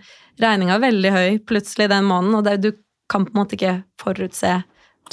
regninga 0.42 0.80
veldig 0.82 1.12
høy 1.16 1.38
plutselig 1.48 1.88
den 1.90 2.04
måneden, 2.10 2.36
og 2.36 2.44
det, 2.44 2.58
du 2.62 2.72
kan 3.08 3.24
på 3.24 3.32
en 3.36 3.44
måte 3.44 3.56
ikke 3.56 3.84
forutse 4.02 4.64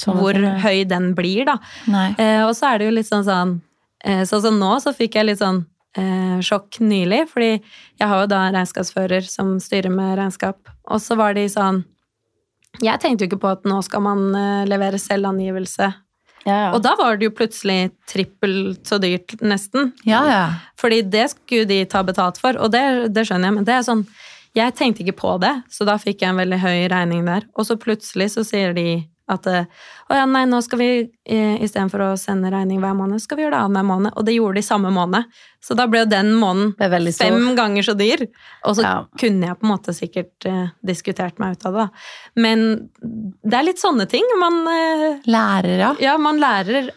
sånn, 0.00 0.16
hvor 0.16 0.32
det. 0.32 0.54
høy 0.64 0.85
den 0.88 1.12
blir, 1.14 1.44
da. 1.44 1.58
Eh, 2.18 2.40
og 2.46 2.56
så 2.56 2.72
er 2.72 2.78
det 2.80 2.87
jo 2.88 2.94
litt 2.96 3.06
sånn 3.11 3.24
sånn 3.28 3.52
eh, 4.04 4.24
Sånn 4.24 4.40
som 4.42 4.58
nå, 4.58 4.70
så 4.80 4.94
fikk 4.96 5.14
jeg 5.20 5.26
litt 5.28 5.38
sånn 5.38 5.66
eh, 5.98 6.38
sjokk 6.44 6.81
nylig, 6.85 7.24
fordi 7.33 7.52
jeg 7.55 8.09
har 8.09 8.22
jo 8.22 8.31
da 8.31 8.44
en 8.46 8.59
regnskapsfører 8.59 9.26
som 9.28 9.57
styrer 9.62 9.92
med 9.92 10.16
regnskap, 10.20 10.61
og 10.88 11.02
så 11.02 11.18
var 11.20 11.37
de 11.38 11.48
sånn 11.50 11.85
Jeg 12.81 13.02
tenkte 13.02 13.26
jo 13.26 13.28
ikke 13.28 13.42
på 13.42 13.50
at 13.52 13.66
nå 13.68 13.83
skal 13.85 14.00
man 14.00 14.31
eh, 14.33 14.64
levere 14.64 14.96
selvangivelse. 14.96 15.90
Ja, 16.46 16.55
ja. 16.57 16.68
Og 16.74 16.81
da 16.83 16.94
var 16.98 17.18
det 17.18 17.28
jo 17.28 17.35
plutselig 17.37 17.92
trippelt 18.09 18.88
så 18.88 18.98
dyrt, 18.98 19.37
nesten. 19.44 19.92
Ja, 20.09 20.22
ja. 20.26 20.44
Fordi 20.81 21.02
det 21.05 21.28
skulle 21.35 21.68
de 21.68 21.83
ta 21.87 22.02
betalt 22.02 22.40
for, 22.40 22.57
og 22.59 22.72
det, 22.74 23.12
det 23.14 23.26
skjønner 23.28 23.50
jeg, 23.50 23.59
men 23.61 23.68
det 23.68 23.76
er 23.76 23.87
sånn 23.87 24.07
Jeg 24.52 24.74
tenkte 24.76 25.00
ikke 25.00 25.16
på 25.16 25.37
det, 25.40 25.52
så 25.72 25.87
da 25.88 25.94
fikk 25.96 26.20
jeg 26.20 26.33
en 26.33 26.40
veldig 26.42 26.59
høy 26.61 26.88
regning 26.92 27.22
der. 27.24 27.46
Og 27.57 27.64
så 27.64 27.78
plutselig 27.81 28.35
så 28.35 28.42
sier 28.44 28.74
de 28.76 29.05
at 29.30 29.46
eh, 29.46 29.64
å 30.11 30.16
ja, 30.18 30.24
nei, 30.26 30.42
nå 30.50 30.58
skal 30.64 30.80
vi 30.80 30.88
eh, 31.02 31.62
istedenfor 31.62 32.02
å 32.04 32.11
sende 32.20 32.50
regning 32.52 32.80
hver 32.82 32.96
måned, 32.98 33.22
skal 33.22 33.38
vi 33.38 33.44
gjøre 33.44 33.54
det 33.54 33.61
annenhver 33.68 33.88
måned. 33.88 34.14
Og 34.16 34.26
det 34.26 34.35
gjorde 34.35 34.58
de 34.58 34.64
samme 34.66 34.90
måned. 34.94 35.28
Så 35.62 35.76
da 35.78 35.87
ble 35.87 36.02
jo 36.02 36.08
den 36.11 36.32
måneden 36.40 36.74
fem 37.14 37.54
ganger 37.58 37.87
så 37.87 37.94
dyr. 37.98 38.26
Og 38.66 38.76
så 38.76 38.82
Ja. 38.82 38.94
kunne 39.18 39.46
jeg 39.46 39.58
på 39.61 39.66
en 39.68 39.72
måte 39.72 39.94
sikkert 39.94 40.46
eh, 40.50 40.68
diskutert 40.85 41.38
meg 41.38 41.52
ut 41.56 41.66
av 41.66 41.72
det, 41.72 41.87
da. 41.87 41.88
Men 42.42 42.90
det 43.44 43.54
er 43.61 43.68
litt 43.70 43.78
sånne 43.82 44.08
ting. 44.11 44.26
Man, 44.40 44.61
eh, 44.66 45.20
Lærer, 45.30 45.78
ja. 45.78 45.94
ja, 46.00 46.16
man 46.18 46.40
lærer 46.42 46.90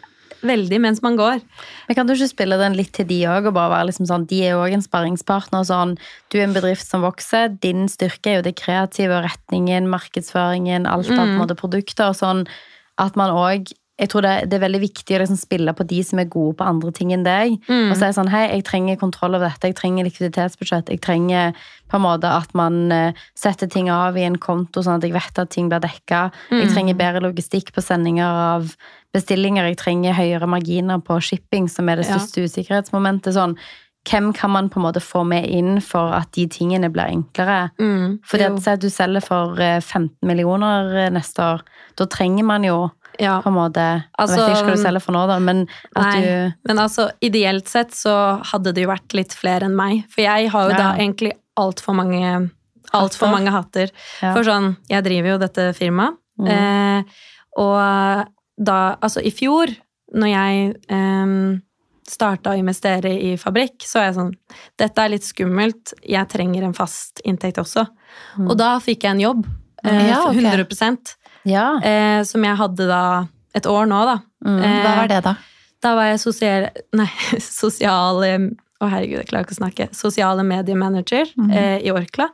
veldig 0.48 0.80
mens 0.82 1.02
man 1.04 1.18
går. 1.18 1.40
Men 1.88 1.98
kan 1.98 2.08
du 2.08 2.14
ikke 2.14 2.30
spille 2.30 2.58
den 2.60 2.76
litt 2.78 2.92
til 2.96 3.08
de 3.08 3.22
òg, 3.30 3.48
og 3.48 3.56
bare 3.56 3.74
være 3.74 3.88
liksom 3.90 4.08
sånn 4.10 4.28
De 4.30 4.42
er 4.46 4.58
òg 4.58 4.76
en 4.76 4.84
sparringspartner. 4.84 5.66
Sånn, 5.68 5.96
du 6.32 6.38
er 6.38 6.46
en 6.46 6.56
bedrift 6.56 6.86
som 6.86 7.04
vokser. 7.06 7.50
Din 7.62 7.86
styrke 7.92 8.32
er 8.32 8.38
jo 8.40 8.46
det 8.48 8.56
kreative, 8.60 9.22
retningen, 9.26 9.90
markedsføringen, 9.92 10.88
alt 10.90 11.12
av 11.14 11.26
en 11.26 11.40
måte 11.40 11.58
produkter. 11.58 12.12
og 12.12 12.20
Sånn 12.20 12.46
at 13.00 13.18
man 13.18 13.34
òg 13.34 13.74
jeg 13.96 14.10
tror 14.12 14.26
det, 14.26 14.32
det 14.50 14.58
er 14.58 14.64
veldig 14.66 14.80
viktig 14.82 15.16
å 15.16 15.22
liksom 15.22 15.38
spille 15.40 15.72
på 15.72 15.86
de 15.88 16.02
som 16.04 16.20
er 16.20 16.28
gode 16.28 16.58
på 16.58 16.66
andre 16.68 16.90
ting 16.92 17.14
enn 17.16 17.24
deg. 17.24 17.54
Mm. 17.64 17.94
Og 17.94 17.96
si 17.96 18.10
sånn 18.12 18.28
Hei, 18.28 18.42
jeg 18.50 18.66
trenger 18.68 18.98
kontroll 19.00 19.38
over 19.38 19.48
dette. 19.48 19.70
Jeg 19.70 19.78
trenger 19.78 20.04
likviditetsbudsjett. 20.04 20.92
Jeg 20.92 21.00
trenger 21.04 21.56
på 21.88 21.96
en 21.96 22.04
måte 22.04 22.28
at 22.28 22.52
man 22.58 22.92
eh, 22.92 23.24
setter 23.38 23.70
ting 23.72 23.88
av 23.92 24.18
i 24.20 24.26
en 24.26 24.36
konto, 24.42 24.84
sånn 24.84 25.00
at 25.00 25.06
jeg 25.06 25.16
vet 25.16 25.40
at 25.40 25.52
ting 25.54 25.70
blir 25.72 25.80
dekka. 25.80 26.26
Jeg 26.52 26.74
trenger 26.74 26.98
bedre 26.98 27.24
logistikk 27.24 27.72
på 27.72 27.84
sendinger 27.84 28.28
av 28.28 28.76
bestillinger. 29.16 29.66
Jeg 29.70 29.80
trenger 29.80 30.14
høyere 30.16 30.46
marginer 30.50 31.00
på 31.04 31.18
shipping, 31.24 31.68
som 31.72 31.88
er 31.88 31.96
det 32.02 32.06
Ja. 32.06 32.18
største 32.18 32.44
usikkerhetsmomentet. 32.46 33.34
Sånn, 33.34 33.56
hvem 34.06 34.32
kan 34.36 34.50
man 34.54 34.68
på 34.70 34.78
en 34.78 34.84
måte 34.86 35.02
få 35.02 35.24
med 35.26 35.48
inn 35.50 35.80
for 35.82 36.12
at 36.14 36.30
de 36.36 36.46
tingene 36.46 36.90
blir 36.92 37.08
enklere? 37.10 37.70
Mm, 37.80 38.20
Fordi 38.22 38.44
at 38.46 38.68
at 38.68 38.80
du 38.80 38.88
selger 38.88 39.22
for 39.24 39.58
eh, 39.60 39.80
15 39.80 40.14
millioner 40.22 40.92
eh, 41.06 41.10
neste 41.10 41.42
år. 41.42 41.60
Da 41.96 42.06
trenger 42.06 42.44
man 42.44 42.62
jo 42.62 42.90
ja. 43.18 43.40
på 43.42 43.48
en 43.48 43.54
måte 43.56 43.80
Jeg 43.80 44.04
Altså, 44.20 44.36
vet 44.36 44.56
ikke 44.56 44.68
hva 44.68 44.76
du 44.76 44.82
selger 44.84 45.02
for 45.02 45.12
nå, 45.16 45.26
da, 45.26 45.38
men 45.40 45.66
at 45.96 46.02
Nei, 46.04 46.20
du 46.22 46.52
men 46.68 46.76
altså, 46.78 47.10
ideelt 47.20 47.66
sett 47.68 47.90
så 47.96 48.40
hadde 48.52 48.72
det 48.74 48.84
jo 48.84 48.92
vært 48.92 49.12
litt 49.14 49.32
flere 49.34 49.62
enn 49.66 49.74
meg. 49.74 50.04
For 50.12 50.22
jeg 50.22 50.50
har 50.50 50.68
jo 50.70 50.76
Ja. 50.76 50.76
da 50.76 50.92
egentlig 51.00 51.32
altfor 51.56 51.94
mange 51.96 52.50
Altfor 52.94 53.28
mange 53.28 53.50
hatter. 53.50 53.90
Ja. 54.22 54.32
For 54.32 54.44
sånn, 54.44 54.76
jeg 54.88 55.02
driver 55.02 55.28
jo 55.34 55.38
dette 55.38 55.74
firmaet, 55.74 56.14
Mm. 56.38 56.48
eh, 56.48 57.02
og 57.58 58.28
da 58.56 58.96
Altså, 59.00 59.20
i 59.20 59.30
fjor, 59.34 59.70
når 60.16 60.30
jeg 60.32 60.74
um, 60.90 61.60
starta 62.06 62.52
å 62.54 62.58
investere 62.58 63.10
i 63.10 63.34
fabrikk, 63.40 63.82
så 63.84 64.00
er 64.00 64.08
jeg 64.10 64.16
sånn 64.20 64.34
Dette 64.78 65.02
er 65.02 65.12
litt 65.12 65.26
skummelt, 65.26 65.94
jeg 66.06 66.30
trenger 66.32 66.66
en 66.68 66.76
fast 66.76 67.20
inntekt 67.26 67.58
også. 67.62 67.86
Mm. 68.38 68.50
Og 68.50 68.54
da 68.60 68.76
fikk 68.82 69.06
jeg 69.06 69.16
en 69.16 69.24
jobb. 69.24 69.46
Eh, 69.84 70.02
Ja, 70.08 70.22
okay. 70.28 70.44
100 70.44 71.16
Ja. 71.44 71.80
eh, 71.82 72.22
Som 72.24 72.44
jeg 72.44 72.56
hadde 72.56 72.86
da 72.88 73.26
et 73.54 73.66
år 73.66 73.86
nå, 73.86 74.04
da. 74.04 74.20
Mm. 74.44 74.62
Eh, 74.62 74.82
Hva 74.84 74.94
var 75.00 75.08
det, 75.08 75.20
da? 75.24 75.34
Da 75.82 75.94
var 75.94 76.08
jeg 76.10 76.20
sosial, 76.20 76.68
nei, 76.96 77.10
sosiale 77.40 78.30
Å, 78.76 78.88
herregud, 78.92 79.22
jeg 79.22 79.28
klarer 79.30 79.46
ikke 79.46 79.54
å 79.54 79.60
snakke. 79.62 79.84
Sosiale 79.96 80.42
mediemanager 80.44 81.30
mm. 81.32 81.50
eh, 81.50 81.78
i 81.88 81.92
Orkla. 81.94 82.26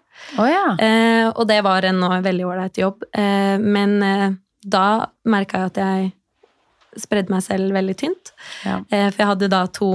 Oh, 0.42 0.48
ja. 0.50 0.72
Eh, 0.74 1.28
og 1.30 1.46
det 1.46 1.60
var 1.62 1.86
en 1.86 2.00
veldig 2.02 2.48
ålreit 2.48 2.80
jobb. 2.80 3.04
Eh, 3.14 3.62
men 3.62 4.02
eh, 4.02 4.32
da 4.64 5.12
merka 5.28 5.62
jeg 5.62 5.72
at 5.72 5.80
jeg 5.82 7.02
spredde 7.02 7.32
meg 7.32 7.44
selv 7.44 7.72
veldig 7.74 7.94
tynt. 7.98 8.34
Ja. 8.66 8.80
Eh, 8.90 9.08
for 9.10 9.22
jeg 9.22 9.30
hadde 9.32 9.52
da 9.52 9.62
to 9.72 9.92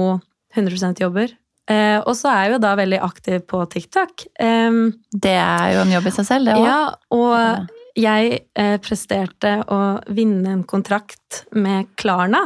100% 0.56 1.02
jobber. 1.04 1.34
Eh, 1.68 1.98
og 2.00 2.14
så 2.16 2.30
er 2.32 2.46
jeg 2.46 2.56
jo 2.56 2.60
da 2.64 2.74
veldig 2.78 3.00
aktiv 3.04 3.42
på 3.46 3.60
TikTok. 3.70 4.24
Det 4.38 5.34
er 5.36 5.74
jo 5.74 5.82
en 5.84 5.92
jobb 5.92 6.08
i 6.08 6.14
seg 6.16 6.28
selv, 6.30 6.48
det 6.48 6.56
òg. 6.56 6.64
ja, 6.64 6.80
og 7.14 7.68
jeg 7.98 8.40
eh, 8.58 8.76
presterte 8.82 9.58
å 9.72 9.80
vinne 10.14 10.52
en 10.54 10.64
kontrakt 10.68 11.44
med 11.56 11.90
Klarna. 11.98 12.44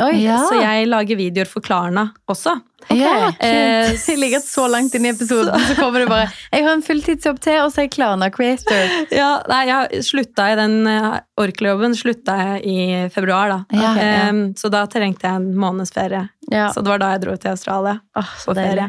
Oi. 0.00 0.22
Ja. 0.22 0.38
Så 0.48 0.56
jeg 0.56 0.86
lager 0.88 1.18
videoer 1.18 1.48
for 1.48 1.60
Klarna 1.64 2.06
også. 2.30 2.54
Ja, 2.88 3.32
Eh. 3.38 3.92
Jeg 3.94 4.18
ligger 4.18 4.40
så 4.40 4.64
langt 4.70 4.94
inn 4.94 5.04
i 5.06 5.10
episoden 5.12 5.54
så 5.68 5.74
kommer 5.78 6.02
det 6.02 6.08
bare 6.08 6.30
Jeg 6.50 6.64
har 6.64 6.72
en 6.72 6.82
fulltidsjobb 6.82 7.38
til, 7.40 7.58
og 7.62 7.70
så 7.70 7.82
er 7.82 7.86
jeg 7.86 7.92
Klarna 7.98 8.30
creator. 8.32 8.94
Ja, 9.20 9.42
nei, 9.48 9.60
jeg 9.68 10.02
slutta 10.08 10.48
i 10.52 10.56
den 10.58 10.88
uh, 10.88 11.20
Orkla-jobben 11.40 11.94
slutta 11.98 12.36
jeg 12.40 12.64
i 12.66 12.78
februar, 13.14 13.52
da. 13.52 13.60
Ja, 13.76 13.92
ja. 14.00 14.32
Så 14.58 14.72
da 14.72 14.86
trengte 14.90 15.28
jeg 15.28 15.42
en 15.42 15.52
måneds 15.54 15.92
ferie. 15.94 16.24
Ja. 16.50 16.70
Så 16.72 16.82
det 16.82 16.90
var 16.94 17.02
da 17.04 17.12
jeg 17.14 17.24
dro 17.26 17.36
til 17.36 17.52
Australia 17.52 18.00
oh, 18.18 18.34
på 18.46 18.56
ferie. 18.56 18.88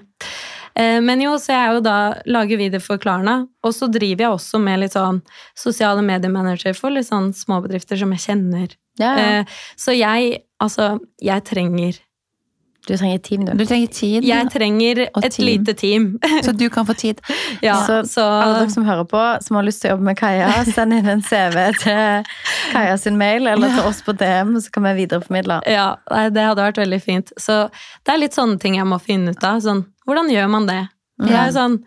Eh, 0.75 0.99
Men 1.05 1.21
jo, 1.21 1.35
så 1.37 1.53
jeg 1.53 1.61
er 1.67 1.75
jo 1.77 1.83
da 1.85 1.97
lager 2.25 2.57
videoer 2.57 2.81
for 2.83 3.01
Klarna, 3.01 3.43
og 3.63 3.75
så 3.75 3.91
driver 3.91 4.25
jeg 4.25 4.37
også 4.39 4.61
med 4.63 4.81
litt 4.81 4.95
sånn 4.95 5.21
sosiale 5.59 6.01
mediemanager 6.05 6.73
for 6.77 6.95
litt 6.95 7.11
sånn 7.11 7.29
småbedrifter 7.37 7.99
som 7.99 8.15
jeg 8.15 8.25
kjenner. 8.25 8.73
Ja, 8.99 9.13
ja. 9.17 9.27
Eh, 9.39 9.45
Så 9.77 9.95
jeg, 9.97 10.43
altså, 10.62 10.99
jeg 11.21 11.43
trenger 11.43 11.99
Du 12.88 12.97
trenger 12.97 13.17
team, 13.23 13.45
du. 13.45 13.53
Du 13.56 13.65
trenger 13.65 13.88
tid, 13.88 14.25
Jeg 14.27 14.49
trenger 14.51 14.99
et 15.06 15.32
team. 15.32 15.45
lite 15.47 15.73
team. 15.73 16.19
så 16.43 16.51
du 16.51 16.69
kan 16.69 16.86
få 16.86 16.93
tid. 16.93 17.21
Ja, 17.63 17.77
så, 17.88 18.01
så, 18.03 18.21
alle 18.27 18.60
dere 18.60 18.73
som 18.73 18.84
hører 18.86 19.06
på, 19.08 19.21
som 19.45 19.56
har 19.56 19.63
lyst 19.63 19.82
til 19.82 19.89
å 19.89 19.93
jobbe 19.93 20.03
med 20.10 20.17
Kaja, 20.19 20.49
send 20.67 20.93
inn 20.97 21.08
en 21.08 21.21
CV 21.23 21.56
til 21.79 22.27
Kaja 22.73 22.97
sin 22.99 23.15
mail, 23.17 23.47
eller 23.47 23.71
til 23.71 23.88
oss 23.88 24.01
på 24.03 24.12
DM, 24.19 24.58
så 24.60 24.71
kan 24.73 24.84
vi 24.89 24.93
videreformidle. 25.06 25.62
Ja, 25.71 25.93
det 26.12 26.43
hadde 26.43 26.65
vært 26.65 26.82
veldig 26.84 26.99
fint. 27.06 27.32
Så 27.39 27.69
det 28.03 28.13
er 28.17 28.19
litt 28.25 28.36
sånne 28.36 28.60
ting 28.60 28.75
jeg 28.75 28.86
må 28.89 28.99
finne 28.99 29.32
ut 29.32 29.47
av. 29.47 29.63
Sånn, 29.63 29.86
hvordan 30.06 30.27
gjør 30.34 30.51
man 30.51 30.67
det? 30.67 30.82
Jeg 31.23 31.39
er 31.39 31.51
sånn, 31.56 31.79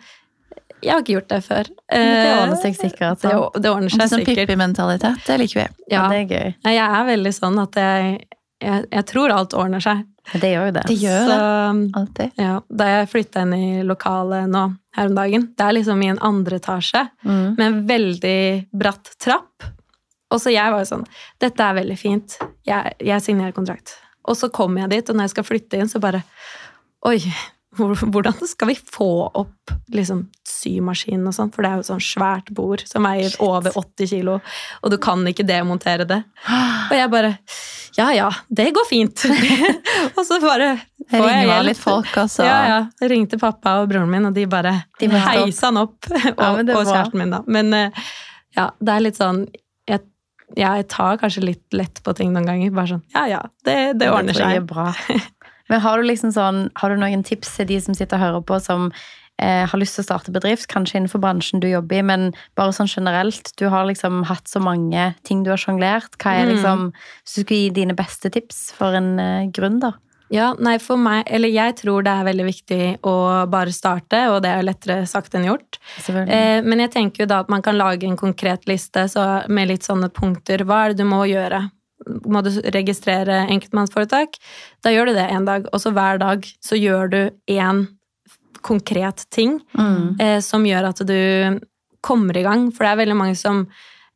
jeg 0.86 0.94
har 0.94 1.02
ikke 1.02 1.14
gjort 1.16 1.28
det 1.34 1.40
før. 1.44 1.68
Det 1.90 2.00
Eh, 2.00 2.32
ordner 2.40 2.60
seg 2.62 2.76
sikkert. 2.78 3.20
Det, 3.22 3.34
det 3.62 3.70
ordner 3.74 3.90
seg 3.92 4.06
Sånn 4.08 4.22
sikkert. 4.22 4.40
Pippi-mentalitet, 4.46 5.22
det 5.26 5.38
liker 5.42 5.60
vi. 5.64 5.66
Ja, 5.92 6.06
det 6.12 6.22
er 6.22 6.32
gøy. 6.32 6.54
Jeg 6.72 6.82
er 6.86 7.06
veldig 7.10 7.32
sånn 7.36 7.58
at 7.62 7.78
jeg, 7.82 8.16
jeg, 8.62 8.86
jeg 8.94 9.06
tror 9.10 9.34
alt 9.34 9.54
ordner 9.58 9.82
seg. 9.84 10.04
Det 10.32 10.48
gjør 10.50 10.64
jo 10.66 10.72
det. 10.74 10.82
Det 10.90 10.96
gjør 10.98 11.20
Så 11.22 11.34
det. 11.36 11.90
Alltid. 12.00 12.30
ja, 12.42 12.54
da 12.80 12.86
jeg 12.90 13.08
flytta 13.12 13.42
inn 13.46 13.52
i 13.54 13.82
lokalet 13.86 14.48
nå 14.50 14.62
her 14.96 15.06
om 15.10 15.14
dagen, 15.14 15.44
det 15.54 15.66
er 15.68 15.76
liksom 15.76 16.00
i 16.02 16.08
en 16.14 16.18
andre 16.26 16.58
etasje 16.58 17.04
Mm. 17.22 17.54
med 17.58 17.66
en 17.66 17.76
veldig 17.86 18.40
bratt 18.74 19.12
trapp. 19.22 19.68
Og 20.34 20.40
så 20.42 20.50
jeg 20.50 20.72
var 20.74 20.82
jo 20.82 20.88
sånn 20.88 21.04
Dette 21.38 21.62
er 21.62 21.76
veldig 21.78 21.98
fint. 22.00 22.34
Jeg, 22.66 22.96
jeg 22.98 23.22
signerer 23.22 23.54
kontrakt. 23.54 23.94
Og 24.26 24.34
så 24.34 24.48
kommer 24.50 24.82
jeg 24.82 24.90
dit, 24.96 25.10
og 25.10 25.14
når 25.20 25.28
jeg 25.28 25.34
skal 25.36 25.44
flytte 25.46 25.78
inn, 25.78 25.86
så 25.92 26.00
bare 26.02 26.24
Oi, 27.06 27.20
hvordan 27.76 28.46
skal 28.48 28.70
vi 28.70 28.76
få 28.78 29.08
opp 29.28 29.72
liksom 29.92 30.26
symaskinen 30.48 31.28
og 31.28 31.34
sånn? 31.36 31.52
For 31.54 31.64
det 31.64 31.70
er 31.70 31.80
jo 31.80 31.86
sånn 31.90 32.02
svært 32.04 32.50
bord 32.56 32.84
som 32.88 33.06
veier 33.06 33.34
over 33.44 33.76
80 33.76 34.10
kilo, 34.10 34.38
og 34.82 34.92
du 34.92 34.98
kan 35.02 35.22
ikke 35.28 35.46
demontere 35.46 36.06
det. 36.08 36.22
Og 36.48 36.96
jeg 36.96 37.12
bare 37.12 37.32
Ja 37.96 38.10
ja, 38.12 38.30
det 38.48 38.70
går 38.76 38.88
fint. 38.88 39.26
og 40.16 40.22
så 40.26 40.40
bare 40.42 40.74
får 41.10 41.28
jeg 41.30 41.46
hjelp. 41.48 41.68
litt 41.70 41.80
folk, 41.80 42.16
altså. 42.24 42.44
Ja, 42.44 42.56
ja. 42.68 42.80
Jeg 43.00 43.12
ringte 43.14 43.38
pappa 43.40 43.78
og 43.82 43.92
broren 43.92 44.10
min, 44.12 44.26
og 44.28 44.34
de 44.36 44.46
bare 44.50 44.74
De 45.00 45.08
heisa 45.08 45.70
han 45.70 45.80
opp. 45.84 46.00
Og, 46.10 46.18
Ja, 46.36 46.50
og 46.56 46.82
kjæresten 46.84 47.22
min, 47.22 47.32
da. 47.32 47.40
Men 47.46 47.72
eh, 47.76 48.04
ja, 48.56 48.70
det 48.80 48.92
er 48.96 49.06
litt 49.08 49.20
sånn 49.20 49.46
jeg, 49.86 50.02
jeg 50.56 50.86
tar 50.92 51.16
kanskje 51.20 51.42
litt 51.44 51.74
lett 51.74 52.02
på 52.04 52.12
ting 52.16 52.32
noen 52.34 52.46
ganger. 52.46 52.74
Bare 52.76 52.92
sånn 52.94 53.02
Ja 53.14 53.24
ja, 53.30 53.40
det, 53.66 53.96
det 54.00 54.10
ordner 54.12 54.36
seg 54.36 54.58
det 54.60 54.66
bra. 54.68 54.90
Men 55.68 55.80
har 55.80 55.98
du 55.98 56.06
liksom 56.06 56.32
sånn, 56.32 56.70
har 56.78 56.90
du 56.90 56.96
noen 57.00 57.24
tips 57.26 57.56
til 57.56 57.66
de 57.66 57.80
som 57.80 57.94
sitter 57.94 58.16
og 58.16 58.22
hører 58.26 58.44
på, 58.46 58.60
som 58.62 58.92
eh, 59.38 59.66
har 59.68 59.78
lyst 59.78 59.98
til 59.98 60.04
å 60.04 60.08
starte 60.08 60.32
bedrift, 60.32 60.68
kanskje 60.72 61.00
innenfor 61.00 61.20
bransjen 61.20 61.60
du 61.60 61.68
jobber 61.68 61.98
i, 61.98 62.02
men 62.06 62.30
bare 62.56 62.72
sånn 62.72 62.88
generelt. 62.88 63.50
Du 63.60 63.66
har 63.68 63.84
liksom 63.88 64.22
hatt 64.30 64.48
så 64.48 64.62
mange 64.62 65.14
ting 65.26 65.42
du 65.44 65.50
har 65.50 65.60
sjonglert. 65.60 66.16
Hva 66.22 66.32
er 66.38 66.46
Mm. 66.46 66.54
liksom 66.54 66.92
Hvis 67.24 67.34
du 67.34 67.42
skulle 67.42 67.60
gi 67.66 67.70
dine 67.82 67.94
beste 67.94 68.30
tips 68.32 68.72
for 68.72 68.94
en 68.94 69.18
eh, 69.20 69.46
gründer? 69.50 69.94
Ja, 70.28 70.54
nei, 70.58 70.78
for 70.82 70.96
meg 70.98 71.22
Eller 71.30 71.48
jeg 71.48 71.76
tror 71.76 72.02
det 72.02 72.10
er 72.10 72.24
veldig 72.26 72.46
viktig 72.48 72.98
å 73.06 73.46
bare 73.48 73.70
starte, 73.70 74.24
og 74.32 74.42
det 74.42 74.50
er 74.50 74.64
lettere 74.66 75.06
sagt 75.06 75.34
enn 75.38 75.44
gjort. 75.46 75.78
Eh, 76.08 76.62
men 76.62 76.80
jeg 76.80 76.90
tenker 76.90 77.20
jo 77.22 77.26
da 77.26 77.40
at 77.44 77.48
man 77.48 77.62
kan 77.62 77.76
lage 77.78 78.04
en 78.08 78.16
konkret 78.16 78.66
liste 78.66 79.04
så 79.08 79.46
med 79.48 79.68
litt 79.68 79.82
sånne 79.86 80.08
punkter. 80.10 80.64
Hva 80.66 80.86
er 80.86 80.88
det 80.94 81.04
du 81.04 81.04
må 81.04 81.22
gjøre? 81.30 81.70
Må 82.26 82.42
du 82.46 82.50
registrere 82.74 83.46
enkeltmannsforetak? 83.50 84.36
Da 84.84 84.92
gjør 84.94 85.10
du 85.10 85.16
det 85.18 85.26
en 85.32 85.44
dag. 85.48 85.66
Og 85.72 85.80
så 85.82 85.90
hver 85.94 86.18
dag 86.22 86.46
så 86.62 86.78
gjør 86.78 87.10
du 87.10 87.20
én 87.50 87.86
konkret 88.66 89.24
ting 89.30 89.60
Mm. 89.78 90.20
eh, 90.20 90.40
som 90.40 90.64
gjør 90.64 90.88
at 90.88 91.02
du 91.06 91.60
kommer 92.02 92.36
i 92.36 92.42
gang. 92.42 92.70
For 92.72 92.84
det 92.84 92.92
er 92.92 93.00
veldig 93.04 93.16
mange 93.16 93.36
som 93.36 93.66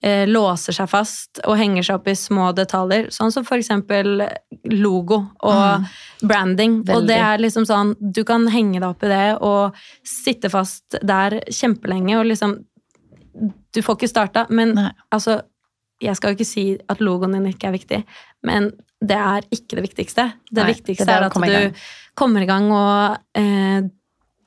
eh, 0.03 0.27
låser 0.27 0.73
seg 0.73 0.89
fast 0.89 1.41
og 1.45 1.59
henger 1.59 1.83
seg 1.83 1.99
opp 1.99 2.09
i 2.09 2.15
små 2.17 2.55
detaljer. 2.57 3.11
Sånn 3.13 3.33
som 3.35 3.45
eksempel 3.45 4.23
logo 4.65 5.19
og 5.43 5.85
branding. 6.23 6.81
Og 6.89 7.07
det 7.07 7.19
er 7.19 7.39
liksom 7.39 7.67
sånn, 7.69 7.95
du 8.01 8.23
kan 8.25 8.47
henge 8.49 8.81
deg 8.81 8.89
opp 8.89 9.05
i 9.05 9.09
det 9.13 9.39
og 9.43 9.75
sitte 10.07 10.49
fast 10.51 10.97
der 11.03 11.41
kjempelenge 11.51 12.19
og 12.19 12.27
liksom 12.27 12.59
Du 13.73 13.79
får 13.83 13.95
ikke 13.97 14.09
starta, 14.11 14.47
men 14.51 14.75
Nei. 14.75 14.91
altså 15.15 15.37
Jeg 16.01 16.17
skal 16.17 16.33
jo 16.33 16.39
ikke 16.39 16.49
si 16.49 16.65
at 16.89 17.01
logoen 17.05 17.35
din 17.37 17.47
ikke 17.53 17.69
er 17.69 17.77
viktig, 17.77 18.01
men 18.49 18.71
det 19.01 19.17
er 19.17 19.47
ikke 19.53 19.77
det 19.79 19.85
viktigste. 19.89 20.27
Det 20.51 20.63
Nei, 20.65 20.73
viktigste 20.75 21.07
det 21.09 21.15
er 21.15 21.27
at 21.29 21.33
komme 21.33 21.49
gang. 21.49 21.71
du 21.73 21.85
kommer 22.21 22.45
i 22.45 22.49
gang 22.51 22.67
og 22.73 23.19
eh, 23.41 23.83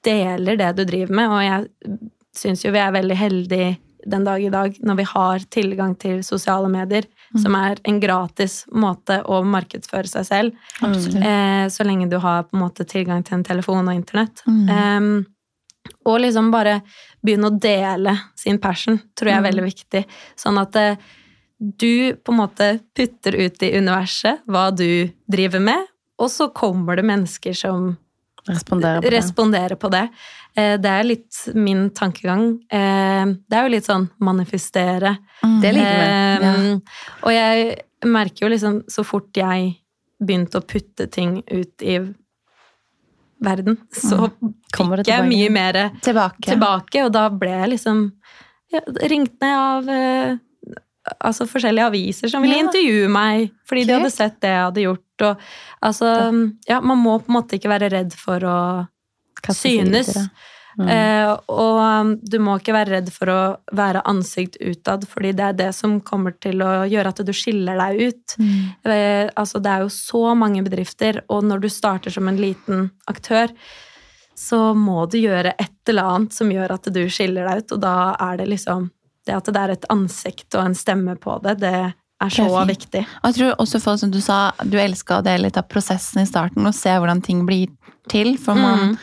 deler 0.05 0.59
det 0.59 0.71
du 0.77 0.83
driver 0.85 1.15
med, 1.15 1.31
og 1.33 1.41
jeg 1.45 1.99
syns 2.35 2.63
jo 2.65 2.73
vi 2.73 2.81
er 2.81 2.93
veldig 2.93 3.17
heldige 3.17 3.71
den 4.05 4.25
dag 4.27 4.41
i 4.43 4.49
dag 4.51 4.75
når 4.83 4.97
vi 4.99 5.03
har 5.07 5.43
tilgang 5.53 5.93
til 6.01 6.23
sosiale 6.27 6.69
medier, 6.69 7.05
Mm. 7.33 7.41
som 7.41 7.55
er 7.57 7.79
en 7.89 7.95
gratis 7.99 8.59
måte 8.69 9.15
å 9.25 9.39
markedsføre 9.41 10.05
seg 10.05 10.25
selv. 10.27 10.51
Eh, 10.83 11.63
så 11.73 11.81
lenge 11.83 12.05
du 12.11 12.19
har 12.21 12.43
på 12.43 12.53
en 12.53 12.61
måte 12.61 12.85
tilgang 12.85 13.23
til 13.25 13.39
en 13.39 13.43
telefon 13.47 13.87
og 13.89 13.95
internett. 13.95 14.43
Mm. 14.45 14.69
Um, 14.69 15.25
og 16.05 16.19
liksom 16.21 16.51
bare 16.53 16.83
begynne 17.25 17.49
å 17.49 17.57
dele 17.57 18.13
sin 18.37 18.59
passion, 18.61 18.99
tror 19.17 19.31
jeg 19.31 19.39
er 19.39 19.47
veldig 19.47 19.63
viktig. 19.65 20.03
Sånn 20.37 20.61
at 20.61 20.75
eh, 20.77 21.01
du 21.63 22.15
på 22.15 22.31
en 22.31 22.37
måte 22.41 22.69
putter 22.97 23.35
ut 23.35 23.63
i 23.63 23.71
universet 23.77 24.43
hva 24.51 24.67
du 24.75 25.09
driver 25.31 25.63
med, 25.63 25.85
og 26.19 26.31
så 26.31 26.49
kommer 26.51 26.99
det 26.99 27.05
mennesker 27.07 27.55
som 27.55 27.93
responderer 28.47 29.01
på 29.01 29.07
det. 29.07 29.15
responderer 29.15 29.79
på 29.79 29.91
det. 29.93 30.07
Eh, 30.55 30.73
det 30.81 30.89
er 30.89 31.07
litt 31.07 31.39
min 31.55 31.85
tankegang. 31.95 32.49
Eh, 32.67 33.25
det 33.47 33.57
er 33.57 33.63
jo 33.67 33.71
litt 33.71 33.87
sånn 33.87 34.09
manifestere. 34.19 35.15
Mm. 35.43 35.55
Det 35.63 35.71
liker 35.77 36.01
vi. 36.01 36.43
Ja. 36.43 36.53
Og 37.23 37.33
jeg 37.33 38.11
merker 38.11 38.45
jo 38.45 38.51
liksom 38.51 38.81
så 38.91 39.05
fort 39.07 39.31
jeg 39.39 39.77
begynte 40.19 40.59
å 40.59 40.67
putte 40.67 41.07
ting 41.11 41.39
ut 41.47 41.83
i 41.83 41.97
verden, 43.43 43.75
så 43.91 44.29
mm. 44.29 44.51
fikk 44.71 45.09
jeg 45.09 45.27
mye 45.27 45.49
mer 45.51 45.79
Tilbake. 46.03 46.45
tilbake, 46.47 47.01
og 47.03 47.11
da 47.11 47.25
ble 47.27 47.51
jeg 47.51 47.71
liksom 47.73 48.05
ja, 48.71 48.79
ringt 49.11 49.35
ned 49.43 49.55
av 49.57 49.89
eh, 49.91 50.37
altså 51.19 51.47
forskjellige 51.49 51.89
aviser 51.91 52.31
som 52.31 52.43
ville 52.43 52.55
Ja. 52.55 52.63
intervjue 52.67 53.09
meg 53.11 53.51
fordi 53.67 53.85
de 53.85 53.97
hadde 53.97 54.13
sett 54.13 54.39
det 54.41 54.53
jeg 54.53 54.63
hadde 54.63 54.85
gjort. 54.87 55.27
Og, 55.27 55.45
altså, 55.83 56.09
ja, 56.69 56.79
man 56.81 56.97
må 56.97 57.19
på 57.19 57.31
en 57.31 57.37
måte 57.41 57.59
ikke 57.59 57.71
være 57.71 57.91
redd 57.93 58.15
for 58.17 58.43
å 58.47 58.57
synes. 59.51 60.15
Mm. 60.73 60.87
Eh, 60.89 61.31
og 61.53 61.77
um, 61.77 62.13
du 62.17 62.39
må 62.41 62.55
ikke 62.57 62.73
være 62.73 62.95
redd 62.95 63.11
for 63.13 63.29
å 63.29 63.41
være 63.75 64.01
ansikt 64.09 64.57
utad, 64.57 65.05
fordi 65.09 65.33
det 65.37 65.45
er 65.45 65.59
det 65.59 65.69
som 65.77 65.99
kommer 66.01 66.33
til 66.41 66.63
å 66.65 66.87
gjøre 66.89 67.13
at 67.13 67.21
du 67.27 67.33
skiller 67.35 67.77
deg 67.77 68.09
ut. 68.09 68.35
Mm. 68.39 68.55
Eh, 68.89 69.29
altså, 69.35 69.61
det 69.61 69.69
er 69.69 69.85
jo 69.85 69.91
så 69.93 70.33
mange 70.37 70.63
bedrifter, 70.65 71.21
og 71.29 71.45
når 71.45 71.65
du 71.65 71.69
starter 71.69 72.13
som 72.15 72.27
en 72.31 72.41
liten 72.41 72.89
aktør, 73.11 73.53
så 74.33 74.73
må 74.73 75.05
du 75.05 75.19
gjøre 75.21 75.53
et 75.61 75.91
eller 75.91 76.09
annet 76.09 76.33
som 76.33 76.49
gjør 76.49 76.73
at 76.73 76.89
du 76.89 77.03
skiller 77.05 77.45
deg 77.45 77.63
ut, 77.63 77.75
og 77.75 77.83
da 77.83 77.97
er 78.31 78.41
det 78.41 78.49
liksom 78.55 78.89
Det 79.25 79.35
at 79.35 79.45
det 79.45 79.55
er 79.61 79.69
et 79.77 79.85
ansikt 79.93 80.55
og 80.55 80.65
en 80.65 80.75
stemme 80.75 81.15
på 81.21 81.37
det, 81.43 81.59
det 81.63 81.73
er 81.73 82.29
så 82.29 82.45
fint. 82.47 82.69
viktig. 82.73 83.03
Og 83.23 83.29
jeg 83.31 83.35
tror 83.39 83.55
også 83.63 83.81
folk 83.83 83.99
som 83.99 84.11
du 84.11 84.19
sa, 84.23 84.51
du 84.63 84.77
elska 84.77 85.19
å 85.19 85.23
dele 85.25 85.47
litt 85.47 85.57
av 85.57 85.67
prosessen 85.71 86.21
i 86.23 86.27
starten 86.29 86.65
og 86.67 86.75
se 86.75 86.89
hvordan 86.89 87.21
ting 87.23 87.45
blir 87.47 87.67
til. 88.11 88.37
For 88.37 88.55
man, 88.55 88.79
Mm. 88.93 88.97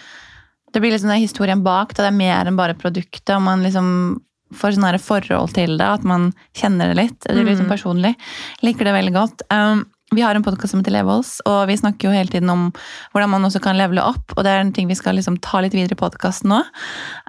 det 0.72 0.80
blir 0.82 0.92
liksom 0.92 1.08
den 1.08 1.20
historien 1.26 1.62
bak, 1.62 1.94
da 1.94 2.04
det 2.04 2.12
er 2.12 2.16
mer 2.16 2.46
enn 2.46 2.56
bare 2.56 2.74
produktet. 2.74 3.34
Og 3.36 3.42
man 3.42 3.62
liksom 3.62 4.20
får 4.52 4.74
sånn 4.76 4.98
forhold 5.00 5.54
til 5.54 5.76
det, 5.78 5.86
at 5.86 6.02
man 6.04 6.32
kjenner 6.54 6.88
det 6.92 6.96
litt. 6.96 7.20
Det 7.20 7.44
blir 7.44 7.56
Mm. 7.56 7.68
personlig. 7.68 8.14
Liker 8.62 8.84
det 8.84 8.94
veldig 8.94 9.12
godt. 9.12 9.42
Um, 9.50 9.86
vi 10.12 10.22
har 10.22 10.34
en 10.34 10.42
podkast 10.42 10.70
som 10.70 10.80
heter 10.82 10.90
Levels, 10.90 11.40
og 11.46 11.68
vi 11.68 11.76
snakker 11.76 12.08
jo 12.08 12.10
hele 12.10 12.28
tiden 12.28 12.50
om 12.50 12.72
hvordan 13.14 13.30
man 13.30 13.42
også 13.44 13.60
kan 13.62 13.76
levele 13.76 14.02
opp. 14.02 14.32
Og 14.36 14.42
det 14.42 14.46
er 14.50 14.60
en 14.60 14.72
ting 14.72 14.88
vi 14.88 14.94
skal 14.94 15.14
liksom 15.14 15.38
ta 15.40 15.60
litt 15.60 15.72
videre 15.72 15.92
i 15.92 16.00
podkasten 16.08 16.50
nå. 16.50 16.64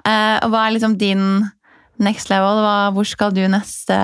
Uh, 0.04 0.38
og 0.42 0.50
hva 0.50 0.66
er 0.66 0.72
liksom 0.78 0.98
din 0.98 1.50
next 1.98 2.30
level? 2.30 2.60
Hva, 2.64 2.90
hvor 2.94 3.04
skal 3.06 3.32
du 3.34 3.42
neste 3.48 3.94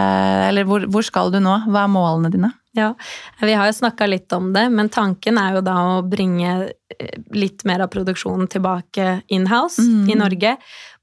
Eller 0.48 0.64
hvor, 0.68 0.84
hvor 0.90 1.02
skal 1.06 1.30
du 1.32 1.38
nå? 1.40 1.54
Hva 1.68 1.84
er 1.86 1.92
målene 1.92 2.30
dine? 2.32 2.52
Ja, 2.76 2.92
vi 3.40 3.54
har 3.58 3.66
jo 3.66 3.74
snakka 3.74 4.06
litt 4.06 4.30
om 4.36 4.52
det, 4.54 4.68
men 4.70 4.88
tanken 4.92 5.38
er 5.40 5.56
jo 5.56 5.62
da 5.66 5.74
å 5.96 6.02
bringe 6.06 6.68
eh, 6.94 7.16
litt 7.34 7.64
mer 7.66 7.80
av 7.82 7.88
produksjonen 7.90 8.46
tilbake 8.52 9.22
in-house 9.34 9.82
Mm. 9.82 10.04
i 10.12 10.14
Norge. 10.14 10.52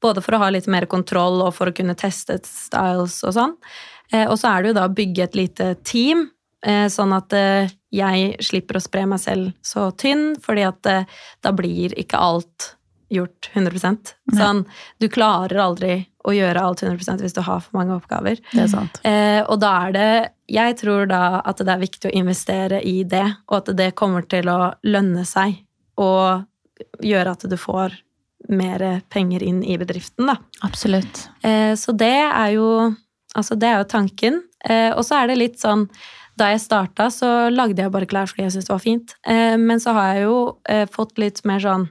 Både 0.02 0.22
for 0.24 0.36
å 0.38 0.40
ha 0.46 0.50
litt 0.54 0.68
mer 0.72 0.86
kontroll 0.86 1.42
og 1.44 1.54
for 1.58 1.68
å 1.68 1.76
kunne 1.76 1.96
teste 2.00 2.38
styles 2.48 3.18
og 3.28 3.34
sånn. 3.36 3.58
Eh, 4.14 4.24
Og 4.30 4.38
så 4.40 4.54
er 4.54 4.62
det 4.64 4.70
jo 4.72 4.78
da 4.80 4.86
å 4.88 4.94
bygge 4.96 5.24
et 5.24 5.36
lite 5.36 5.76
team, 5.84 6.30
eh, 6.64 6.86
sånn 6.88 7.12
at 7.18 7.34
jeg 7.92 8.38
slipper 8.40 8.78
å 8.80 8.82
spre 8.86 9.06
meg 9.08 9.20
selv 9.20 9.52
så 9.64 9.90
tynn, 9.98 10.36
fordi 10.40 10.64
at 10.68 10.82
da 11.42 11.52
blir 11.52 11.92
ikke 11.98 12.16
alt 12.20 12.76
gjort 13.14 13.50
100% 13.54 14.14
Sånn, 14.36 14.64
du 15.00 15.08
klarer 15.12 15.60
aldri 15.62 15.98
å 16.26 16.34
gjøre 16.34 16.62
alt 16.62 16.82
100% 16.84 17.22
hvis 17.22 17.36
du 17.36 17.42
har 17.46 17.62
for 17.62 17.78
mange 17.78 17.94
oppgaver. 17.94 18.40
Det 18.50 18.64
er 18.64 18.72
sant. 18.72 18.98
Eh, 19.06 19.42
og 19.46 19.60
da 19.62 19.74
er 19.86 19.94
det 19.94 20.10
Jeg 20.50 20.78
tror 20.82 21.06
da 21.10 21.42
at 21.46 21.62
det 21.62 21.70
er 21.74 21.82
viktig 21.82 22.10
å 22.10 22.16
investere 22.18 22.82
i 22.86 23.04
det, 23.04 23.26
og 23.50 23.62
at 23.62 23.72
det 23.78 23.94
kommer 23.98 24.26
til 24.30 24.50
å 24.50 24.74
lønne 24.86 25.26
seg 25.26 25.62
og 26.02 26.46
gjøre 27.02 27.32
at 27.38 27.46
du 27.50 27.56
får 27.58 27.96
mer 28.50 28.84
penger 29.10 29.42
inn 29.42 29.64
i 29.66 29.78
bedriften, 29.82 30.28
da. 30.30 30.36
Absolutt. 30.66 31.30
Eh, 31.42 31.74
så 31.80 31.96
det 31.98 32.18
er 32.28 32.56
jo 32.58 32.70
Altså, 33.36 33.58
det 33.60 33.68
er 33.68 33.82
jo 33.82 33.88
tanken. 33.92 34.38
Eh, 34.64 34.94
og 34.96 35.04
så 35.04 35.18
er 35.20 35.28
det 35.28 35.42
litt 35.42 35.58
sånn 35.60 35.90
Da 36.40 36.50
jeg 36.54 36.62
starta, 36.64 37.10
så 37.12 37.50
lagde 37.52 37.84
jeg 37.84 37.92
bare 37.92 38.08
klær 38.08 38.28
fordi 38.28 38.44
jeg 38.44 38.54
syntes 38.56 38.68
det 38.68 38.74
var 38.74 38.84
fint. 38.84 39.14
Eh, 39.28 39.56
men 39.60 39.80
så 39.80 39.94
har 39.96 40.14
jeg 40.14 40.26
jo 40.26 40.40
eh, 40.68 40.86
fått 40.92 41.20
litt 41.22 41.40
mer 41.48 41.62
sånn 41.64 41.86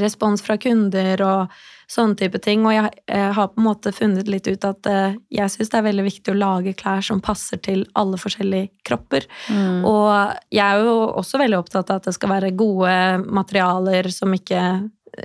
respons 0.00 0.42
fra 0.44 0.56
kunder 0.60 1.20
og 1.24 1.54
sånne 1.90 2.16
type 2.18 2.40
ting. 2.42 2.64
Og 2.66 2.74
jeg 2.74 2.90
eh, 3.06 3.30
har 3.36 3.50
på 3.52 3.60
en 3.60 3.68
måte 3.68 3.92
funnet 3.94 4.28
litt 4.30 4.48
ut 4.48 4.66
at 4.66 4.88
eh, 4.90 5.16
jeg 5.34 5.52
syns 5.52 5.72
det 5.72 5.78
er 5.80 5.86
veldig 5.88 6.06
viktig 6.08 6.32
å 6.32 6.38
lage 6.38 6.74
klær 6.78 7.04
som 7.04 7.22
passer 7.24 7.60
til 7.64 7.84
alle 7.98 8.18
forskjellige 8.20 8.70
kropper. 8.86 9.28
Mm. 9.52 9.84
Og 9.88 10.10
jeg 10.54 10.64
er 10.64 10.84
jo 10.84 10.98
også 11.20 11.40
veldig 11.42 11.60
opptatt 11.60 11.92
av 11.92 12.02
at 12.02 12.10
det 12.10 12.16
skal 12.16 12.34
være 12.34 12.54
gode 12.58 12.94
materialer 13.24 14.10
som 14.14 14.34
ikke 14.36 14.62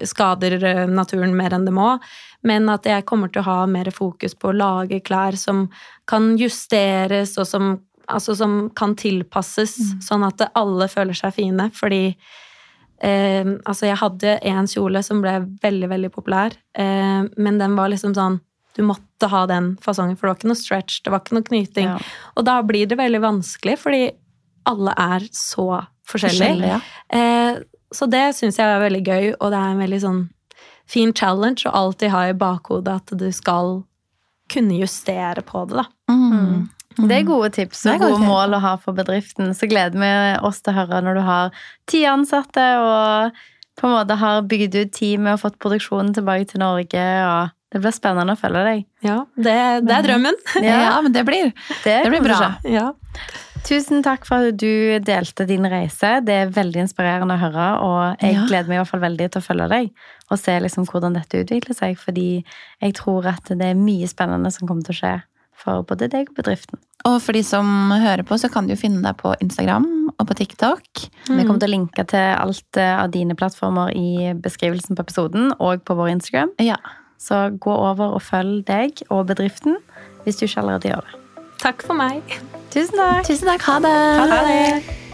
skader 0.09 0.59
eh, 0.63 0.87
naturen 0.87 1.35
mer 1.37 1.55
enn 1.55 1.67
det 1.67 1.75
må. 1.75 1.93
Men 2.47 2.69
at 2.71 2.87
jeg 2.87 3.07
kommer 3.09 3.31
til 3.31 3.43
å 3.43 3.49
ha 3.49 3.61
mer 3.69 3.91
fokus 3.95 4.35
på 4.37 4.51
å 4.51 4.57
lage 4.57 5.01
klær 5.03 5.37
som 5.39 5.67
kan 6.09 6.35
justeres, 6.39 7.35
og 7.39 7.47
som, 7.47 7.73
altså 8.07 8.35
som 8.37 8.61
kan 8.77 8.95
tilpasses, 8.99 9.75
sånn 10.05 10.23
at 10.27 10.45
alle 10.57 10.87
føler 10.91 11.17
seg 11.17 11.35
fine. 11.35 11.67
Fordi 11.75 12.13
eh, 13.01 13.55
altså 13.65 13.89
jeg 13.89 13.99
hadde 14.01 14.37
en 14.51 14.69
kjole 14.69 15.01
som 15.05 15.23
ble 15.23 15.35
veldig, 15.63 15.89
veldig 15.91 16.11
populær, 16.13 16.55
eh, 16.77 17.25
men 17.37 17.59
den 17.61 17.75
var 17.79 17.91
liksom 17.93 18.15
sånn 18.17 18.39
du 18.77 18.85
måtte 18.85 19.27
ha 19.27 19.43
den 19.49 19.73
fasongen, 19.83 20.15
for 20.15 20.27
det 20.27 20.31
var 20.31 20.37
ikke 20.39 20.51
noe 20.51 20.59
stretch, 20.59 21.01
det 21.03 21.11
var 21.11 21.23
ikke 21.23 21.35
noe 21.35 21.47
knyting. 21.49 21.89
Ja. 21.89 21.97
Og 22.39 22.45
da 22.47 22.59
blir 22.63 22.87
det 22.87 22.99
veldig 22.99 23.19
vanskelig, 23.25 23.75
fordi 23.81 24.03
alle 24.69 24.93
er 24.95 25.25
så 25.35 25.65
forskjellige. 26.07 26.53
Forskjellig, 26.53 26.69
ja. 26.69 26.79
Eh, 27.09 27.59
så 27.91 28.05
det 28.05 28.23
syns 28.37 28.59
jeg 28.61 28.69
er 28.69 28.83
veldig 28.85 29.01
gøy, 29.03 29.31
og 29.39 29.51
det 29.51 29.59
er 29.59 29.73
en 29.73 29.83
veldig 29.83 30.01
sånn 30.05 30.21
fin 30.89 31.13
challenge 31.13 31.67
å 31.67 31.75
alltid 31.75 32.13
ha 32.13 32.23
i 32.29 32.37
bakhodet 32.37 32.95
at 33.01 33.13
du 33.19 33.27
skal 33.35 33.81
kunne 34.49 34.77
justere 34.79 35.43
på 35.45 35.65
det, 35.69 35.83
da. 35.83 35.85
Mm. 36.09 36.69
Det 37.07 37.15
er 37.21 37.27
gode 37.27 37.49
tips 37.55 37.85
og 37.93 37.99
gode 38.01 38.19
mål 38.25 38.57
å 38.57 38.59
ha 38.63 38.73
for 38.81 38.93
bedriften. 38.97 39.53
Så 39.55 39.69
gleder 39.71 39.95
vi 40.01 40.11
oss 40.47 40.59
til 40.61 40.73
å 40.73 40.79
høre 40.81 41.01
når 41.05 41.19
du 41.19 41.21
har 41.27 41.51
ti 41.87 42.03
ansatte 42.09 42.65
og 42.83 43.31
på 43.79 43.87
en 43.87 43.93
måte 43.95 44.17
har 44.19 44.41
bygd 44.43 44.75
ut 44.75 44.91
teamet 44.91 45.37
og 45.37 45.43
fått 45.45 45.59
produksjonen 45.63 46.11
tilbake 46.17 46.49
til 46.51 46.59
Norge. 46.59 47.05
og 47.23 47.53
Det 47.71 47.79
blir 47.83 47.93
spennende 47.95 48.33
å 48.35 48.39
følge 48.39 48.63
deg. 48.67 48.81
Ja, 49.05 49.19
det, 49.37 49.55
det 49.87 49.95
er 49.95 50.07
drømmen. 50.09 50.35
Ja. 50.65 50.99
men 51.01 51.13
det 51.15 51.23
blir, 51.27 51.53
det, 51.85 52.01
det 52.03 52.09
blir 52.11 52.25
bra. 52.25 52.55
Ja. 52.67 52.89
Tusen 53.67 53.99
takk 54.03 54.23
for 54.27 54.49
at 54.49 54.57
du 54.59 54.99
delte 55.03 55.45
din 55.47 55.65
reise. 55.69 56.19
Det 56.25 56.35
er 56.45 56.51
veldig 56.55 56.79
inspirerende 56.85 57.35
å 57.35 57.41
høre, 57.41 57.67
og 57.83 58.21
jeg 58.23 58.35
Ja. 58.37 58.45
gleder 58.47 58.67
meg 58.71 58.77
i 58.77 58.79
hvert 58.81 58.91
fall 58.93 59.03
veldig 59.03 59.27
til 59.31 59.41
å 59.41 59.45
følge 59.45 59.67
deg 59.69 59.89
og 60.29 60.37
se 60.39 60.53
liksom 60.61 60.85
hvordan 60.85 61.15
dette 61.17 61.41
utvikler 61.43 61.75
seg, 61.75 61.97
fordi 61.97 62.43
jeg 62.81 62.93
tror 62.99 63.25
at 63.31 63.49
det 63.49 63.65
er 63.71 63.79
mye 63.79 64.07
spennende 64.07 64.51
som 64.53 64.67
kommer 64.69 64.83
til 64.85 64.93
å 64.93 64.99
skje 64.99 65.13
for 65.59 65.83
både 65.87 66.09
deg 66.11 66.31
og 66.31 66.39
bedriften. 66.39 66.79
Og 67.07 67.19
for 67.23 67.35
de 67.35 67.43
som 67.45 67.91
hører 67.93 68.25
på, 68.27 68.37
så 68.39 68.49
kan 68.51 68.67
jo 68.69 68.77
finne 68.79 69.01
deg 69.05 69.19
på 69.21 69.31
Instagram 69.43 69.87
og 70.15 70.25
på 70.27 70.37
TikTok. 70.41 71.05
Vi 71.29 71.45
kommer 71.45 71.61
til 71.61 71.69
å 71.69 71.75
linke 71.75 72.05
til 72.11 72.33
alt 72.35 72.79
eh, 72.79 72.95
av 72.99 73.13
dine 73.13 73.37
plattformer 73.39 73.93
i 73.95 74.33
beskrivelsen 74.35 74.97
på 74.97 75.05
episoden 75.07 75.53
og 75.59 75.85
på 75.87 75.95
vår 75.99 76.15
Instagram. 76.17 76.51
Ja. 76.63 76.79
Så 77.19 77.49
gå 77.59 77.71
over 77.71 78.15
og 78.17 78.23
følg 78.23 78.63
deg 78.67 79.03
og 79.09 79.27
bedriften 79.31 79.79
hvis 80.25 80.39
du 80.39 80.47
ikke 80.47 80.63
allerede 80.63 80.91
gjør 80.91 81.07
det. 81.07 81.19
Takk 81.59 81.83
for 81.83 81.99
meg. 81.99 82.39
Tusen 82.71 82.99
takk! 82.99 83.27
Tusen 83.27 83.51
takk. 83.51 83.67
Ha 83.67 83.79
det. 83.83 83.99
Ha 84.19 84.41
det! 84.47 85.08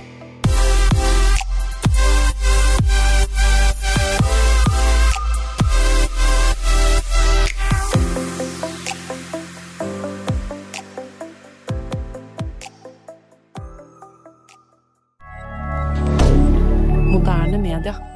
Moderne 17.76 17.99
media. 17.99 18.14